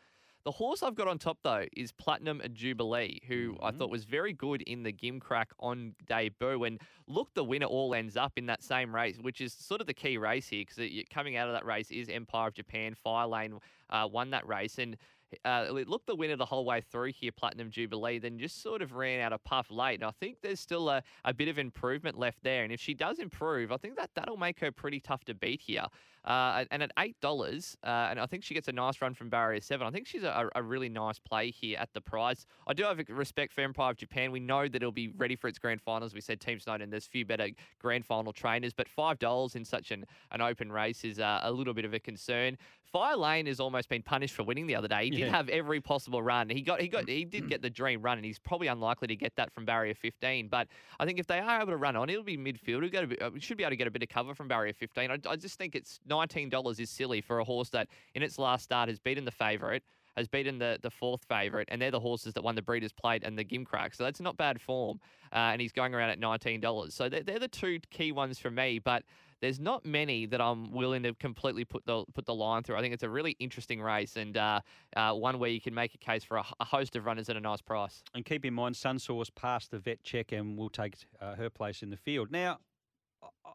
The 0.44 0.50
horse 0.50 0.82
I've 0.82 0.96
got 0.96 1.06
on 1.06 1.18
top 1.18 1.38
though 1.44 1.66
is 1.76 1.92
Platinum 1.92 2.42
Jubilee, 2.52 3.20
who 3.28 3.56
I 3.62 3.70
thought 3.70 3.90
was 3.90 4.04
very 4.04 4.32
good 4.32 4.62
in 4.62 4.82
the 4.82 4.92
Gimcrack 4.92 5.46
on 5.60 5.94
debut. 6.06 6.64
And 6.64 6.80
look, 7.06 7.32
the 7.34 7.44
winner 7.44 7.66
all 7.66 7.94
ends 7.94 8.16
up 8.16 8.32
in 8.36 8.46
that 8.46 8.62
same 8.62 8.92
race, 8.92 9.18
which 9.20 9.40
is 9.40 9.52
sort 9.52 9.80
of 9.80 9.86
the 9.86 9.94
key 9.94 10.18
race 10.18 10.48
here 10.48 10.64
because 10.68 10.90
coming 11.10 11.36
out 11.36 11.46
of 11.46 11.54
that 11.54 11.64
race 11.64 11.92
is 11.92 12.08
Empire 12.08 12.48
of 12.48 12.54
Japan. 12.54 12.94
Fire 12.94 13.28
Lane 13.28 13.60
uh, 13.90 14.08
won 14.10 14.30
that 14.30 14.46
race, 14.48 14.78
and 14.78 14.96
uh, 15.44 15.66
looked 15.70 16.06
the 16.06 16.14
winner 16.14 16.36
the 16.36 16.44
whole 16.44 16.64
way 16.64 16.80
through 16.80 17.12
here, 17.12 17.32
Platinum 17.32 17.70
Jubilee, 17.70 18.18
then 18.18 18.38
just 18.38 18.62
sort 18.62 18.82
of 18.82 18.92
ran 18.92 19.20
out 19.20 19.32
of 19.32 19.42
puff 19.44 19.70
late. 19.70 20.00
And 20.00 20.04
I 20.04 20.12
think 20.20 20.38
there's 20.42 20.60
still 20.60 20.88
a, 20.88 21.02
a 21.24 21.34
bit 21.34 21.48
of 21.48 21.58
improvement 21.58 22.18
left 22.18 22.42
there. 22.42 22.64
And 22.64 22.72
if 22.72 22.80
she 22.80 22.94
does 22.94 23.18
improve, 23.18 23.72
I 23.72 23.76
think 23.76 23.96
that 23.96 24.10
that'll 24.14 24.36
make 24.36 24.60
her 24.60 24.70
pretty 24.70 25.00
tough 25.00 25.24
to 25.24 25.34
beat 25.34 25.60
here. 25.60 25.86
Uh, 26.24 26.64
and 26.70 26.84
at 26.84 26.92
eight 27.00 27.20
dollars, 27.20 27.76
uh, 27.82 28.06
and 28.10 28.20
I 28.20 28.26
think 28.26 28.44
she 28.44 28.54
gets 28.54 28.68
a 28.68 28.72
nice 28.72 29.02
run 29.02 29.12
from 29.12 29.28
barrier 29.28 29.60
seven. 29.60 29.88
I 29.88 29.90
think 29.90 30.06
she's 30.06 30.22
a, 30.22 30.48
a 30.54 30.62
really 30.62 30.88
nice 30.88 31.18
play 31.18 31.50
here 31.50 31.76
at 31.80 31.92
the 31.94 32.00
price. 32.00 32.46
I 32.68 32.74
do 32.74 32.84
have 32.84 33.00
respect 33.08 33.52
for 33.52 33.62
Empire 33.62 33.90
of 33.90 33.96
Japan. 33.96 34.30
We 34.30 34.38
know 34.38 34.68
that 34.68 34.76
it'll 34.76 34.92
be 34.92 35.08
ready 35.08 35.34
for 35.34 35.48
its 35.48 35.58
grand 35.58 35.80
finals. 35.80 36.14
We 36.14 36.20
said 36.20 36.40
Team 36.40 36.60
Snowden. 36.60 36.90
There's 36.90 37.06
few 37.06 37.24
better 37.24 37.48
grand 37.80 38.06
final 38.06 38.32
trainers, 38.32 38.72
but 38.72 38.88
five 38.88 39.18
dollars 39.18 39.56
in 39.56 39.64
such 39.64 39.90
an, 39.90 40.04
an 40.30 40.40
open 40.40 40.70
race 40.70 41.04
is 41.04 41.18
uh, 41.18 41.40
a 41.42 41.50
little 41.50 41.74
bit 41.74 41.84
of 41.84 41.92
a 41.92 41.98
concern. 41.98 42.56
Fire 42.92 43.16
Lane 43.16 43.46
has 43.46 43.58
almost 43.58 43.88
been 43.88 44.02
punished 44.02 44.34
for 44.34 44.42
winning 44.42 44.66
the 44.66 44.74
other 44.74 44.86
day. 44.86 45.04
He 45.04 45.10
did 45.10 45.20
Yeah. 45.20 45.30
have 45.30 45.48
every 45.48 45.80
possible 45.80 46.22
run. 46.22 46.50
He 46.50 46.60
got 46.60 46.80
he 46.80 46.88
got 46.88 47.08
he 47.08 47.24
did 47.24 47.48
get 47.48 47.62
the 47.62 47.70
dream 47.70 48.02
run, 48.02 48.18
and 48.18 48.24
he's 48.24 48.38
probably 48.38 48.66
unlikely 48.66 49.08
to 49.08 49.16
get 49.16 49.34
that 49.36 49.50
from 49.50 49.64
barrier 49.64 49.94
15. 49.94 50.48
But 50.48 50.68
I 51.00 51.06
think 51.06 51.18
if 51.18 51.26
they 51.26 51.38
are 51.38 51.62
able 51.62 51.72
to 51.72 51.78
run 51.78 51.96
on, 51.96 52.10
it'll 52.10 52.22
be 52.22 52.36
midfield. 52.36 52.80
We'll 52.80 53.06
bit, 53.06 53.22
uh, 53.22 53.30
we 53.32 53.40
should 53.40 53.56
be 53.56 53.64
able 53.64 53.70
to 53.70 53.76
get 53.76 53.86
a 53.86 53.90
bit 53.90 54.02
of 54.02 54.10
cover 54.10 54.34
from 54.34 54.46
barrier 54.46 54.74
15. 54.74 55.10
I, 55.10 55.18
I 55.26 55.36
just 55.36 55.56
think 55.58 55.74
it's 55.74 56.00
$19 56.08 56.78
is 56.80 56.90
silly 56.90 57.22
for 57.22 57.38
a 57.38 57.44
horse 57.44 57.70
that 57.70 57.88
in 58.14 58.22
its 58.22 58.38
last 58.38 58.64
start 58.64 58.90
has 58.90 58.98
beaten 58.98 59.24
the 59.24 59.30
favourite. 59.30 59.82
Has 60.18 60.28
beaten 60.28 60.58
the, 60.58 60.78
the 60.82 60.90
fourth 60.90 61.24
favourite, 61.24 61.68
and 61.70 61.80
they're 61.80 61.90
the 61.90 61.98
horses 61.98 62.34
that 62.34 62.44
won 62.44 62.54
the 62.54 62.60
Breeders' 62.60 62.92
Plate 62.92 63.22
and 63.24 63.38
the 63.38 63.46
Gimcrack. 63.46 63.94
So 63.96 64.04
that's 64.04 64.20
not 64.20 64.36
bad 64.36 64.60
form. 64.60 65.00
Uh, 65.32 65.36
and 65.36 65.58
he's 65.62 65.72
going 65.72 65.94
around 65.94 66.10
at 66.10 66.20
$19. 66.20 66.92
So 66.92 67.08
they're, 67.08 67.22
they're 67.22 67.38
the 67.38 67.48
two 67.48 67.80
key 67.88 68.12
ones 68.12 68.38
for 68.38 68.50
me. 68.50 68.78
But 68.78 69.04
there's 69.42 69.60
not 69.60 69.84
many 69.84 70.24
that 70.26 70.40
I'm 70.40 70.70
willing 70.70 71.02
to 71.02 71.12
completely 71.14 71.64
put 71.64 71.84
the 71.84 72.04
put 72.14 72.24
the 72.24 72.34
line 72.34 72.62
through. 72.62 72.76
I 72.76 72.80
think 72.80 72.94
it's 72.94 73.02
a 73.02 73.10
really 73.10 73.36
interesting 73.40 73.82
race 73.82 74.16
and 74.16 74.36
uh, 74.36 74.60
uh, 74.96 75.12
one 75.12 75.38
where 75.38 75.50
you 75.50 75.60
can 75.60 75.74
make 75.74 75.94
a 75.94 75.98
case 75.98 76.24
for 76.24 76.38
a, 76.38 76.44
a 76.60 76.64
host 76.64 76.96
of 76.96 77.04
runners 77.04 77.28
at 77.28 77.36
a 77.36 77.40
nice 77.40 77.60
price. 77.60 78.02
And 78.14 78.24
keep 78.24 78.44
in 78.44 78.54
mind, 78.54 78.76
Sunsource 78.76 79.34
passed 79.34 79.72
the 79.72 79.78
vet 79.78 80.02
check 80.04 80.32
and 80.32 80.56
will 80.56 80.70
take 80.70 80.94
uh, 81.20 81.34
her 81.34 81.50
place 81.50 81.82
in 81.82 81.90
the 81.90 81.96
field. 81.96 82.30
Now, 82.30 82.60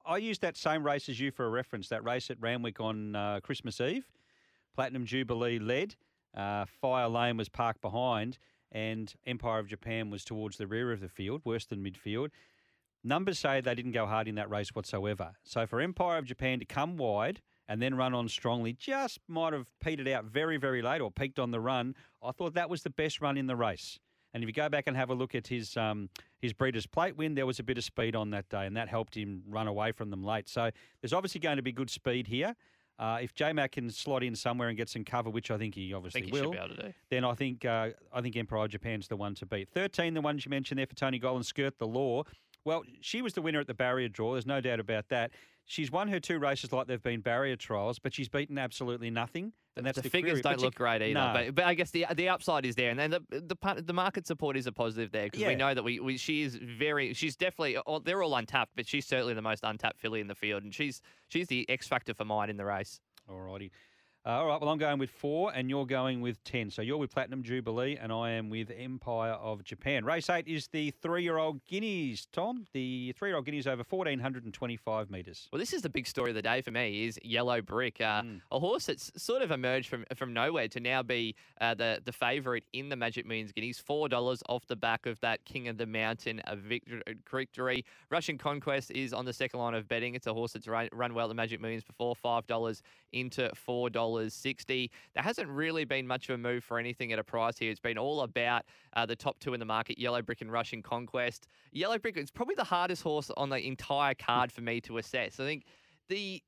I- 0.05 0.17
used 0.17 0.41
that 0.41 0.57
same 0.57 0.85
race 0.85 1.07
as 1.07 1.19
you 1.19 1.31
for 1.31 1.45
a 1.45 1.49
reference. 1.49 1.87
That 1.87 2.03
race 2.03 2.29
at 2.29 2.39
Randwick 2.41 2.81
on 2.81 3.15
uh, 3.15 3.39
Christmas 3.41 3.79
Eve, 3.79 4.11
Platinum 4.75 5.05
Jubilee 5.05 5.57
led. 5.57 5.95
Uh, 6.35 6.65
Fire 6.65 7.07
Lane 7.07 7.37
was 7.37 7.47
parked 7.49 7.81
behind, 7.81 8.37
and 8.71 9.13
Empire 9.25 9.59
of 9.59 9.67
Japan 9.67 10.09
was 10.09 10.25
towards 10.25 10.57
the 10.57 10.67
rear 10.67 10.91
of 10.91 10.99
the 10.99 11.07
field, 11.07 11.41
worse 11.45 11.65
than 11.65 11.81
midfield. 11.83 12.29
Numbers 13.07 13.39
say 13.39 13.61
they 13.61 13.73
didn't 13.73 13.93
go 13.93 14.05
hard 14.05 14.27
in 14.27 14.35
that 14.35 14.49
race 14.49 14.69
whatsoever. 14.75 15.31
So 15.43 15.65
for 15.65 15.79
Empire 15.79 16.17
of 16.17 16.25
Japan 16.25 16.59
to 16.59 16.65
come 16.65 16.97
wide 16.97 17.41
and 17.67 17.81
then 17.81 17.95
run 17.95 18.13
on 18.13 18.27
strongly, 18.27 18.73
just 18.73 19.19
might 19.27 19.53
have 19.53 19.67
petered 19.79 20.07
out 20.07 20.25
very, 20.25 20.57
very 20.57 20.81
late 20.81 21.01
or 21.01 21.09
peaked 21.09 21.39
on 21.39 21.51
the 21.51 21.59
run. 21.59 21.95
I 22.21 22.31
thought 22.31 22.53
that 22.55 22.69
was 22.69 22.83
the 22.83 22.89
best 22.89 23.21
run 23.21 23.37
in 23.37 23.47
the 23.47 23.55
race. 23.55 23.99
And 24.33 24.43
if 24.43 24.47
you 24.47 24.53
go 24.53 24.69
back 24.69 24.83
and 24.87 24.97
have 24.97 25.09
a 25.09 25.13
look 25.15 25.35
at 25.35 25.47
his 25.47 25.77
um, 25.77 26.09
his 26.39 26.53
Breeders' 26.53 26.85
Plate 26.85 27.15
win, 27.15 27.33
there 27.33 27.45
was 27.45 27.59
a 27.59 27.63
bit 27.63 27.77
of 27.77 27.83
speed 27.83 28.15
on 28.15 28.29
that 28.31 28.49
day, 28.49 28.65
and 28.65 28.75
that 28.75 28.89
helped 28.89 29.15
him 29.15 29.41
run 29.47 29.67
away 29.67 29.93
from 29.93 30.09
them 30.09 30.23
late. 30.23 30.49
So 30.49 30.69
there's 31.01 31.13
obviously 31.13 31.39
going 31.39 31.55
to 31.55 31.63
be 31.63 31.71
good 31.71 31.89
speed 31.89 32.27
here. 32.27 32.55
Uh, 32.99 33.19
if 33.21 33.33
J 33.33 33.53
Mac 33.53 33.73
can 33.73 33.89
slot 33.89 34.23
in 34.23 34.35
somewhere 34.35 34.69
and 34.69 34.77
get 34.77 34.89
some 34.89 35.03
cover, 35.03 35.29
which 35.29 35.49
I 35.49 35.57
think 35.57 35.75
he 35.75 35.93
obviously 35.93 36.21
think 36.21 36.33
he 36.33 36.41
will, 36.41 36.51
should 36.51 36.59
be 36.59 36.65
able 36.65 36.75
to 36.75 36.81
do. 36.87 36.93
then 37.09 37.23
I 37.23 37.35
think 37.35 37.63
uh, 37.63 37.89
I 38.11 38.21
think 38.21 38.35
Empire 38.35 38.65
of 38.65 38.69
Japan's 38.69 39.07
the 39.07 39.15
one 39.15 39.33
to 39.35 39.45
beat. 39.45 39.69
Thirteen, 39.69 40.13
the 40.13 40.21
ones 40.21 40.45
you 40.45 40.49
mentioned 40.49 40.79
there 40.79 40.87
for 40.87 40.95
Tony 40.95 41.19
Gollan, 41.19 41.45
Skirt 41.45 41.77
the 41.79 41.87
Law. 41.87 42.23
Well, 42.67 42.83
she 43.01 43.21
was 43.21 43.33
the 43.33 43.41
winner 43.41 43.59
at 43.61 43.67
the 43.67 43.73
barrier 43.73 44.09
draw. 44.09 44.33
There's 44.33 44.45
no 44.45 44.59
doubt 44.59 44.79
about 44.81 45.07
that. 45.09 45.31
She's 45.65 45.89
won 45.89 46.09
her 46.09 46.19
two 46.19 46.37
races 46.37 46.71
like 46.71 46.87
they've 46.87 47.01
been 47.01 47.21
barrier 47.21 47.55
trials, 47.55 47.97
but 47.97 48.13
she's 48.13 48.27
beaten 48.29 48.57
absolutely 48.57 49.09
nothing. 49.09 49.53
And 49.77 49.85
that's 49.85 49.95
the, 49.95 50.01
the, 50.01 50.09
figures 50.09 50.41
query. 50.41 50.41
don't 50.41 50.53
But 50.55 50.61
look 50.61 50.73
you- 50.73 50.77
great 50.77 51.01
either. 51.01 51.13
No. 51.13 51.31
But, 51.33 51.55
but 51.55 51.65
I 51.65 51.73
guess 51.75 51.91
the 51.91 52.05
the 52.15 52.27
upside 52.29 52.65
is 52.65 52.75
there, 52.75 52.89
and 52.89 52.99
then 52.99 53.11
the 53.11 53.21
the 53.29 53.81
the 53.81 53.93
market 53.93 54.27
support 54.27 54.57
is 54.57 54.67
a 54.67 54.71
positive 54.71 55.11
there 55.11 55.25
because 55.25 55.39
Yeah. 55.41 55.47
we 55.49 55.55
know 55.55 55.73
that 55.73 55.83
we, 55.83 55.99
we 55.99 56.17
she 56.17 56.41
is 56.41 56.55
very 56.55 57.13
she's 57.13 57.35
definitely 57.37 57.77
they're 58.03 58.21
all 58.23 58.35
untapped, 58.35 58.71
but 58.75 58.85
she's 58.87 59.05
certainly 59.05 59.33
the 59.33 59.41
most 59.41 59.63
untapped 59.63 59.99
filly 59.99 60.19
in 60.19 60.27
the 60.27 60.35
field, 60.35 60.63
and 60.63 60.73
she's 60.73 61.01
she's 61.29 61.47
the 61.47 61.69
X 61.69 61.87
factor 61.87 62.13
for 62.13 62.25
mine 62.25 62.49
in 62.49 62.57
the 62.57 62.65
race. 62.65 62.99
Alrighty. 63.29 63.71
Uh, 64.27 64.31
all 64.41 64.47
right, 64.47 64.59
well, 64.59 64.69
I'm 64.69 64.77
going 64.77 64.99
with 64.99 65.09
four, 65.09 65.53
and 65.55 65.69
you're 65.69 65.85
going 65.85 66.19
with 66.19 66.43
10. 66.43 66.69
So 66.69 66.81
you're 66.81 66.97
with 66.97 67.13
Platinum 67.13 67.43
Jubilee, 67.43 67.95
and 67.95 68.11
I 68.11 68.31
am 68.31 68.49
with 68.49 68.69
Empire 68.77 69.31
of 69.31 69.63
Japan. 69.63 70.03
Race 70.03 70.29
eight 70.29 70.45
is 70.49 70.67
the 70.67 70.91
three 71.01 71.23
year 71.23 71.37
old 71.37 71.63
Guineas, 71.65 72.27
Tom. 72.33 72.65
The 72.73 73.13
three 73.17 73.29
year 73.29 73.37
old 73.37 73.45
Guineas 73.45 73.67
over 73.67 73.83
1,425 73.89 75.09
metres. 75.09 75.47
Well, 75.53 75.59
this 75.59 75.71
is 75.71 75.81
the 75.81 75.87
big 75.89 76.05
story 76.07 76.31
of 76.31 76.35
the 76.35 76.41
day 76.41 76.61
for 76.61 76.71
me 76.71 77.05
is 77.05 77.17
Yellow 77.23 77.61
Brick, 77.61 78.01
uh, 78.01 78.21
Mm. 78.23 78.41
a 78.51 78.59
horse 78.59 78.87
that's 78.87 79.13
sort 79.15 79.41
of 79.43 79.51
emerged 79.51 79.87
from 79.87 80.03
from 80.17 80.33
nowhere 80.33 80.67
to 80.69 80.81
now 80.81 81.01
be 81.03 81.33
uh, 81.61 81.73
the 81.73 82.01
the 82.03 82.11
favourite 82.11 82.65
in 82.73 82.89
the 82.89 82.97
Magic 82.97 83.25
Millions 83.25 83.53
Guineas. 83.53 83.79
Four 83.79 84.09
dollars 84.09 84.43
off 84.49 84.65
the 84.67 84.75
back 84.75 85.05
of 85.05 85.17
that 85.21 85.45
King 85.45 85.69
of 85.69 85.77
the 85.77 85.85
Mountain 85.85 86.41
a 86.47 86.57
victory. 86.57 87.85
Russian 88.09 88.37
Conquest 88.37 88.91
is 88.91 89.13
on 89.13 89.23
the 89.23 89.31
second 89.31 89.61
line 89.61 89.73
of 89.73 89.87
betting. 89.87 90.15
It's 90.15 90.27
a 90.27 90.33
horse 90.33 90.51
that's 90.51 90.67
run, 90.67 90.89
run 90.91 91.13
well 91.13 91.27
at 91.27 91.29
the 91.29 91.35
Magic 91.35 91.61
Millions 91.61 91.85
before. 91.85 92.13
Five 92.13 92.45
dollars 92.47 92.81
into 93.13 93.49
four 93.55 93.89
dollars 94.17 94.33
sixty. 94.33 94.91
There 95.13 95.23
hasn't 95.23 95.49
really 95.49 95.85
been 95.85 96.07
much 96.07 96.29
of 96.29 96.35
a 96.35 96.37
move 96.37 96.63
for 96.63 96.79
anything 96.79 97.11
at 97.13 97.19
a 97.19 97.23
price 97.23 97.57
here. 97.57 97.71
It's 97.71 97.79
been 97.79 97.97
all 97.97 98.21
about 98.21 98.63
uh, 98.93 99.05
the 99.05 99.15
top 99.15 99.39
two 99.39 99.53
in 99.53 99.59
the 99.59 99.65
market: 99.65 99.99
Yellow 99.99 100.21
Brick 100.21 100.41
and 100.41 100.51
Russian 100.51 100.81
Conquest. 100.81 101.47
Yellow 101.71 101.97
Brick 101.97 102.17
is 102.17 102.31
probably 102.31 102.55
the 102.55 102.63
hardest 102.63 103.03
horse 103.03 103.31
on 103.37 103.49
the 103.49 103.59
entire 103.59 104.13
card 104.13 104.51
for 104.51 104.61
me 104.61 104.81
to 104.81 104.97
assess. 104.97 105.39
I 105.39 105.45
think 105.45 105.65
the 106.09 106.41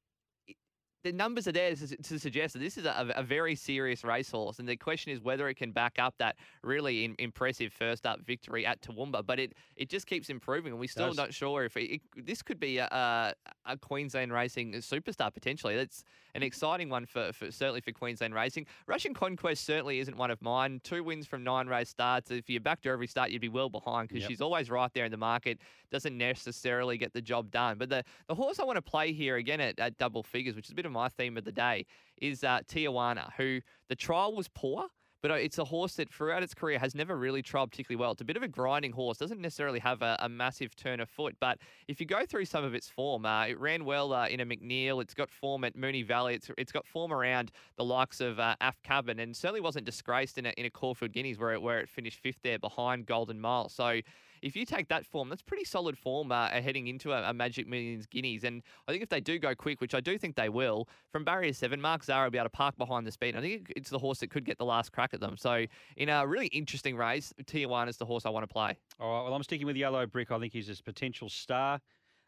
the 1.04 1.12
numbers 1.14 1.48
are 1.48 1.52
there 1.52 1.74
to, 1.76 1.96
to 1.96 2.20
suggest 2.20 2.54
that 2.54 2.60
this 2.60 2.78
is 2.78 2.86
a, 2.86 3.14
a, 3.16 3.24
very 3.24 3.56
serious 3.56 4.04
racehorse, 4.04 4.60
and 4.60 4.68
the 4.68 4.76
question 4.76 5.14
is 5.14 5.22
whether 5.22 5.48
it 5.48 5.56
can 5.56 5.72
back 5.72 5.98
up 5.98 6.14
that 6.20 6.36
really 6.62 7.06
in, 7.06 7.16
impressive 7.20 7.72
first 7.72 8.06
up 8.06 8.20
victory 8.26 8.66
at 8.66 8.82
Toowoomba. 8.82 9.26
But 9.26 9.40
it 9.40 9.54
it 9.78 9.90
just 9.90 10.08
keeps 10.08 10.30
improving, 10.30 10.74
and 10.74 10.80
we're 10.80 10.90
still 10.90 11.14
not 11.14 11.34
sure 11.34 11.64
if 11.64 11.78
it, 11.78 11.96
it, 11.96 12.02
this 12.26 12.42
could 12.42 12.60
be 12.60 12.80
a, 12.80 12.86
a, 12.88 13.34
a, 13.66 13.78
Queensland 13.78 14.34
racing 14.34 14.74
superstar 14.74 15.34
potentially. 15.34 15.76
That's 15.76 16.04
an 16.36 16.44
exciting 16.44 16.90
one 16.90 17.06
for, 17.06 17.32
for 17.34 17.52
certainly 17.52 17.82
for 17.82 17.92
Queensland 17.92 18.34
racing. 18.34 18.66
Russian 18.88 19.14
Conquest 19.14 19.66
certainly 19.66 20.00
isn't 20.00 20.18
one 20.18 20.32
of 20.32 20.42
mine. 20.42 20.82
Two 20.84 21.04
wins 21.04 21.26
from 21.26 21.44
nine 21.44 21.68
race 21.68 21.90
starts. 21.90 22.32
If 22.32 22.50
you 22.50 22.60
backed 22.60 22.86
her 22.86 22.94
every 22.94 23.08
start, 23.08 23.32
you'd 23.32 23.42
be 23.42 23.50
well 23.50 23.70
behind 23.70 24.10
because 24.10 24.22
yep. 24.22 24.30
she's 24.30 24.42
always 24.42 24.70
right 24.70 24.94
there 24.94 25.06
in 25.06 25.12
the 25.12 25.18
market. 25.18 25.60
Doesn't 25.92 26.18
necessarily 26.18 26.98
get 26.98 27.14
the 27.14 27.22
job 27.22 27.52
done. 27.52 27.78
But 27.78 27.90
the 27.90 28.04
the 28.28 28.36
horse 28.36 28.60
I 28.60 28.64
want 28.64 28.78
to 28.78 28.82
play 28.82 29.12
here 29.12 29.38
again 29.38 29.60
at, 29.60 29.80
at 29.80 29.98
double 29.98 30.24
figures, 30.24 30.56
which 30.56 30.66
is 30.66 30.72
a 30.72 30.76
bit 30.76 30.86
of 30.86 30.92
my 30.92 31.10
theme 31.10 31.38
of 31.38 31.46
the 31.46 31.52
day, 31.52 31.86
is 32.22 32.44
uh, 32.44 32.60
Tijuana, 32.68 33.32
who 33.38 33.60
the 33.88 33.96
trial 33.96 34.36
was 34.36 34.48
poor. 34.48 34.88
But 35.22 35.32
uh, 35.32 35.36
it's 35.36 35.58
a 35.58 35.66
horse 35.66 35.94
that 35.96 36.10
throughout 36.10 36.44
its 36.44 36.54
career 36.54 36.80
has 36.80 36.96
never 36.96 37.18
really 37.18 37.44
trialled 37.44 37.72
particularly 37.72 38.00
well. 38.00 38.12
It's 38.12 38.22
a 38.22 38.26
bit 38.26 38.38
of 38.38 38.44
a 38.44 38.48
grinding 38.48 38.92
horse, 38.92 39.18
doesn't 39.18 39.42
necessarily 39.42 39.80
have 39.80 40.02
a, 40.02 40.16
a 40.20 40.30
massive 40.30 40.76
turn 40.76 41.00
of 41.00 41.10
foot. 41.10 41.36
But 41.40 41.60
if 41.88 42.00
you 42.00 42.06
go 42.06 42.26
through 42.26 42.46
some 42.46 42.64
of 42.64 42.74
its 42.74 42.90
form, 42.90 43.26
uh, 43.26 43.48
it 43.48 43.60
ran 43.60 43.86
well 43.86 44.14
uh, 44.14 44.28
in 44.28 44.40
a 44.40 44.46
McNeil. 44.46 45.02
It's 45.02 45.14
got 45.14 45.30
form 45.30 45.64
at 45.64 45.76
Moonee 45.76 46.06
Valley. 46.06 46.36
It's 46.36 46.50
it's 46.58 46.72
got 46.72 46.86
form 46.88 47.12
around 47.12 47.52
the 47.76 47.84
likes 47.84 48.22
of 48.22 48.40
uh, 48.40 48.56
Af 48.62 48.82
Cabin, 48.84 49.20
and 49.20 49.36
certainly 49.36 49.62
wasn't 49.62 49.86
disgraced 49.86 50.38
in 50.38 50.46
a 50.46 50.54
in 50.58 50.66
a 50.66 50.70
Caulfield 50.70 51.12
Guineas 51.12 51.38
where 51.38 51.54
it, 51.54 51.62
where 51.62 51.80
it 51.80 51.90
finished 51.90 52.20
fifth 52.20 52.40
there 52.44 52.60
behind 52.60 53.06
Golden 53.06 53.40
Mile. 53.40 53.70
So 53.70 54.02
if 54.42 54.56
you 54.56 54.66
take 54.66 54.88
that 54.90 55.06
form, 55.06 55.30
that's 55.30 55.42
pretty 55.42 55.66
solid 55.66 55.98
form 55.98 56.32
uh, 56.32 56.50
heading 56.50 56.88
into 56.88 57.12
a, 57.12 57.30
a, 57.30 57.34
Magic 57.34 57.68
Millions 57.68 58.06
Guineas. 58.06 58.44
And 58.44 58.62
I 58.88 58.92
think 58.92 59.04
if 59.04 59.10
they 59.10 59.22
do 59.22 59.40
go 59.40 59.56
quick, 59.56 59.82
which 59.82 59.94
I 59.94 60.00
do 60.00 60.18
think 60.18 60.36
they 60.36 60.50
will, 60.50 60.88
from 61.12 61.24
barrier 61.24 61.54
seven, 61.54 61.82
Mark 61.82 62.04
Zahra 62.04 62.26
will 62.26 62.32
be 62.32 62.38
able 62.38 62.46
to 62.46 62.50
park 62.50 62.78
behind 62.78 63.06
the 63.06 63.12
speed. 63.12 63.36
I 63.36 63.42
think 63.42 63.72
it's 63.76 63.90
the 63.90 64.00
horse 64.00 64.20
that 64.20 64.30
could 64.30 64.46
get 64.46 64.58
the 64.58 64.66
last 64.66 64.92
crack 64.92 65.14
at 65.14 65.20
them. 65.20 65.38
So 65.38 65.66
in 65.98 66.10
a 66.10 66.26
really 66.26 66.48
interesting 66.48 66.96
race, 66.96 67.34
Tijuana 67.44 67.90
is 67.90 67.98
the 67.98 68.06
horse 68.06 68.26
I 68.26 68.30
want 68.30 68.44
to 68.44 68.54
play. 68.54 68.78
All 69.00 69.18
right. 69.18 69.24
Well, 69.24 69.34
I'm 69.34 69.44
sticking 69.44 69.68
with 69.68 69.76
Yellow 69.76 70.06
Brick. 70.06 70.32
I 70.32 70.40
think 70.40 70.54
he's 70.54 70.68
his 70.68 70.82
potential 70.82 71.30
star. 71.30 71.80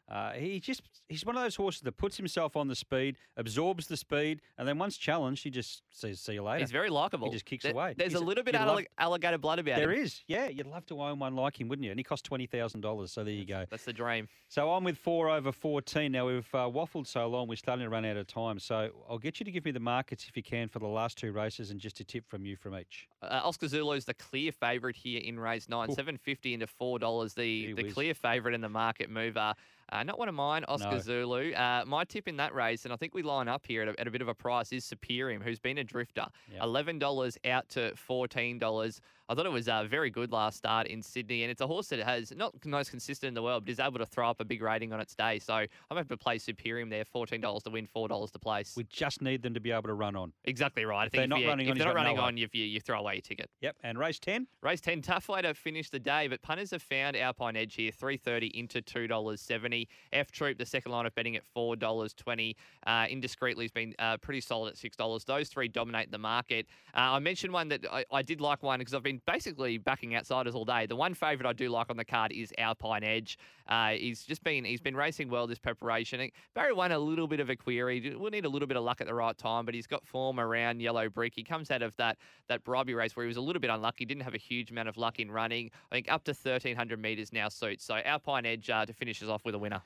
Uh, 0.08 0.32
he 0.32 0.60
just 0.60 0.82
he's 1.08 1.24
one 1.24 1.36
of 1.36 1.42
those 1.42 1.56
horses 1.56 1.80
that 1.80 1.92
puts 1.92 2.16
himself 2.16 2.56
on 2.56 2.68
the 2.68 2.74
speed, 2.74 3.16
absorbs 3.36 3.86
the 3.86 3.96
speed, 3.96 4.40
and 4.58 4.68
then 4.68 4.76
once 4.76 4.96
challenged, 4.96 5.42
he 5.42 5.48
just 5.48 5.82
says, 5.90 6.20
"See 6.20 6.34
you 6.34 6.42
later." 6.42 6.58
He's 6.58 6.72
very 6.72 6.90
likable. 6.90 7.28
He 7.28 7.32
just 7.32 7.46
kicks 7.46 7.62
there, 7.62 7.72
away. 7.72 7.94
There's 7.96 8.12
he's 8.12 8.20
a 8.20 8.24
little 8.24 8.44
bit 8.44 8.54
of 8.54 8.66
love, 8.66 8.84
alligator 8.98 9.38
blood 9.38 9.58
about 9.58 9.76
there 9.76 9.90
him. 9.90 9.96
There 9.96 10.04
is, 10.04 10.22
yeah. 10.26 10.48
You'd 10.48 10.66
love 10.66 10.84
to 10.86 11.00
own 11.00 11.18
one 11.18 11.34
like 11.34 11.58
him, 11.60 11.68
wouldn't 11.68 11.84
you? 11.84 11.92
And 11.92 11.98
he 12.00 12.04
cost 12.04 12.24
twenty 12.24 12.46
thousand 12.46 12.82
dollars. 12.82 13.12
So 13.12 13.24
there 13.24 13.32
you 13.32 13.46
go. 13.46 13.64
That's 13.70 13.84
the 13.84 13.92
dream. 13.92 14.28
So 14.48 14.72
I'm 14.72 14.84
with 14.84 14.98
four 14.98 15.30
over 15.30 15.50
fourteen. 15.50 16.12
Now 16.12 16.26
we've 16.26 16.48
uh, 16.52 16.68
waffled 16.68 17.06
so 17.06 17.26
long, 17.28 17.48
we're 17.48 17.56
starting 17.56 17.84
to 17.84 17.90
run 17.90 18.04
out 18.04 18.16
of 18.16 18.26
time. 18.26 18.58
So 18.58 18.90
I'll 19.08 19.18
get 19.18 19.40
you 19.40 19.44
to 19.44 19.50
give 19.50 19.64
me 19.64 19.70
the 19.70 19.80
markets 19.80 20.26
if 20.28 20.36
you 20.36 20.42
can 20.42 20.68
for 20.68 20.78
the 20.78 20.86
last 20.86 21.16
two 21.16 21.32
races, 21.32 21.70
and 21.70 21.80
just 21.80 22.00
a 22.00 22.04
tip 22.04 22.28
from 22.28 22.44
you 22.44 22.56
from 22.56 22.76
each. 22.76 23.08
Uh, 23.22 23.40
Oscar 23.44 23.68
Zulu 23.68 23.92
is 23.92 24.04
the 24.04 24.14
clear 24.14 24.52
favourite 24.52 24.96
here 24.96 25.22
in 25.24 25.38
race 25.40 25.68
nine, 25.68 25.90
seven 25.92 26.18
fifty 26.18 26.52
into 26.52 26.66
four 26.66 26.98
dollars. 26.98 27.34
The 27.34 27.72
the 27.72 27.84
clear 27.84 28.14
favourite 28.14 28.54
in 28.54 28.60
the 28.60 28.68
market 28.68 29.08
mover. 29.08 29.54
Uh, 29.92 30.02
not 30.02 30.18
one 30.18 30.28
of 30.28 30.34
mine, 30.34 30.64
Oscar 30.68 30.92
no. 30.92 30.98
Zulu. 30.98 31.52
Uh, 31.52 31.84
my 31.86 32.04
tip 32.04 32.26
in 32.26 32.38
that 32.38 32.54
race, 32.54 32.84
and 32.84 32.94
I 32.94 32.96
think 32.96 33.14
we 33.14 33.22
line 33.22 33.46
up 33.46 33.66
here 33.66 33.82
at 33.82 33.88
a, 33.88 34.00
at 34.00 34.08
a 34.08 34.10
bit 34.10 34.22
of 34.22 34.28
a 34.28 34.34
price, 34.34 34.72
is 34.72 34.84
Superium, 34.84 35.42
who's 35.42 35.58
been 35.58 35.76
a 35.76 35.84
drifter. 35.84 36.26
Yep. 36.50 36.62
$11 36.62 37.36
out 37.44 37.68
to 37.70 37.92
$14. 38.08 39.00
I 39.28 39.34
thought 39.34 39.46
it 39.46 39.52
was 39.52 39.68
a 39.68 39.86
very 39.88 40.10
good 40.10 40.32
last 40.32 40.58
start 40.58 40.86
in 40.88 41.00
Sydney, 41.02 41.42
and 41.42 41.50
it's 41.50 41.60
a 41.60 41.66
horse 41.66 41.88
that 41.88 42.00
has 42.00 42.32
not 42.36 42.60
the 42.60 42.68
most 42.68 42.90
consistent 42.90 43.28
in 43.28 43.34
the 43.34 43.42
world, 43.42 43.64
but 43.64 43.72
is 43.72 43.78
able 43.78 43.98
to 43.98 44.06
throw 44.06 44.28
up 44.28 44.40
a 44.40 44.44
big 44.44 44.62
rating 44.62 44.92
on 44.92 45.00
its 45.00 45.14
day. 45.14 45.38
So 45.38 45.54
I'm 45.54 45.68
going 45.90 46.04
to 46.04 46.16
play 46.16 46.38
Superium 46.38 46.90
there, 46.90 47.04
fourteen 47.04 47.40
dollars 47.40 47.62
to 47.62 47.70
win, 47.70 47.86
four 47.86 48.08
dollars 48.08 48.30
to 48.32 48.38
place. 48.38 48.74
We 48.76 48.84
just 48.84 49.22
need 49.22 49.42
them 49.42 49.54
to 49.54 49.60
be 49.60 49.70
able 49.70 49.84
to 49.84 49.94
run 49.94 50.16
on. 50.16 50.32
Exactly 50.44 50.84
right. 50.84 51.06
If, 51.06 51.12
they're 51.12 51.26
not 51.26 51.40
you, 51.40 51.48
running 51.48 51.66
if 51.66 51.72
on, 51.72 51.78
they're 51.78 51.86
not 51.86 51.94
running 51.94 52.16
no 52.16 52.22
on, 52.22 52.36
you, 52.36 52.48
you 52.52 52.80
throw 52.80 52.98
away 52.98 53.14
your 53.14 53.22
ticket. 53.22 53.48
Yep. 53.60 53.76
And 53.82 53.98
race 53.98 54.18
ten. 54.18 54.46
Race 54.60 54.80
ten, 54.80 55.00
tough 55.02 55.28
way 55.28 55.42
to 55.42 55.54
finish 55.54 55.88
the 55.88 55.98
day, 55.98 56.28
but 56.28 56.42
punters 56.42 56.70
have 56.72 56.82
found 56.82 57.16
Alpine 57.16 57.56
Edge 57.56 57.74
here, 57.74 57.92
three 57.92 58.16
thirty 58.16 58.48
into 58.48 58.82
two 58.82 59.06
dollars 59.06 59.40
seventy. 59.40 59.88
F 60.12 60.30
Troop, 60.30 60.58
the 60.58 60.66
second 60.66 60.92
line 60.92 61.06
of 61.06 61.14
betting 61.14 61.36
at 61.36 61.44
four 61.54 61.76
dollars 61.76 62.12
twenty. 62.12 62.56
Uh, 62.86 63.06
Indiscreetly 63.06 63.62
has 63.62 63.70
been 63.70 63.94
uh, 63.98 64.16
pretty 64.18 64.40
solid 64.40 64.70
at 64.70 64.76
six 64.76 64.96
dollars. 64.96 65.24
Those 65.24 65.48
three 65.48 65.68
dominate 65.68 66.10
the 66.10 66.18
market. 66.18 66.66
Uh, 66.94 67.12
I 67.12 67.18
mentioned 67.18 67.52
one 67.52 67.68
that 67.68 67.86
I, 67.90 68.04
I 68.12 68.22
did 68.22 68.40
like 68.40 68.62
one 68.62 68.78
because 68.78 68.94
I've 68.94 69.02
been 69.02 69.11
basically 69.26 69.78
backing 69.78 70.14
outsiders 70.16 70.54
all 70.54 70.64
day. 70.64 70.86
The 70.86 70.96
one 70.96 71.14
favourite 71.14 71.48
I 71.48 71.52
do 71.52 71.68
like 71.68 71.90
on 71.90 71.96
the 71.96 72.04
card 72.04 72.32
is 72.32 72.52
Alpine 72.58 73.04
Edge. 73.04 73.38
Uh, 73.68 73.90
he's 73.90 74.24
just 74.24 74.42
been 74.42 74.64
he's 74.64 74.80
been 74.80 74.96
racing 74.96 75.28
well 75.28 75.46
this 75.46 75.58
preparation. 75.58 76.30
Barry 76.54 76.72
won 76.72 76.92
a 76.92 76.98
little 76.98 77.26
bit 77.26 77.40
of 77.40 77.50
a 77.50 77.56
query. 77.56 78.14
We'll 78.16 78.30
need 78.30 78.44
a 78.44 78.48
little 78.48 78.68
bit 78.68 78.76
of 78.76 78.84
luck 78.84 79.00
at 79.00 79.06
the 79.06 79.14
right 79.14 79.36
time, 79.36 79.64
but 79.64 79.74
he's 79.74 79.86
got 79.86 80.06
form 80.06 80.40
around 80.40 80.80
Yellow 80.80 81.08
Brick. 81.08 81.32
He 81.34 81.44
comes 81.44 81.70
out 81.70 81.82
of 81.82 81.96
that 81.96 82.18
that 82.48 82.64
Bribie 82.64 82.96
race 82.96 83.16
where 83.16 83.24
he 83.24 83.28
was 83.28 83.36
a 83.36 83.42
little 83.42 83.60
bit 83.60 83.70
unlucky. 83.70 84.04
Didn't 84.04 84.22
have 84.22 84.34
a 84.34 84.38
huge 84.38 84.70
amount 84.70 84.88
of 84.88 84.96
luck 84.96 85.18
in 85.18 85.30
running. 85.30 85.70
I 85.90 85.96
think 85.96 86.10
up 86.10 86.24
to 86.24 86.32
1300 86.32 87.00
metres 87.00 87.32
now 87.32 87.48
suits. 87.48 87.84
So 87.84 88.00
Alpine 88.04 88.46
Edge 88.46 88.70
uh, 88.70 88.86
to 88.86 88.92
finish 88.92 89.22
us 89.22 89.28
off 89.28 89.44
with 89.44 89.54
a 89.54 89.58
winner. 89.58 89.82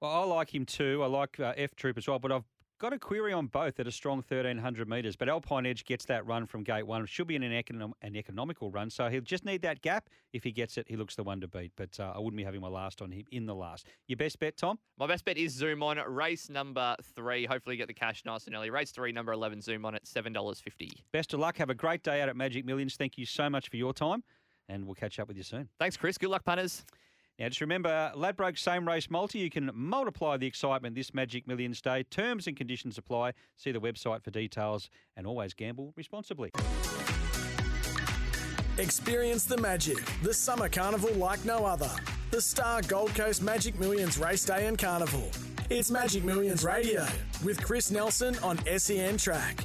Well, 0.00 0.10
I 0.12 0.24
like 0.24 0.54
him 0.54 0.64
too. 0.64 1.02
I 1.02 1.06
like 1.06 1.40
uh, 1.40 1.54
F 1.56 1.74
Troop 1.74 1.98
as 1.98 2.06
well, 2.06 2.18
but 2.20 2.30
I've 2.30 2.44
got 2.78 2.92
a 2.92 2.98
query 2.98 3.32
on 3.32 3.46
both 3.46 3.78
at 3.80 3.86
a 3.86 3.92
strong 3.92 4.18
1300 4.18 4.88
metres. 4.88 5.16
But 5.16 5.28
Alpine 5.28 5.66
Edge 5.66 5.84
gets 5.84 6.04
that 6.06 6.26
run 6.26 6.46
from 6.46 6.62
gate 6.62 6.86
one. 6.86 7.04
Should 7.06 7.26
be 7.26 7.36
an, 7.36 7.42
econom- 7.42 7.92
an 8.02 8.16
economical 8.16 8.70
run, 8.70 8.90
so 8.90 9.08
he'll 9.08 9.20
just 9.20 9.44
need 9.44 9.62
that 9.62 9.82
gap. 9.82 10.08
If 10.32 10.44
he 10.44 10.52
gets 10.52 10.78
it, 10.78 10.86
he 10.88 10.96
looks 10.96 11.16
the 11.16 11.24
one 11.24 11.40
to 11.40 11.48
beat. 11.48 11.72
But 11.76 11.98
uh, 11.98 12.12
I 12.14 12.18
wouldn't 12.18 12.36
be 12.36 12.44
having 12.44 12.60
my 12.60 12.68
last 12.68 13.02
on 13.02 13.10
him 13.10 13.24
in 13.30 13.46
the 13.46 13.54
last. 13.54 13.86
Your 14.06 14.16
best 14.16 14.38
bet, 14.38 14.56
Tom? 14.56 14.78
My 14.98 15.06
best 15.06 15.24
bet 15.24 15.36
is 15.36 15.52
Zoom 15.52 15.82
on 15.82 15.98
race 16.06 16.48
number 16.48 16.96
three. 17.14 17.46
Hopefully, 17.46 17.76
get 17.76 17.88
the 17.88 17.94
cash 17.94 18.22
nice 18.24 18.46
and 18.46 18.54
early. 18.54 18.70
Race 18.70 18.90
three, 18.90 19.12
number 19.12 19.32
11, 19.32 19.60
Zoom 19.60 19.84
on 19.84 19.94
at 19.94 20.04
$7.50. 20.04 20.90
Best 21.12 21.34
of 21.34 21.40
luck. 21.40 21.58
Have 21.58 21.70
a 21.70 21.74
great 21.74 22.02
day 22.02 22.20
out 22.22 22.28
at 22.28 22.36
Magic 22.36 22.64
Millions. 22.64 22.96
Thank 22.96 23.18
you 23.18 23.26
so 23.26 23.50
much 23.50 23.68
for 23.68 23.76
your 23.76 23.92
time, 23.92 24.22
and 24.68 24.86
we'll 24.86 24.94
catch 24.94 25.18
up 25.18 25.28
with 25.28 25.36
you 25.36 25.42
soon. 25.42 25.68
Thanks, 25.78 25.96
Chris. 25.96 26.18
Good 26.18 26.30
luck, 26.30 26.44
punters. 26.44 26.84
Now, 27.38 27.48
just 27.48 27.60
remember, 27.60 28.10
Ladbroke 28.16 28.58
Same 28.58 28.86
Race 28.86 29.08
Multi, 29.08 29.38
you 29.38 29.48
can 29.48 29.70
multiply 29.72 30.36
the 30.36 30.46
excitement 30.46 30.96
this 30.96 31.14
Magic 31.14 31.46
Millions 31.46 31.80
Day. 31.80 32.02
Terms 32.02 32.48
and 32.48 32.56
conditions 32.56 32.98
apply. 32.98 33.32
See 33.56 33.70
the 33.70 33.80
website 33.80 34.24
for 34.24 34.32
details 34.32 34.90
and 35.16 35.24
always 35.24 35.54
gamble 35.54 35.92
responsibly. 35.96 36.50
Experience 38.78 39.44
the 39.44 39.56
magic, 39.56 39.98
the 40.22 40.34
summer 40.34 40.68
carnival 40.68 41.12
like 41.14 41.44
no 41.44 41.64
other. 41.64 41.90
The 42.32 42.40
Star 42.40 42.82
Gold 42.82 43.14
Coast 43.14 43.40
Magic 43.40 43.78
Millions 43.78 44.18
Race 44.18 44.44
Day 44.44 44.66
and 44.66 44.76
Carnival. 44.76 45.30
It's 45.70 45.92
Magic 45.92 46.24
Millions 46.24 46.64
Radio 46.64 47.06
with 47.44 47.62
Chris 47.62 47.92
Nelson 47.92 48.36
on 48.42 48.58
SEN 48.78 49.16
Track. 49.16 49.64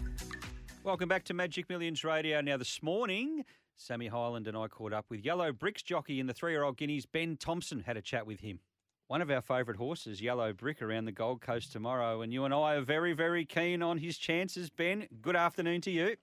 Welcome 0.83 1.09
back 1.09 1.23
to 1.25 1.33
Magic 1.33 1.69
Millions 1.69 2.03
Radio. 2.03 2.39
Now, 2.41 2.57
this 2.57 2.83
morning, 2.83 3.45
Sammy 3.83 4.07
Highland 4.07 4.47
and 4.47 4.55
I 4.55 4.69
caught 4.69 4.93
up 4.93 5.07
with 5.09 5.25
Yellow 5.25 5.51
Bricks 5.51 5.83
jockey 5.83 6.21
in 6.21 6.25
the 6.25 6.33
three-year-old 6.33 6.77
Guineas, 6.77 7.05
Ben 7.05 7.35
Thompson, 7.35 7.81
had 7.81 7.97
a 7.97 8.01
chat 8.01 8.25
with 8.25 8.39
him. 8.39 8.61
One 9.07 9.21
of 9.21 9.29
our 9.29 9.41
favourite 9.41 9.77
horses, 9.77 10.21
Yellow 10.21 10.53
Brick, 10.53 10.81
around 10.81 11.03
the 11.03 11.11
Gold 11.11 11.41
Coast 11.41 11.73
tomorrow, 11.73 12.21
and 12.21 12.31
you 12.31 12.45
and 12.45 12.53
I 12.53 12.75
are 12.75 12.81
very, 12.81 13.11
very 13.11 13.43
keen 13.43 13.83
on 13.83 13.97
his 13.97 14.17
chances. 14.17 14.69
Ben, 14.69 15.09
good 15.21 15.35
afternoon 15.35 15.81
to 15.81 15.91
you. 15.91 16.15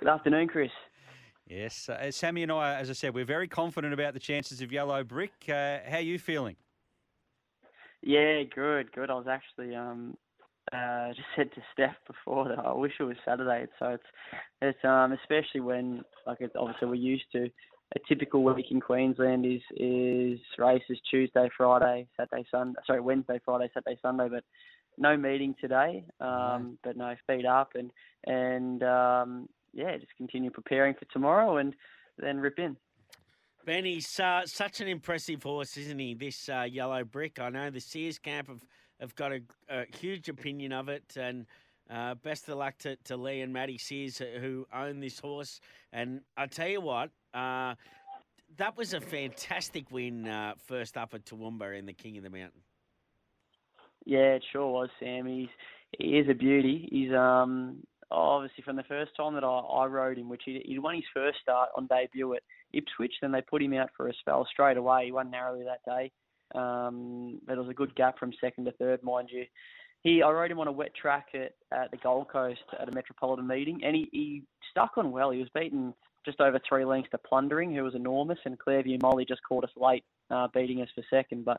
Good 0.00 0.08
afternoon, 0.08 0.48
Chris. 0.48 0.72
Yes, 1.46 1.88
uh, 1.88 2.10
Sammy 2.10 2.42
and 2.42 2.50
I, 2.50 2.74
as 2.74 2.90
I 2.90 2.94
said, 2.94 3.14
we're 3.14 3.24
very 3.24 3.46
confident 3.46 3.94
about 3.94 4.12
the 4.12 4.20
chances 4.20 4.60
of 4.60 4.72
Yellow 4.72 5.04
Brick. 5.04 5.32
Uh, 5.48 5.78
how 5.88 5.98
are 5.98 6.00
you 6.00 6.18
feeling? 6.18 6.56
Yeah, 8.02 8.42
good, 8.42 8.90
good. 8.90 9.10
I 9.10 9.14
was 9.14 9.28
actually 9.28 9.76
um, 9.76 10.16
uh, 10.72 11.08
just 11.08 11.28
said 11.36 11.52
to 11.54 11.62
Steph 11.72 11.96
before 12.06 12.48
that 12.48 12.58
I 12.58 12.72
wish 12.72 12.92
it 12.98 13.04
was 13.04 13.16
Saturday. 13.24 13.66
So 13.78 13.86
it's 13.90 14.04
it's 14.62 14.84
um 14.84 15.12
especially 15.12 15.60
when 15.60 16.02
like 16.26 16.38
it's 16.40 16.54
obviously 16.58 16.88
we're 16.88 16.94
used 16.94 17.30
to 17.32 17.48
a 17.94 17.98
typical 18.08 18.42
week 18.42 18.66
in 18.70 18.80
Queensland 18.80 19.46
is 19.46 19.62
is 19.76 20.40
races 20.58 20.98
Tuesday, 21.10 21.48
Friday, 21.56 22.08
Saturday, 22.16 22.44
Sunday. 22.50 22.78
Sorry, 22.86 23.00
Wednesday, 23.00 23.40
Friday, 23.44 23.70
Saturday, 23.72 23.98
Sunday, 24.02 24.28
but 24.28 24.44
no 24.98 25.16
meeting 25.16 25.54
today. 25.60 26.04
Um, 26.20 26.78
but 26.82 26.96
no 26.96 27.14
feed 27.26 27.46
up 27.46 27.72
and 27.74 27.90
and 28.26 28.82
um, 28.82 29.48
yeah, 29.72 29.96
just 29.96 30.16
continue 30.16 30.50
preparing 30.50 30.94
for 30.94 31.04
tomorrow 31.12 31.58
and 31.58 31.74
then 32.18 32.38
rip 32.38 32.58
in. 32.58 32.76
Benny's 33.64 34.18
uh, 34.20 34.42
such 34.46 34.80
an 34.80 34.88
impressive 34.88 35.42
horse, 35.42 35.76
isn't 35.76 35.98
he? 35.98 36.14
This 36.14 36.48
uh, 36.48 36.62
yellow 36.62 37.02
brick. 37.04 37.40
I 37.40 37.50
know 37.50 37.68
the 37.68 37.80
Sears 37.80 38.18
camp 38.18 38.48
have 38.48 38.62
have 39.00 39.14
got 39.14 39.32
a, 39.32 39.40
a 39.68 39.84
huge 39.98 40.28
opinion 40.28 40.72
of 40.72 40.88
it, 40.88 41.16
and 41.16 41.46
uh, 41.90 42.14
best 42.14 42.48
of 42.48 42.58
luck 42.58 42.78
to, 42.78 42.96
to 43.04 43.16
Lee 43.16 43.40
and 43.40 43.52
Maddie 43.52 43.78
Sears 43.78 44.18
who 44.18 44.66
own 44.74 45.00
this 45.00 45.18
horse. 45.18 45.60
And 45.92 46.20
I 46.36 46.46
tell 46.46 46.68
you 46.68 46.80
what, 46.80 47.10
uh, 47.34 47.74
that 48.56 48.76
was 48.76 48.94
a 48.94 49.00
fantastic 49.00 49.90
win 49.90 50.26
uh, 50.26 50.54
first 50.66 50.96
up 50.96 51.14
at 51.14 51.24
Toowoomba 51.24 51.78
in 51.78 51.86
the 51.86 51.92
King 51.92 52.16
of 52.16 52.24
the 52.24 52.30
Mountain. 52.30 52.62
Yeah, 54.04 54.34
it 54.34 54.44
sure 54.52 54.70
was, 54.70 54.88
Sam. 55.00 55.26
He's 55.26 55.48
he 55.98 56.18
is 56.18 56.28
a 56.28 56.34
beauty. 56.34 56.88
He's 56.90 57.12
um 57.12 57.82
obviously 58.10 58.62
from 58.62 58.76
the 58.76 58.84
first 58.84 59.10
time 59.16 59.34
that 59.34 59.42
I, 59.42 59.48
I 59.48 59.86
rode 59.86 60.18
him, 60.18 60.28
which 60.28 60.42
he 60.44 60.62
he 60.64 60.78
won 60.78 60.94
his 60.94 61.04
first 61.12 61.38
start 61.42 61.70
on 61.76 61.88
debut 61.88 62.34
at 62.34 62.42
Ipswich, 62.72 63.14
then 63.20 63.32
they 63.32 63.42
put 63.42 63.62
him 63.62 63.74
out 63.74 63.90
for 63.96 64.08
a 64.08 64.14
spell 64.14 64.46
straight 64.50 64.76
away. 64.76 65.06
He 65.06 65.12
won 65.12 65.30
narrowly 65.30 65.64
that 65.64 65.84
day. 65.84 66.12
Um, 66.54 67.40
there 67.46 67.56
was 67.56 67.68
a 67.68 67.74
good 67.74 67.94
gap 67.96 68.18
from 68.18 68.32
second 68.40 68.66
to 68.66 68.72
third, 68.72 69.02
mind 69.02 69.30
you. 69.32 69.44
he 70.02 70.22
I 70.22 70.30
rode 70.30 70.50
him 70.50 70.60
on 70.60 70.68
a 70.68 70.72
wet 70.72 70.94
track 70.94 71.28
at, 71.34 71.54
at 71.76 71.90
the 71.90 71.96
Gold 71.96 72.28
Coast 72.28 72.62
at 72.80 72.88
a 72.88 72.92
Metropolitan 72.92 73.46
meeting, 73.46 73.80
and 73.82 73.96
he, 73.96 74.08
he 74.12 74.42
stuck 74.70 74.92
on 74.96 75.10
well. 75.10 75.30
He 75.30 75.40
was 75.40 75.48
beaten 75.54 75.92
just 76.24 76.40
over 76.40 76.60
three 76.68 76.84
lengths 76.84 77.10
to 77.10 77.18
Plundering, 77.18 77.74
who 77.74 77.82
was 77.82 77.94
enormous, 77.94 78.38
and 78.44 78.58
Clairview 78.58 78.98
Molly 79.02 79.24
just 79.24 79.42
caught 79.48 79.64
us 79.64 79.70
late, 79.76 80.04
uh, 80.30 80.48
beating 80.54 80.82
us 80.82 80.88
for 80.94 81.02
second. 81.10 81.44
But 81.44 81.58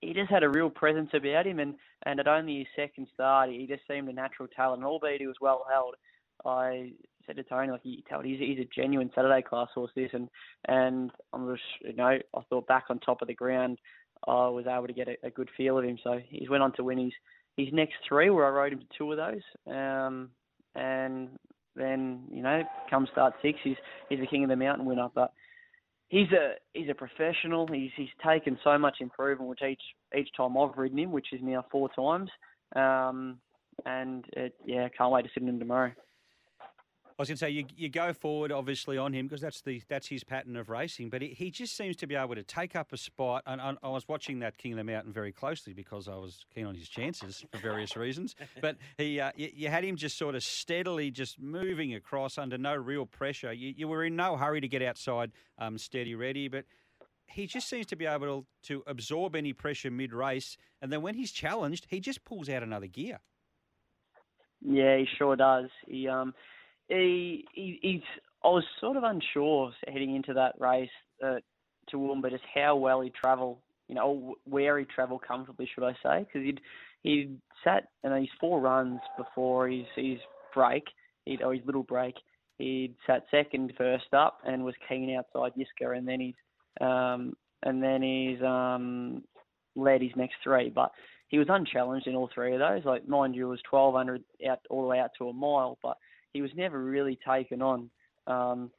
he 0.00 0.14
just 0.14 0.30
had 0.30 0.44
a 0.44 0.48
real 0.48 0.70
presence 0.70 1.10
about 1.12 1.46
him, 1.46 1.58
and, 1.58 1.74
and 2.06 2.20
at 2.20 2.28
only 2.28 2.58
his 2.58 2.66
second 2.76 3.08
start, 3.12 3.50
he 3.50 3.66
just 3.66 3.82
seemed 3.88 4.08
a 4.08 4.12
natural 4.12 4.48
talent. 4.48 4.78
And 4.78 4.86
albeit 4.86 5.20
he 5.20 5.26
was 5.26 5.36
well 5.40 5.66
held, 5.70 5.96
I 6.44 6.92
said 7.26 7.36
to 7.36 7.42
Tony, 7.42 7.70
like, 7.70 7.82
he 7.82 8.04
told 8.08 8.24
he's, 8.24 8.38
he's 8.38 8.58
a 8.58 8.68
genuine 8.74 9.10
Saturday 9.14 9.42
class 9.42 9.68
horse, 9.74 9.90
this, 9.94 10.10
and 10.12 10.28
and 10.66 11.10
I'm 11.32 11.52
just, 11.52 11.62
you 11.82 11.92
know, 11.92 12.06
I 12.06 12.40
thought 12.48 12.66
back 12.66 12.84
on 12.88 12.98
top 12.98 13.20
of 13.20 13.28
the 13.28 13.34
ground, 13.34 13.78
I 14.26 14.48
was 14.48 14.66
able 14.66 14.86
to 14.86 14.92
get 14.92 15.08
a, 15.08 15.16
a 15.26 15.30
good 15.30 15.48
feel 15.56 15.78
of 15.78 15.84
him. 15.84 15.98
So 16.02 16.20
he's 16.28 16.50
went 16.50 16.62
on 16.62 16.72
to 16.74 16.84
win 16.84 16.98
his 16.98 17.12
his 17.56 17.68
next 17.72 17.94
three, 18.08 18.30
where 18.30 18.46
I 18.46 18.50
rode 18.50 18.72
him 18.72 18.80
to 18.80 18.86
two 18.96 19.12
of 19.12 19.18
those, 19.18 19.42
um, 19.66 20.30
and 20.74 21.30
then 21.76 22.24
you 22.30 22.42
know, 22.42 22.62
come 22.88 23.06
start 23.10 23.34
six, 23.42 23.58
he's 23.62 23.76
he's 24.08 24.20
the 24.20 24.26
king 24.26 24.44
of 24.44 24.50
the 24.50 24.56
mountain 24.56 24.86
winner, 24.86 25.08
but 25.14 25.32
he's 26.08 26.30
a 26.32 26.54
he's 26.74 26.88
a 26.90 26.94
professional. 26.94 27.66
He's 27.66 27.90
he's 27.96 28.08
taken 28.24 28.58
so 28.62 28.78
much 28.78 28.98
improvement 29.00 29.48
with 29.48 29.62
each 29.62 29.82
each 30.16 30.28
time 30.36 30.56
I've 30.56 30.76
ridden 30.76 30.98
him, 30.98 31.12
which 31.12 31.32
is 31.32 31.40
now 31.42 31.64
four 31.70 31.88
times. 31.90 32.30
Um, 32.76 33.38
and 33.86 34.24
it, 34.34 34.54
yeah, 34.64 34.88
can't 34.96 35.10
wait 35.10 35.22
to 35.22 35.30
sit 35.32 35.42
in 35.42 35.48
him 35.48 35.58
tomorrow. 35.58 35.92
I 37.20 37.22
was 37.22 37.28
going 37.28 37.36
to 37.36 37.44
say 37.44 37.50
you, 37.50 37.66
you 37.76 37.90
go 37.90 38.14
forward 38.14 38.50
obviously 38.50 38.96
on 38.96 39.12
him 39.12 39.26
because 39.26 39.42
that's 39.42 39.60
the 39.60 39.82
that's 39.90 40.06
his 40.06 40.24
pattern 40.24 40.56
of 40.56 40.70
racing, 40.70 41.10
but 41.10 41.20
he, 41.20 41.28
he 41.28 41.50
just 41.50 41.76
seems 41.76 41.94
to 41.96 42.06
be 42.06 42.14
able 42.14 42.34
to 42.34 42.42
take 42.42 42.74
up 42.74 42.94
a 42.94 42.96
spot. 42.96 43.42
And 43.44 43.60
I, 43.60 43.74
I 43.82 43.90
was 43.90 44.08
watching 44.08 44.38
that 44.38 44.56
King 44.56 44.72
of 44.72 44.78
the 44.78 44.84
Mountain 44.84 45.12
very 45.12 45.30
closely 45.30 45.74
because 45.74 46.08
I 46.08 46.14
was 46.14 46.46
keen 46.54 46.64
on 46.64 46.74
his 46.74 46.88
chances 46.88 47.44
for 47.52 47.58
various 47.58 47.94
reasons. 47.94 48.36
But 48.62 48.78
he 48.96 49.20
uh, 49.20 49.32
you, 49.36 49.50
you, 49.54 49.68
had 49.68 49.84
him 49.84 49.96
just 49.96 50.16
sort 50.16 50.34
of 50.34 50.42
steadily 50.42 51.10
just 51.10 51.38
moving 51.38 51.92
across 51.92 52.38
under 52.38 52.56
no 52.56 52.74
real 52.74 53.04
pressure. 53.04 53.52
You, 53.52 53.74
you 53.76 53.86
were 53.86 54.02
in 54.02 54.16
no 54.16 54.38
hurry 54.38 54.62
to 54.62 54.68
get 54.68 54.80
outside 54.80 55.30
um, 55.58 55.76
steady 55.76 56.14
ready, 56.14 56.48
but 56.48 56.64
he 57.26 57.46
just 57.46 57.68
seems 57.68 57.84
to 57.88 57.96
be 57.96 58.06
able 58.06 58.46
to 58.62 58.82
absorb 58.86 59.36
any 59.36 59.52
pressure 59.52 59.90
mid 59.90 60.14
race, 60.14 60.56
and 60.80 60.90
then 60.90 61.02
when 61.02 61.16
he's 61.16 61.32
challenged, 61.32 61.86
he 61.90 62.00
just 62.00 62.24
pulls 62.24 62.48
out 62.48 62.62
another 62.62 62.86
gear. 62.86 63.20
Yeah, 64.62 64.96
he 64.96 65.06
sure 65.18 65.36
does. 65.36 65.68
He 65.86 66.08
um 66.08 66.32
he, 66.90 67.44
he 67.52 67.78
he's 67.82 68.02
I 68.44 68.48
was 68.48 68.64
sort 68.80 68.96
of 68.96 69.04
unsure 69.04 69.72
heading 69.86 70.14
into 70.14 70.34
that 70.34 70.54
race 70.58 70.90
uh, 71.24 71.36
Toowoomba 71.92 72.30
just 72.30 72.44
how 72.54 72.76
well 72.76 73.00
he'd 73.00 73.14
travel, 73.14 73.60
you 73.88 73.94
know, 73.94 74.34
where 74.44 74.78
he'd 74.78 74.88
travel 74.88 75.18
comfortably, 75.18 75.68
should 75.74 75.84
I 75.84 75.92
say? 76.02 76.20
Because 76.20 76.42
he'd 76.44 76.60
he'd 77.02 77.38
sat 77.64 77.88
in 78.04 78.12
his 78.12 78.28
four 78.38 78.60
runs 78.60 79.00
before 79.16 79.68
his 79.68 79.86
his 79.96 80.18
break, 80.54 80.84
he'd, 81.24 81.42
or 81.42 81.54
his 81.54 81.64
little 81.64 81.82
break. 81.82 82.14
He'd 82.58 82.94
sat 83.06 83.24
second 83.30 83.72
first 83.78 84.12
up 84.12 84.38
and 84.44 84.64
was 84.64 84.74
keen 84.88 85.14
outside 85.16 85.52
Yiska, 85.56 85.96
and 85.96 86.06
then 86.06 86.20
he's 86.20 86.34
um, 86.80 87.34
and 87.62 87.82
then 87.82 88.02
he's 88.02 88.42
um, 88.42 89.22
led 89.76 90.02
his 90.02 90.12
next 90.16 90.36
three. 90.42 90.70
But 90.70 90.92
he 91.28 91.38
was 91.38 91.48
unchallenged 91.48 92.06
in 92.06 92.14
all 92.14 92.30
three 92.34 92.52
of 92.52 92.58
those. 92.58 92.84
Like 92.84 93.08
mind 93.08 93.34
you, 93.34 93.46
it 93.46 93.50
was 93.50 93.62
1200 93.70 94.22
out 94.48 94.60
all 94.68 94.82
the 94.82 94.88
way 94.88 94.98
out 94.98 95.10
to 95.18 95.28
a 95.28 95.32
mile, 95.32 95.78
but 95.82 95.96
he 96.32 96.42
was 96.42 96.50
never 96.56 96.82
really 96.82 97.18
taken 97.26 97.62
on. 97.62 97.90
Um, 98.26 98.70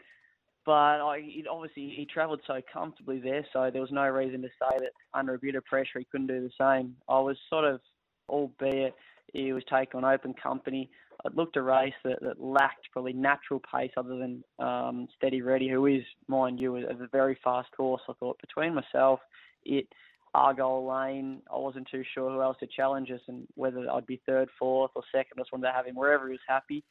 but 0.65 0.71
I, 0.71 1.23
obviously 1.49 1.93
he 1.95 2.05
travelled 2.05 2.41
so 2.45 2.61
comfortably 2.71 3.19
there, 3.19 3.45
so 3.51 3.69
there 3.71 3.81
was 3.81 3.91
no 3.91 4.07
reason 4.07 4.41
to 4.43 4.47
say 4.47 4.77
that 4.77 4.91
under 5.13 5.33
a 5.33 5.39
bit 5.39 5.55
of 5.55 5.65
pressure 5.65 5.99
he 5.99 6.05
couldn't 6.11 6.27
do 6.27 6.41
the 6.41 6.51
same. 6.59 6.95
I 7.09 7.19
was 7.19 7.37
sort 7.49 7.65
of, 7.65 7.81
albeit 8.29 8.93
he 9.33 9.53
was 9.53 9.63
taking 9.69 10.03
on 10.03 10.05
open 10.05 10.33
company, 10.33 10.89
I 11.25 11.29
looked 11.33 11.57
a 11.57 11.61
race 11.61 11.93
that, 12.03 12.19
that 12.21 12.41
lacked 12.41 12.89
probably 12.91 13.13
natural 13.13 13.61
pace 13.73 13.91
other 13.97 14.17
than 14.17 14.43
um, 14.59 15.07
Steady 15.17 15.41
Ready, 15.41 15.69
who 15.69 15.85
is, 15.87 16.03
mind 16.27 16.59
you, 16.59 16.77
a, 16.77 16.81
a 16.81 17.07
very 17.11 17.37
fast 17.43 17.69
horse. 17.75 18.01
I 18.09 18.13
thought 18.19 18.39
between 18.41 18.75
myself, 18.75 19.19
it, 19.63 19.87
Argyle 20.33 20.87
Lane, 20.87 21.41
I 21.51 21.57
wasn't 21.57 21.87
too 21.91 22.03
sure 22.13 22.31
who 22.31 22.41
else 22.41 22.57
to 22.59 22.67
challenge 22.67 23.11
us 23.11 23.21
and 23.27 23.47
whether 23.55 23.89
I'd 23.89 24.05
be 24.05 24.21
third, 24.25 24.49
fourth, 24.57 24.91
or 24.95 25.03
second. 25.11 25.33
I 25.37 25.41
just 25.41 25.51
wanted 25.51 25.67
to 25.67 25.73
have 25.73 25.85
him 25.85 25.95
wherever 25.95 26.27
he 26.27 26.33
was 26.33 26.39
happy. 26.47 26.83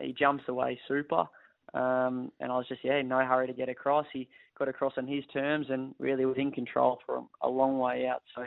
He 0.00 0.12
jumps 0.12 0.44
away 0.48 0.78
super. 0.88 1.24
Um, 1.72 2.30
and 2.40 2.52
I 2.52 2.56
was 2.56 2.66
just, 2.68 2.84
yeah, 2.84 3.02
no 3.02 3.18
hurry 3.18 3.46
to 3.46 3.52
get 3.52 3.68
across. 3.68 4.06
He 4.12 4.28
got 4.58 4.68
across 4.68 4.92
on 4.96 5.06
his 5.06 5.24
terms 5.32 5.66
and 5.70 5.94
really 5.98 6.24
was 6.24 6.36
in 6.38 6.52
control 6.52 7.00
for 7.04 7.22
a 7.42 7.48
long 7.48 7.78
way 7.78 8.06
out. 8.06 8.22
So 8.34 8.46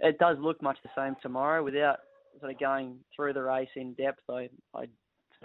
it 0.00 0.18
does 0.18 0.36
look 0.40 0.60
much 0.62 0.78
the 0.82 0.90
same 0.96 1.16
tomorrow 1.22 1.64
without 1.64 1.98
sort 2.40 2.52
of 2.52 2.58
going 2.58 2.98
through 3.14 3.32
the 3.32 3.42
race 3.42 3.68
in 3.76 3.94
depth. 3.94 4.20
I, 4.28 4.48
I 4.74 4.86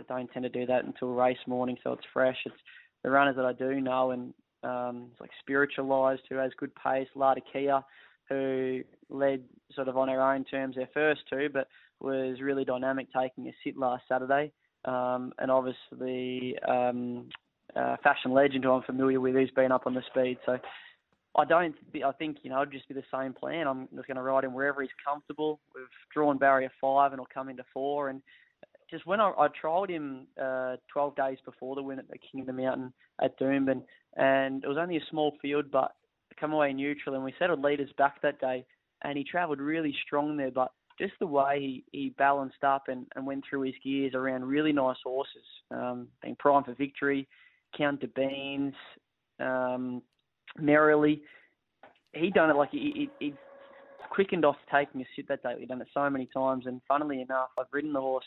don't 0.10 0.30
tend 0.32 0.43
to 0.43 0.49
do 0.49 0.66
that 0.66 0.84
until 0.84 1.14
race 1.14 1.38
morning, 1.47 1.78
so 1.84 1.93
it's 1.93 2.04
fresh. 2.12 2.38
It's 2.45 2.56
the 3.04 3.10
runners 3.10 3.38
that 3.38 3.45
I 3.45 3.54
do 3.54 3.80
know, 3.80 4.12
and 4.12 4.34
um, 4.64 5.08
it's 5.12 5.22
like 5.22 5.32
Spiritualized, 5.39 6.24
who 6.30 6.36
has 6.36 6.52
good 6.58 6.72
pace, 6.76 7.08
Lada 7.16 7.41
Kia, 7.54 7.82
who 8.28 8.82
led 9.10 9.43
sort 9.74 9.88
of 9.88 9.97
on 9.97 10.10
her 10.10 10.22
own 10.22 10.43
terms 10.43 10.76
their 10.76 10.89
first 10.93 11.22
two, 11.30 11.49
but 11.52 11.68
was 12.02 12.41
really 12.41 12.66
dynamic 12.66 13.08
taking 13.16 13.47
a 13.47 13.52
sit 13.64 13.78
last 13.78 14.04
Saturday 14.10 14.52
um, 14.86 15.34
and 15.40 15.52
obviously 15.52 16.58
um, 16.68 17.30
uh, 17.76 17.98
fashion 18.04 18.32
legend 18.32 18.64
who 18.64 18.72
I'm 18.72 18.84
familiar 18.84 19.20
with, 19.20 19.36
who's 19.36 19.52
been 19.52 19.72
up 19.72 19.86
on 19.86 19.94
the 19.94 20.04
speed. 20.10 20.38
So 20.46 20.58
I 21.38 21.46
don't. 21.46 21.76
I 22.06 22.12
think 22.12 22.38
you 22.44 22.50
know 22.50 22.62
it'll 22.62 22.72
just 22.72 22.88
be 22.88 22.94
the 22.94 23.04
same 23.14 23.34
plan. 23.34 23.68
I'm 23.68 23.88
just 23.96 24.08
going 24.08 24.18
to 24.18 24.24
ride 24.24 24.44
him 24.44 24.54
wherever 24.54 24.82
he's 24.82 24.92
comfortable. 25.06 25.60
We've 25.74 25.86
drawn 26.14 26.38
barrier 26.38 26.72
five, 26.82 27.12
and 27.12 27.20
he'll 27.20 27.28
come 27.34 27.50
into 27.50 27.64
four. 27.74 28.10
And 28.10 28.22
just 28.90 29.06
when 29.06 29.22
I, 29.22 29.32
I 29.38 29.48
trialled 29.48 29.90
him 29.90 30.28
uh, 30.42 30.76
12 30.92 31.16
days 31.16 31.38
before 31.46 31.76
the 31.76 31.84
win 31.84 32.00
at 32.00 32.10
the 32.10 32.18
King 32.18 32.42
of 32.42 32.48
the 32.48 32.54
Mountain 32.54 32.92
at 33.24 33.40
Doomben, 33.40 33.84
and 34.18 34.64
it 34.64 34.68
was 34.68 34.78
only 34.78 34.98
a 34.98 35.06
small 35.10 35.34
field, 35.42 35.72
but 35.72 35.94
come 36.38 36.52
away 36.52 36.74
neutral, 36.74 37.16
and 37.16 37.24
we 37.24 37.34
settled 37.40 37.62
leaders 37.62 37.90
back 37.98 38.22
that 38.22 38.42
day, 38.42 38.66
and 39.04 39.18
he 39.18 39.24
travelled 39.24 39.60
really 39.60 39.96
strong 40.06 40.36
there. 40.36 40.52
But 40.52 40.72
just 41.02 41.14
the 41.20 41.26
way 41.26 41.60
he, 41.60 41.84
he 41.91 42.10
balanced 42.10 42.64
up 42.64 42.84
and, 42.88 43.08
and 43.16 43.26
went 43.26 43.43
through 43.49 43.62
his 43.62 43.74
gears 43.84 44.14
around 44.14 44.45
really 44.45 44.72
nice 44.72 44.97
horses, 45.04 45.43
um, 45.72 46.08
being 46.22 46.36
Prime 46.38 46.64
for 46.64 46.76
Victory, 46.76 47.28
Count 47.76 47.99
de 47.99 48.08
Beans, 48.08 48.76
um, 49.39 50.04
Merrily. 50.60 51.24
He 52.14 52.30
done 52.30 52.52
it 52.52 52.56
like 52.56 52.70
he, 52.70 53.10
he, 53.20 53.26
he 53.26 53.34
quickened 54.12 54.45
off 54.45 54.58
taking 54.72 55.02
a 55.02 55.06
sit 55.16 55.28
that 55.30 55.41
day. 55.41 55.56
He'd 55.58 55.70
done 55.70 55.82
it 55.82 55.88
so 55.91 56.08
many 56.08 56.28
times, 56.32 56.66
and 56.68 56.82
funnily 56.88 57.22
enough, 57.22 57.49
I've 57.58 57.66
ridden 57.72 57.93
the 57.93 58.02
horse, 58.02 58.26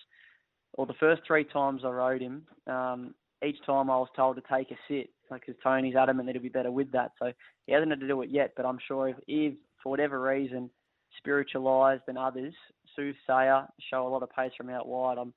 or 0.73 0.85
the 0.85 0.95
first 0.95 1.23
three 1.25 1.45
times 1.45 1.83
I 1.85 1.91
rode 1.91 2.23
him, 2.23 2.43
um, 2.67 3.15
each 3.47 3.65
time 3.65 3.89
I 3.89 3.99
was 3.99 4.09
told 4.17 4.35
to 4.37 4.43
take 4.53 4.73
a 4.73 4.77
sit, 4.89 5.11
because 5.31 5.55
Tony's 5.63 5.95
adamant 5.95 6.27
that 6.27 6.35
he'll 6.35 6.43
be 6.43 6.49
better 6.49 6.73
with 6.73 6.91
that. 6.91 7.13
So 7.21 7.33
he 7.67 7.73
hasn't 7.73 7.91
had 7.91 8.01
to 8.01 8.09
do 8.09 8.23
it 8.23 8.31
yet, 8.31 8.55
but 8.57 8.67
I'm 8.67 8.79
sure 8.89 9.11
if, 9.11 9.17
if 9.29 9.55
for 9.81 9.91
whatever 9.91 10.21
reason, 10.21 10.71
spiritualized 11.19 12.03
than 12.07 12.17
others, 12.17 12.55
soothsayer, 12.97 13.67
show 13.91 14.07
a 14.07 14.09
lot 14.09 14.23
of 14.23 14.31
pace 14.31 14.53
from 14.57 14.71
out 14.71 14.87
wide. 14.89 15.19
I'm 15.19 15.33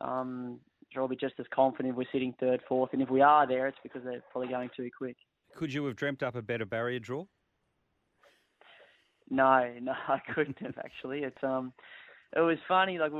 um, 0.00 0.60
sure 0.92 1.02
I'll 1.02 1.08
be 1.08 1.16
just 1.16 1.34
as 1.38 1.46
confident 1.54 1.92
if 1.92 1.96
we're 1.96 2.04
sitting 2.12 2.34
third, 2.38 2.60
fourth, 2.68 2.90
and 2.92 3.02
if 3.02 3.10
we 3.10 3.20
are 3.20 3.46
there, 3.46 3.66
it's 3.66 3.78
because 3.82 4.02
they're 4.04 4.22
probably 4.30 4.48
going 4.48 4.70
too 4.76 4.90
quick. 4.96 5.16
Could 5.56 5.72
you 5.72 5.84
have 5.86 5.96
dreamt 5.96 6.22
up 6.22 6.34
a 6.34 6.42
better 6.42 6.64
barrier 6.64 6.98
draw? 6.98 7.24
No, 9.30 9.72
no, 9.82 9.92
I 10.08 10.20
couldn't 10.34 10.58
have 10.60 10.78
actually. 10.78 11.20
It's 11.20 11.42
um, 11.42 11.72
it 12.36 12.40
was 12.40 12.58
funny. 12.68 12.98
Like 12.98 13.12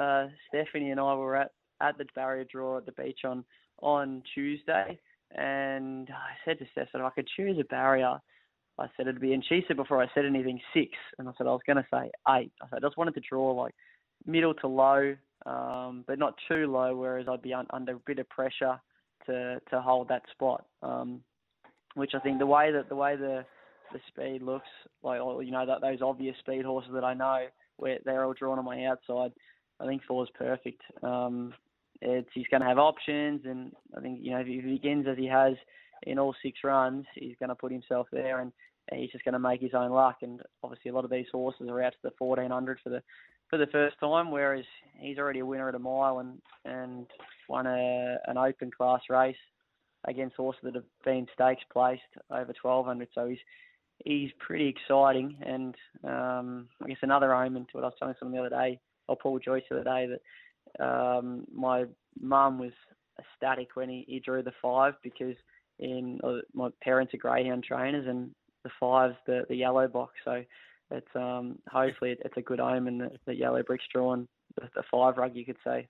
uh, 0.00 0.26
Stephanie 0.48 0.90
and 0.90 1.00
I 1.00 1.14
were 1.14 1.36
at 1.36 1.52
at 1.80 1.98
the 1.98 2.06
barrier 2.14 2.44
draw 2.44 2.78
at 2.78 2.86
the 2.86 2.92
beach 2.92 3.20
on 3.24 3.44
on 3.80 4.22
Tuesday, 4.34 4.98
and 5.32 6.08
I 6.10 6.34
said 6.44 6.58
to 6.58 6.66
Steph, 6.72 6.88
if 6.94 7.00
I 7.00 7.10
could 7.10 7.28
choose 7.36 7.58
a 7.58 7.64
barrier, 7.64 8.18
I 8.78 8.86
said 8.96 9.06
it'd 9.06 9.20
be, 9.20 9.32
and 9.34 9.44
she 9.48 9.62
said 9.66 9.76
before 9.76 10.02
I 10.02 10.06
said 10.14 10.24
anything 10.24 10.60
six, 10.72 10.90
and 11.18 11.28
I 11.28 11.32
said 11.38 11.46
I 11.46 11.50
was 11.50 11.60
going 11.66 11.76
to 11.76 11.86
say 11.92 12.10
eight. 12.30 12.52
I 12.62 12.68
said 12.68 12.78
I 12.78 12.86
just 12.86 12.96
wanted 12.96 13.14
to 13.14 13.20
draw 13.20 13.52
like 13.52 13.74
middle 14.26 14.54
to 14.54 14.66
low, 14.66 15.14
um, 15.46 16.04
but 16.06 16.18
not 16.18 16.34
too 16.48 16.66
low, 16.66 16.96
whereas 16.96 17.26
I'd 17.28 17.42
be 17.42 17.54
un- 17.54 17.66
under 17.70 17.94
a 17.94 18.00
bit 18.06 18.18
of 18.18 18.28
pressure 18.28 18.80
to 19.26 19.60
to 19.70 19.80
hold 19.80 20.08
that 20.08 20.22
spot. 20.32 20.64
Um, 20.82 21.22
which 21.94 22.12
I 22.14 22.18
think 22.18 22.38
the 22.38 22.46
way 22.46 22.72
that 22.72 22.88
the 22.88 22.96
way 22.96 23.16
the 23.16 23.44
the 23.92 24.00
speed 24.08 24.42
looks 24.42 24.68
like, 25.02 25.20
you 25.44 25.52
know, 25.52 25.64
that 25.66 25.80
those 25.80 26.02
obvious 26.02 26.36
speed 26.40 26.64
horses 26.64 26.90
that 26.94 27.04
I 27.04 27.14
know 27.14 27.46
where 27.76 27.98
they're 28.04 28.24
all 28.24 28.34
drawn 28.34 28.58
on 28.58 28.64
my 28.64 28.86
outside. 28.86 29.32
I 29.80 29.86
think 29.86 30.02
four 30.06 30.24
is 30.24 30.30
perfect. 30.34 30.82
Um, 31.02 31.54
it's 32.00 32.28
he's 32.34 32.46
going 32.50 32.60
to 32.60 32.66
have 32.68 32.78
options, 32.78 33.42
and 33.44 33.72
I 33.96 34.00
think 34.00 34.18
you 34.22 34.32
know 34.32 34.38
if 34.38 34.46
he 34.46 34.60
begins 34.60 35.06
as 35.08 35.16
he 35.16 35.26
has 35.26 35.54
in 36.04 36.18
all 36.18 36.34
six 36.42 36.58
runs, 36.64 37.04
he's 37.14 37.36
going 37.38 37.48
to 37.48 37.54
put 37.54 37.72
himself 37.72 38.06
there, 38.12 38.40
and 38.40 38.52
he's 38.92 39.10
just 39.10 39.24
going 39.24 39.32
to 39.32 39.38
make 39.38 39.60
his 39.60 39.74
own 39.74 39.90
luck. 39.90 40.18
And 40.22 40.40
obviously, 40.62 40.90
a 40.90 40.94
lot 40.94 41.04
of 41.04 41.10
these 41.10 41.26
horses 41.32 41.68
are 41.68 41.82
out 41.82 41.92
to 41.92 41.98
the 42.02 42.12
1400 42.18 42.78
for 42.82 42.90
the 42.90 43.02
for 43.50 43.58
the 43.58 43.66
first 43.66 43.98
time, 44.00 44.30
whereas 44.30 44.64
he's 44.98 45.18
already 45.18 45.40
a 45.40 45.46
winner 45.46 45.68
at 45.68 45.74
a 45.74 45.78
mile 45.78 46.20
and 46.20 46.40
and 46.64 47.06
won 47.48 47.66
a 47.66 48.16
an 48.26 48.38
open 48.38 48.70
class 48.70 49.02
race 49.10 49.36
against 50.06 50.36
horses 50.36 50.60
that 50.64 50.74
have 50.74 50.84
been 51.04 51.26
stakes 51.34 51.62
placed 51.72 52.02
over 52.30 52.52
1200. 52.60 53.08
So 53.14 53.26
he's 53.28 53.38
he's 54.04 54.30
pretty 54.38 54.68
exciting, 54.68 55.36
and 55.42 55.74
um, 56.04 56.68
I 56.82 56.88
guess 56.88 56.98
another 57.02 57.34
omen 57.34 57.66
to 57.66 57.78
what 57.78 57.84
I 57.84 57.88
was 57.88 57.94
telling 57.98 58.14
someone 58.18 58.36
the 58.36 58.46
other 58.46 58.56
day. 58.56 58.80
or 59.08 59.16
Paul 59.16 59.38
Joyce 59.38 59.62
the 59.70 59.80
other 59.80 59.84
day 59.84 60.08
that 60.08 60.84
um, 60.84 61.46
my 61.52 61.84
mum 62.20 62.58
was 62.58 62.72
ecstatic 63.18 63.68
when 63.74 63.88
he, 63.88 64.04
he 64.08 64.20
drew 64.20 64.42
the 64.42 64.52
five 64.60 64.94
because 65.02 65.36
in 65.78 66.20
uh, 66.22 66.36
my 66.52 66.68
parents 66.82 67.14
are 67.14 67.18
greyhound 67.18 67.64
trainers 67.64 68.06
and 68.06 68.30
the 68.62 68.70
five's 68.80 69.16
the, 69.26 69.44
the 69.48 69.56
yellow 69.56 69.88
box. 69.88 70.12
So 70.24 70.44
it's 70.90 71.14
um, 71.14 71.58
hopefully 71.68 72.16
it's 72.24 72.36
a 72.36 72.42
good 72.42 72.60
omen 72.60 72.98
that 72.98 73.12
the 73.26 73.34
yellow 73.34 73.62
brick's 73.62 73.84
drawn 73.92 74.28
the, 74.56 74.68
the 74.74 74.82
five 74.90 75.16
rug, 75.16 75.34
you 75.34 75.44
could 75.44 75.58
say. 75.64 75.88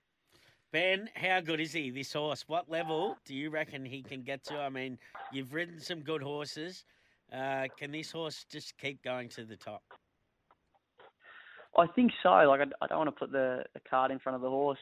Ben, 0.71 1.09
how 1.15 1.39
good 1.39 1.61
is 1.61 1.71
he, 1.71 1.89
this 1.89 2.11
horse? 2.11 2.43
What 2.47 2.69
level 2.69 3.17
do 3.25 3.33
you 3.33 3.49
reckon 3.49 3.85
he 3.85 4.01
can 4.01 4.23
get 4.23 4.43
to? 4.45 4.57
I 4.57 4.69
mean, 4.69 4.97
you've 5.31 5.53
ridden 5.53 5.79
some 5.79 6.01
good 6.01 6.21
horses. 6.21 6.83
Uh, 7.31 7.67
can 7.77 7.91
this 7.91 8.11
horse 8.11 8.45
just 8.51 8.77
keep 8.77 9.01
going 9.01 9.29
to 9.29 9.45
the 9.45 9.55
top? 9.55 9.81
I 11.77 11.87
think 11.87 12.11
so. 12.21 12.29
Like 12.29 12.61
I, 12.61 12.65
I 12.83 12.87
don't 12.87 12.97
want 12.97 13.09
to 13.09 13.19
put 13.19 13.31
the, 13.31 13.63
the 13.73 13.79
cart 13.89 14.11
in 14.11 14.19
front 14.19 14.35
of 14.35 14.41
the 14.41 14.49
horse, 14.49 14.79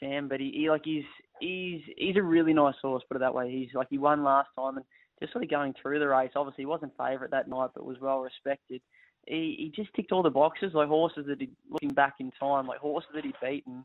Sam, 0.00 0.28
but 0.28 0.40
he, 0.40 0.52
he 0.54 0.70
like 0.70 0.82
he's 0.84 1.04
he's 1.40 1.82
he's 1.96 2.16
a 2.16 2.22
really 2.22 2.52
nice 2.52 2.74
horse. 2.80 3.02
Put 3.08 3.16
it 3.16 3.20
that 3.20 3.34
way. 3.34 3.50
He's 3.50 3.74
like 3.74 3.88
he 3.90 3.98
won 3.98 4.24
last 4.24 4.48
time 4.58 4.76
and 4.76 4.86
just 5.20 5.32
sort 5.32 5.44
of 5.44 5.50
going 5.50 5.74
through 5.80 5.98
the 5.98 6.08
race. 6.08 6.32
Obviously, 6.36 6.62
he 6.62 6.66
wasn't 6.66 6.96
favourite 6.96 7.30
that 7.30 7.48
night, 7.48 7.70
but 7.74 7.84
was 7.84 8.00
well 8.00 8.20
respected. 8.20 8.80
He 9.26 9.56
he 9.58 9.72
just 9.74 9.94
ticked 9.94 10.12
all 10.12 10.22
the 10.22 10.30
boxes. 10.30 10.72
Like 10.74 10.88
horses 10.88 11.26
that 11.28 11.40
he 11.40 11.50
looking 11.70 11.90
back 11.90 12.14
in 12.20 12.30
time, 12.38 12.66
like 12.66 12.80
horses 12.80 13.10
that 13.14 13.24
he'd 13.24 13.34
beaten 13.42 13.84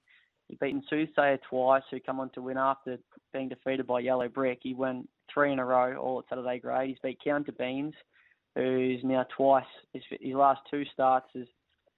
he 0.49 0.57
beaten 0.59 0.83
Soothsayer 0.89 1.37
twice, 1.47 1.83
who 1.91 1.99
come 1.99 2.19
on 2.19 2.31
to 2.31 2.41
win 2.41 2.57
after 2.57 2.97
being 3.31 3.49
defeated 3.49 3.85
by 3.85 3.99
Yellow 3.99 4.27
Brick. 4.27 4.59
He 4.63 4.73
went 4.73 5.07
three 5.31 5.53
in 5.53 5.59
a 5.59 5.65
row, 5.65 5.95
all 5.95 6.19
at 6.19 6.25
Saturday 6.27 6.59
grade. 6.59 6.89
He's 6.89 6.97
beat 7.03 7.19
Counter 7.23 7.51
Beans, 7.51 7.93
who's 8.55 8.99
now 9.03 9.25
twice. 9.35 9.63
His, 9.93 10.01
his 10.19 10.33
last 10.33 10.61
two 10.69 10.83
starts 10.91 11.27
has, 11.35 11.45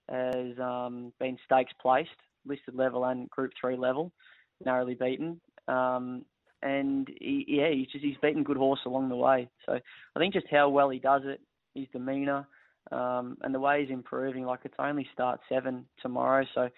has 0.09 0.59
um, 0.59 1.13
been 1.17 1.37
stakes 1.45 1.71
placed, 1.81 2.09
listed 2.45 2.75
level 2.75 3.05
and 3.05 3.29
Group 3.29 3.53
Three 3.59 3.77
level, 3.77 4.11
narrowly 4.65 4.95
beaten. 4.95 5.39
Um, 5.67 6.25
and 6.63 7.07
he, 7.19 7.45
yeah, 7.47 7.69
he's 7.71 7.87
just 7.87 8.03
he's 8.03 8.17
beaten 8.21 8.43
good 8.43 8.57
horse 8.57 8.81
along 8.85 9.09
the 9.09 9.15
way. 9.15 9.49
So 9.65 9.73
I 9.73 10.19
think 10.19 10.33
just 10.33 10.47
how 10.51 10.69
well 10.69 10.89
he 10.89 10.99
does 10.99 11.23
it, 11.25 11.41
his 11.73 11.87
demeanour, 11.91 12.47
um, 12.91 13.37
and 13.41 13.53
the 13.53 13.59
way 13.59 13.81
he's 13.81 13.91
improving. 13.91 14.45
Like 14.45 14.59
it's 14.63 14.75
only 14.77 15.07
start 15.13 15.39
seven 15.49 15.85
tomorrow, 16.01 16.45
so 16.53 16.69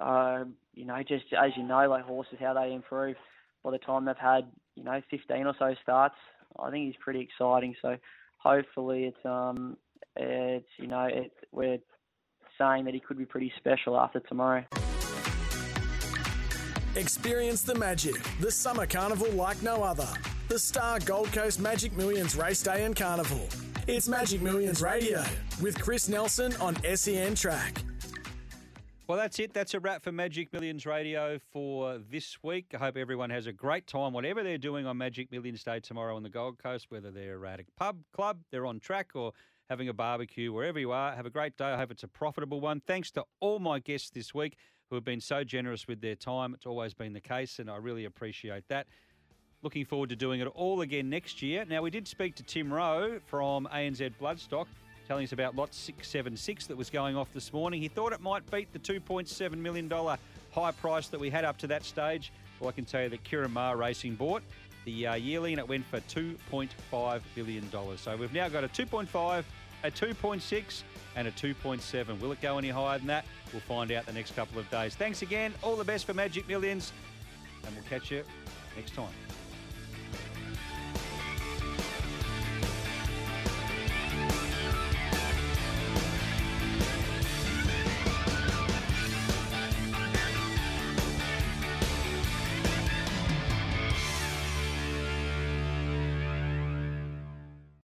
uh, 0.00 0.44
you 0.74 0.84
know, 0.84 0.98
just 1.06 1.24
as 1.32 1.50
you 1.56 1.64
know, 1.64 1.88
like 1.88 2.04
horses, 2.04 2.38
how 2.40 2.54
they 2.54 2.72
improve 2.72 3.16
by 3.64 3.70
the 3.70 3.78
time 3.78 4.04
they've 4.04 4.16
had, 4.16 4.46
you 4.76 4.84
know, 4.84 5.00
15 5.10 5.46
or 5.46 5.54
so 5.58 5.74
starts. 5.82 6.14
I 6.58 6.70
think 6.70 6.86
he's 6.86 7.02
pretty 7.02 7.20
exciting. 7.20 7.74
So 7.82 7.96
hopefully 8.38 9.04
it's, 9.04 9.26
um, 9.26 9.76
it's, 10.16 10.68
you 10.78 10.86
know, 10.86 11.06
it, 11.06 11.32
we're 11.52 11.78
saying 12.58 12.84
that 12.84 12.94
he 12.94 13.00
could 13.00 13.18
be 13.18 13.26
pretty 13.26 13.52
special 13.58 13.98
after 13.98 14.20
tomorrow. 14.20 14.64
Experience 16.98 17.62
the 17.62 17.76
magic, 17.76 18.16
the 18.40 18.50
summer 18.50 18.84
carnival 18.84 19.30
like 19.30 19.62
no 19.62 19.84
other. 19.84 20.08
The 20.48 20.58
Star 20.58 20.98
Gold 20.98 21.30
Coast 21.30 21.60
Magic 21.60 21.96
Millions 21.96 22.34
Race 22.34 22.60
Day 22.60 22.84
and 22.84 22.96
Carnival. 22.96 23.46
It's 23.86 24.08
Magic 24.08 24.42
Millions 24.42 24.82
Radio 24.82 25.22
with 25.62 25.80
Chris 25.80 26.08
Nelson 26.08 26.52
on 26.56 26.74
SEN 26.96 27.36
Track. 27.36 27.84
Well, 29.06 29.16
that's 29.16 29.38
it. 29.38 29.54
That's 29.54 29.74
a 29.74 29.80
wrap 29.80 30.02
for 30.02 30.10
Magic 30.10 30.52
Millions 30.52 30.86
Radio 30.86 31.38
for 31.52 32.00
this 32.10 32.36
week. 32.42 32.74
I 32.74 32.78
hope 32.78 32.96
everyone 32.96 33.30
has 33.30 33.46
a 33.46 33.52
great 33.52 33.86
time, 33.86 34.12
whatever 34.12 34.42
they're 34.42 34.58
doing 34.58 34.84
on 34.84 34.98
Magic 34.98 35.30
Millions 35.30 35.62
Day 35.62 35.78
tomorrow 35.78 36.16
on 36.16 36.24
the 36.24 36.28
Gold 36.28 36.58
Coast, 36.58 36.86
whether 36.88 37.12
they're 37.12 37.46
at 37.46 37.60
a 37.60 37.64
pub, 37.76 37.98
club, 38.12 38.40
they're 38.50 38.66
on 38.66 38.80
track, 38.80 39.10
or 39.14 39.30
having 39.70 39.88
a 39.88 39.92
barbecue, 39.94 40.52
wherever 40.52 40.80
you 40.80 40.90
are. 40.90 41.14
Have 41.14 41.26
a 41.26 41.30
great 41.30 41.56
day. 41.56 41.66
I 41.66 41.76
hope 41.76 41.92
it's 41.92 42.02
a 42.02 42.08
profitable 42.08 42.60
one. 42.60 42.82
Thanks 42.88 43.12
to 43.12 43.24
all 43.38 43.60
my 43.60 43.78
guests 43.78 44.10
this 44.10 44.34
week 44.34 44.56
who 44.88 44.96
have 44.96 45.04
been 45.04 45.20
so 45.20 45.44
generous 45.44 45.86
with 45.86 46.00
their 46.00 46.14
time. 46.14 46.54
It's 46.54 46.66
always 46.66 46.94
been 46.94 47.12
the 47.12 47.20
case, 47.20 47.58
and 47.58 47.70
I 47.70 47.76
really 47.76 48.04
appreciate 48.04 48.64
that. 48.68 48.86
Looking 49.62 49.84
forward 49.84 50.08
to 50.10 50.16
doing 50.16 50.40
it 50.40 50.46
all 50.46 50.80
again 50.82 51.10
next 51.10 51.42
year. 51.42 51.64
Now, 51.68 51.82
we 51.82 51.90
did 51.90 52.06
speak 52.06 52.36
to 52.36 52.42
Tim 52.42 52.72
Rowe 52.72 53.18
from 53.26 53.68
ANZ 53.72 54.12
Bloodstock 54.20 54.66
telling 55.08 55.24
us 55.24 55.32
about 55.32 55.56
lot 55.56 55.72
676 55.72 56.66
that 56.66 56.76
was 56.76 56.90
going 56.90 57.16
off 57.16 57.32
this 57.32 57.50
morning. 57.50 57.80
He 57.80 57.88
thought 57.88 58.12
it 58.12 58.20
might 58.20 58.48
beat 58.50 58.70
the 58.74 58.78
$2.7 58.78 59.56
million 59.56 59.90
high 59.90 60.70
price 60.72 61.08
that 61.08 61.18
we 61.18 61.30
had 61.30 61.46
up 61.46 61.56
to 61.58 61.66
that 61.68 61.82
stage. 61.82 62.30
Well, 62.60 62.68
I 62.68 62.72
can 62.72 62.84
tell 62.84 63.02
you 63.02 63.08
that 63.08 63.50
Maher 63.50 63.78
Racing 63.78 64.16
bought 64.16 64.42
the 64.84 65.06
uh, 65.06 65.14
yearly 65.14 65.54
and 65.54 65.60
it 65.60 65.66
went 65.66 65.86
for 65.86 66.00
$2.5 66.00 67.20
billion. 67.34 67.70
So 67.96 68.16
we've 68.16 68.32
now 68.34 68.50
got 68.50 68.64
a 68.64 68.68
2.5, 68.68 69.44
a 69.84 69.90
2.6 69.90 70.82
and 71.16 71.28
a 71.28 71.30
2.7. 71.32 72.20
Will 72.20 72.32
it 72.32 72.40
go 72.40 72.58
any 72.58 72.68
higher 72.68 72.98
than 72.98 73.06
that? 73.08 73.24
We'll 73.52 73.60
find 73.62 73.90
out 73.92 74.06
the 74.06 74.12
next 74.12 74.34
couple 74.36 74.58
of 74.58 74.70
days. 74.70 74.94
Thanks 74.94 75.22
again. 75.22 75.54
All 75.62 75.76
the 75.76 75.84
best 75.84 76.04
for 76.06 76.14
Magic 76.14 76.46
Millions 76.48 76.92
and 77.64 77.74
we'll 77.74 77.84
catch 77.84 78.10
you 78.10 78.24
next 78.76 78.94
time. 78.94 79.27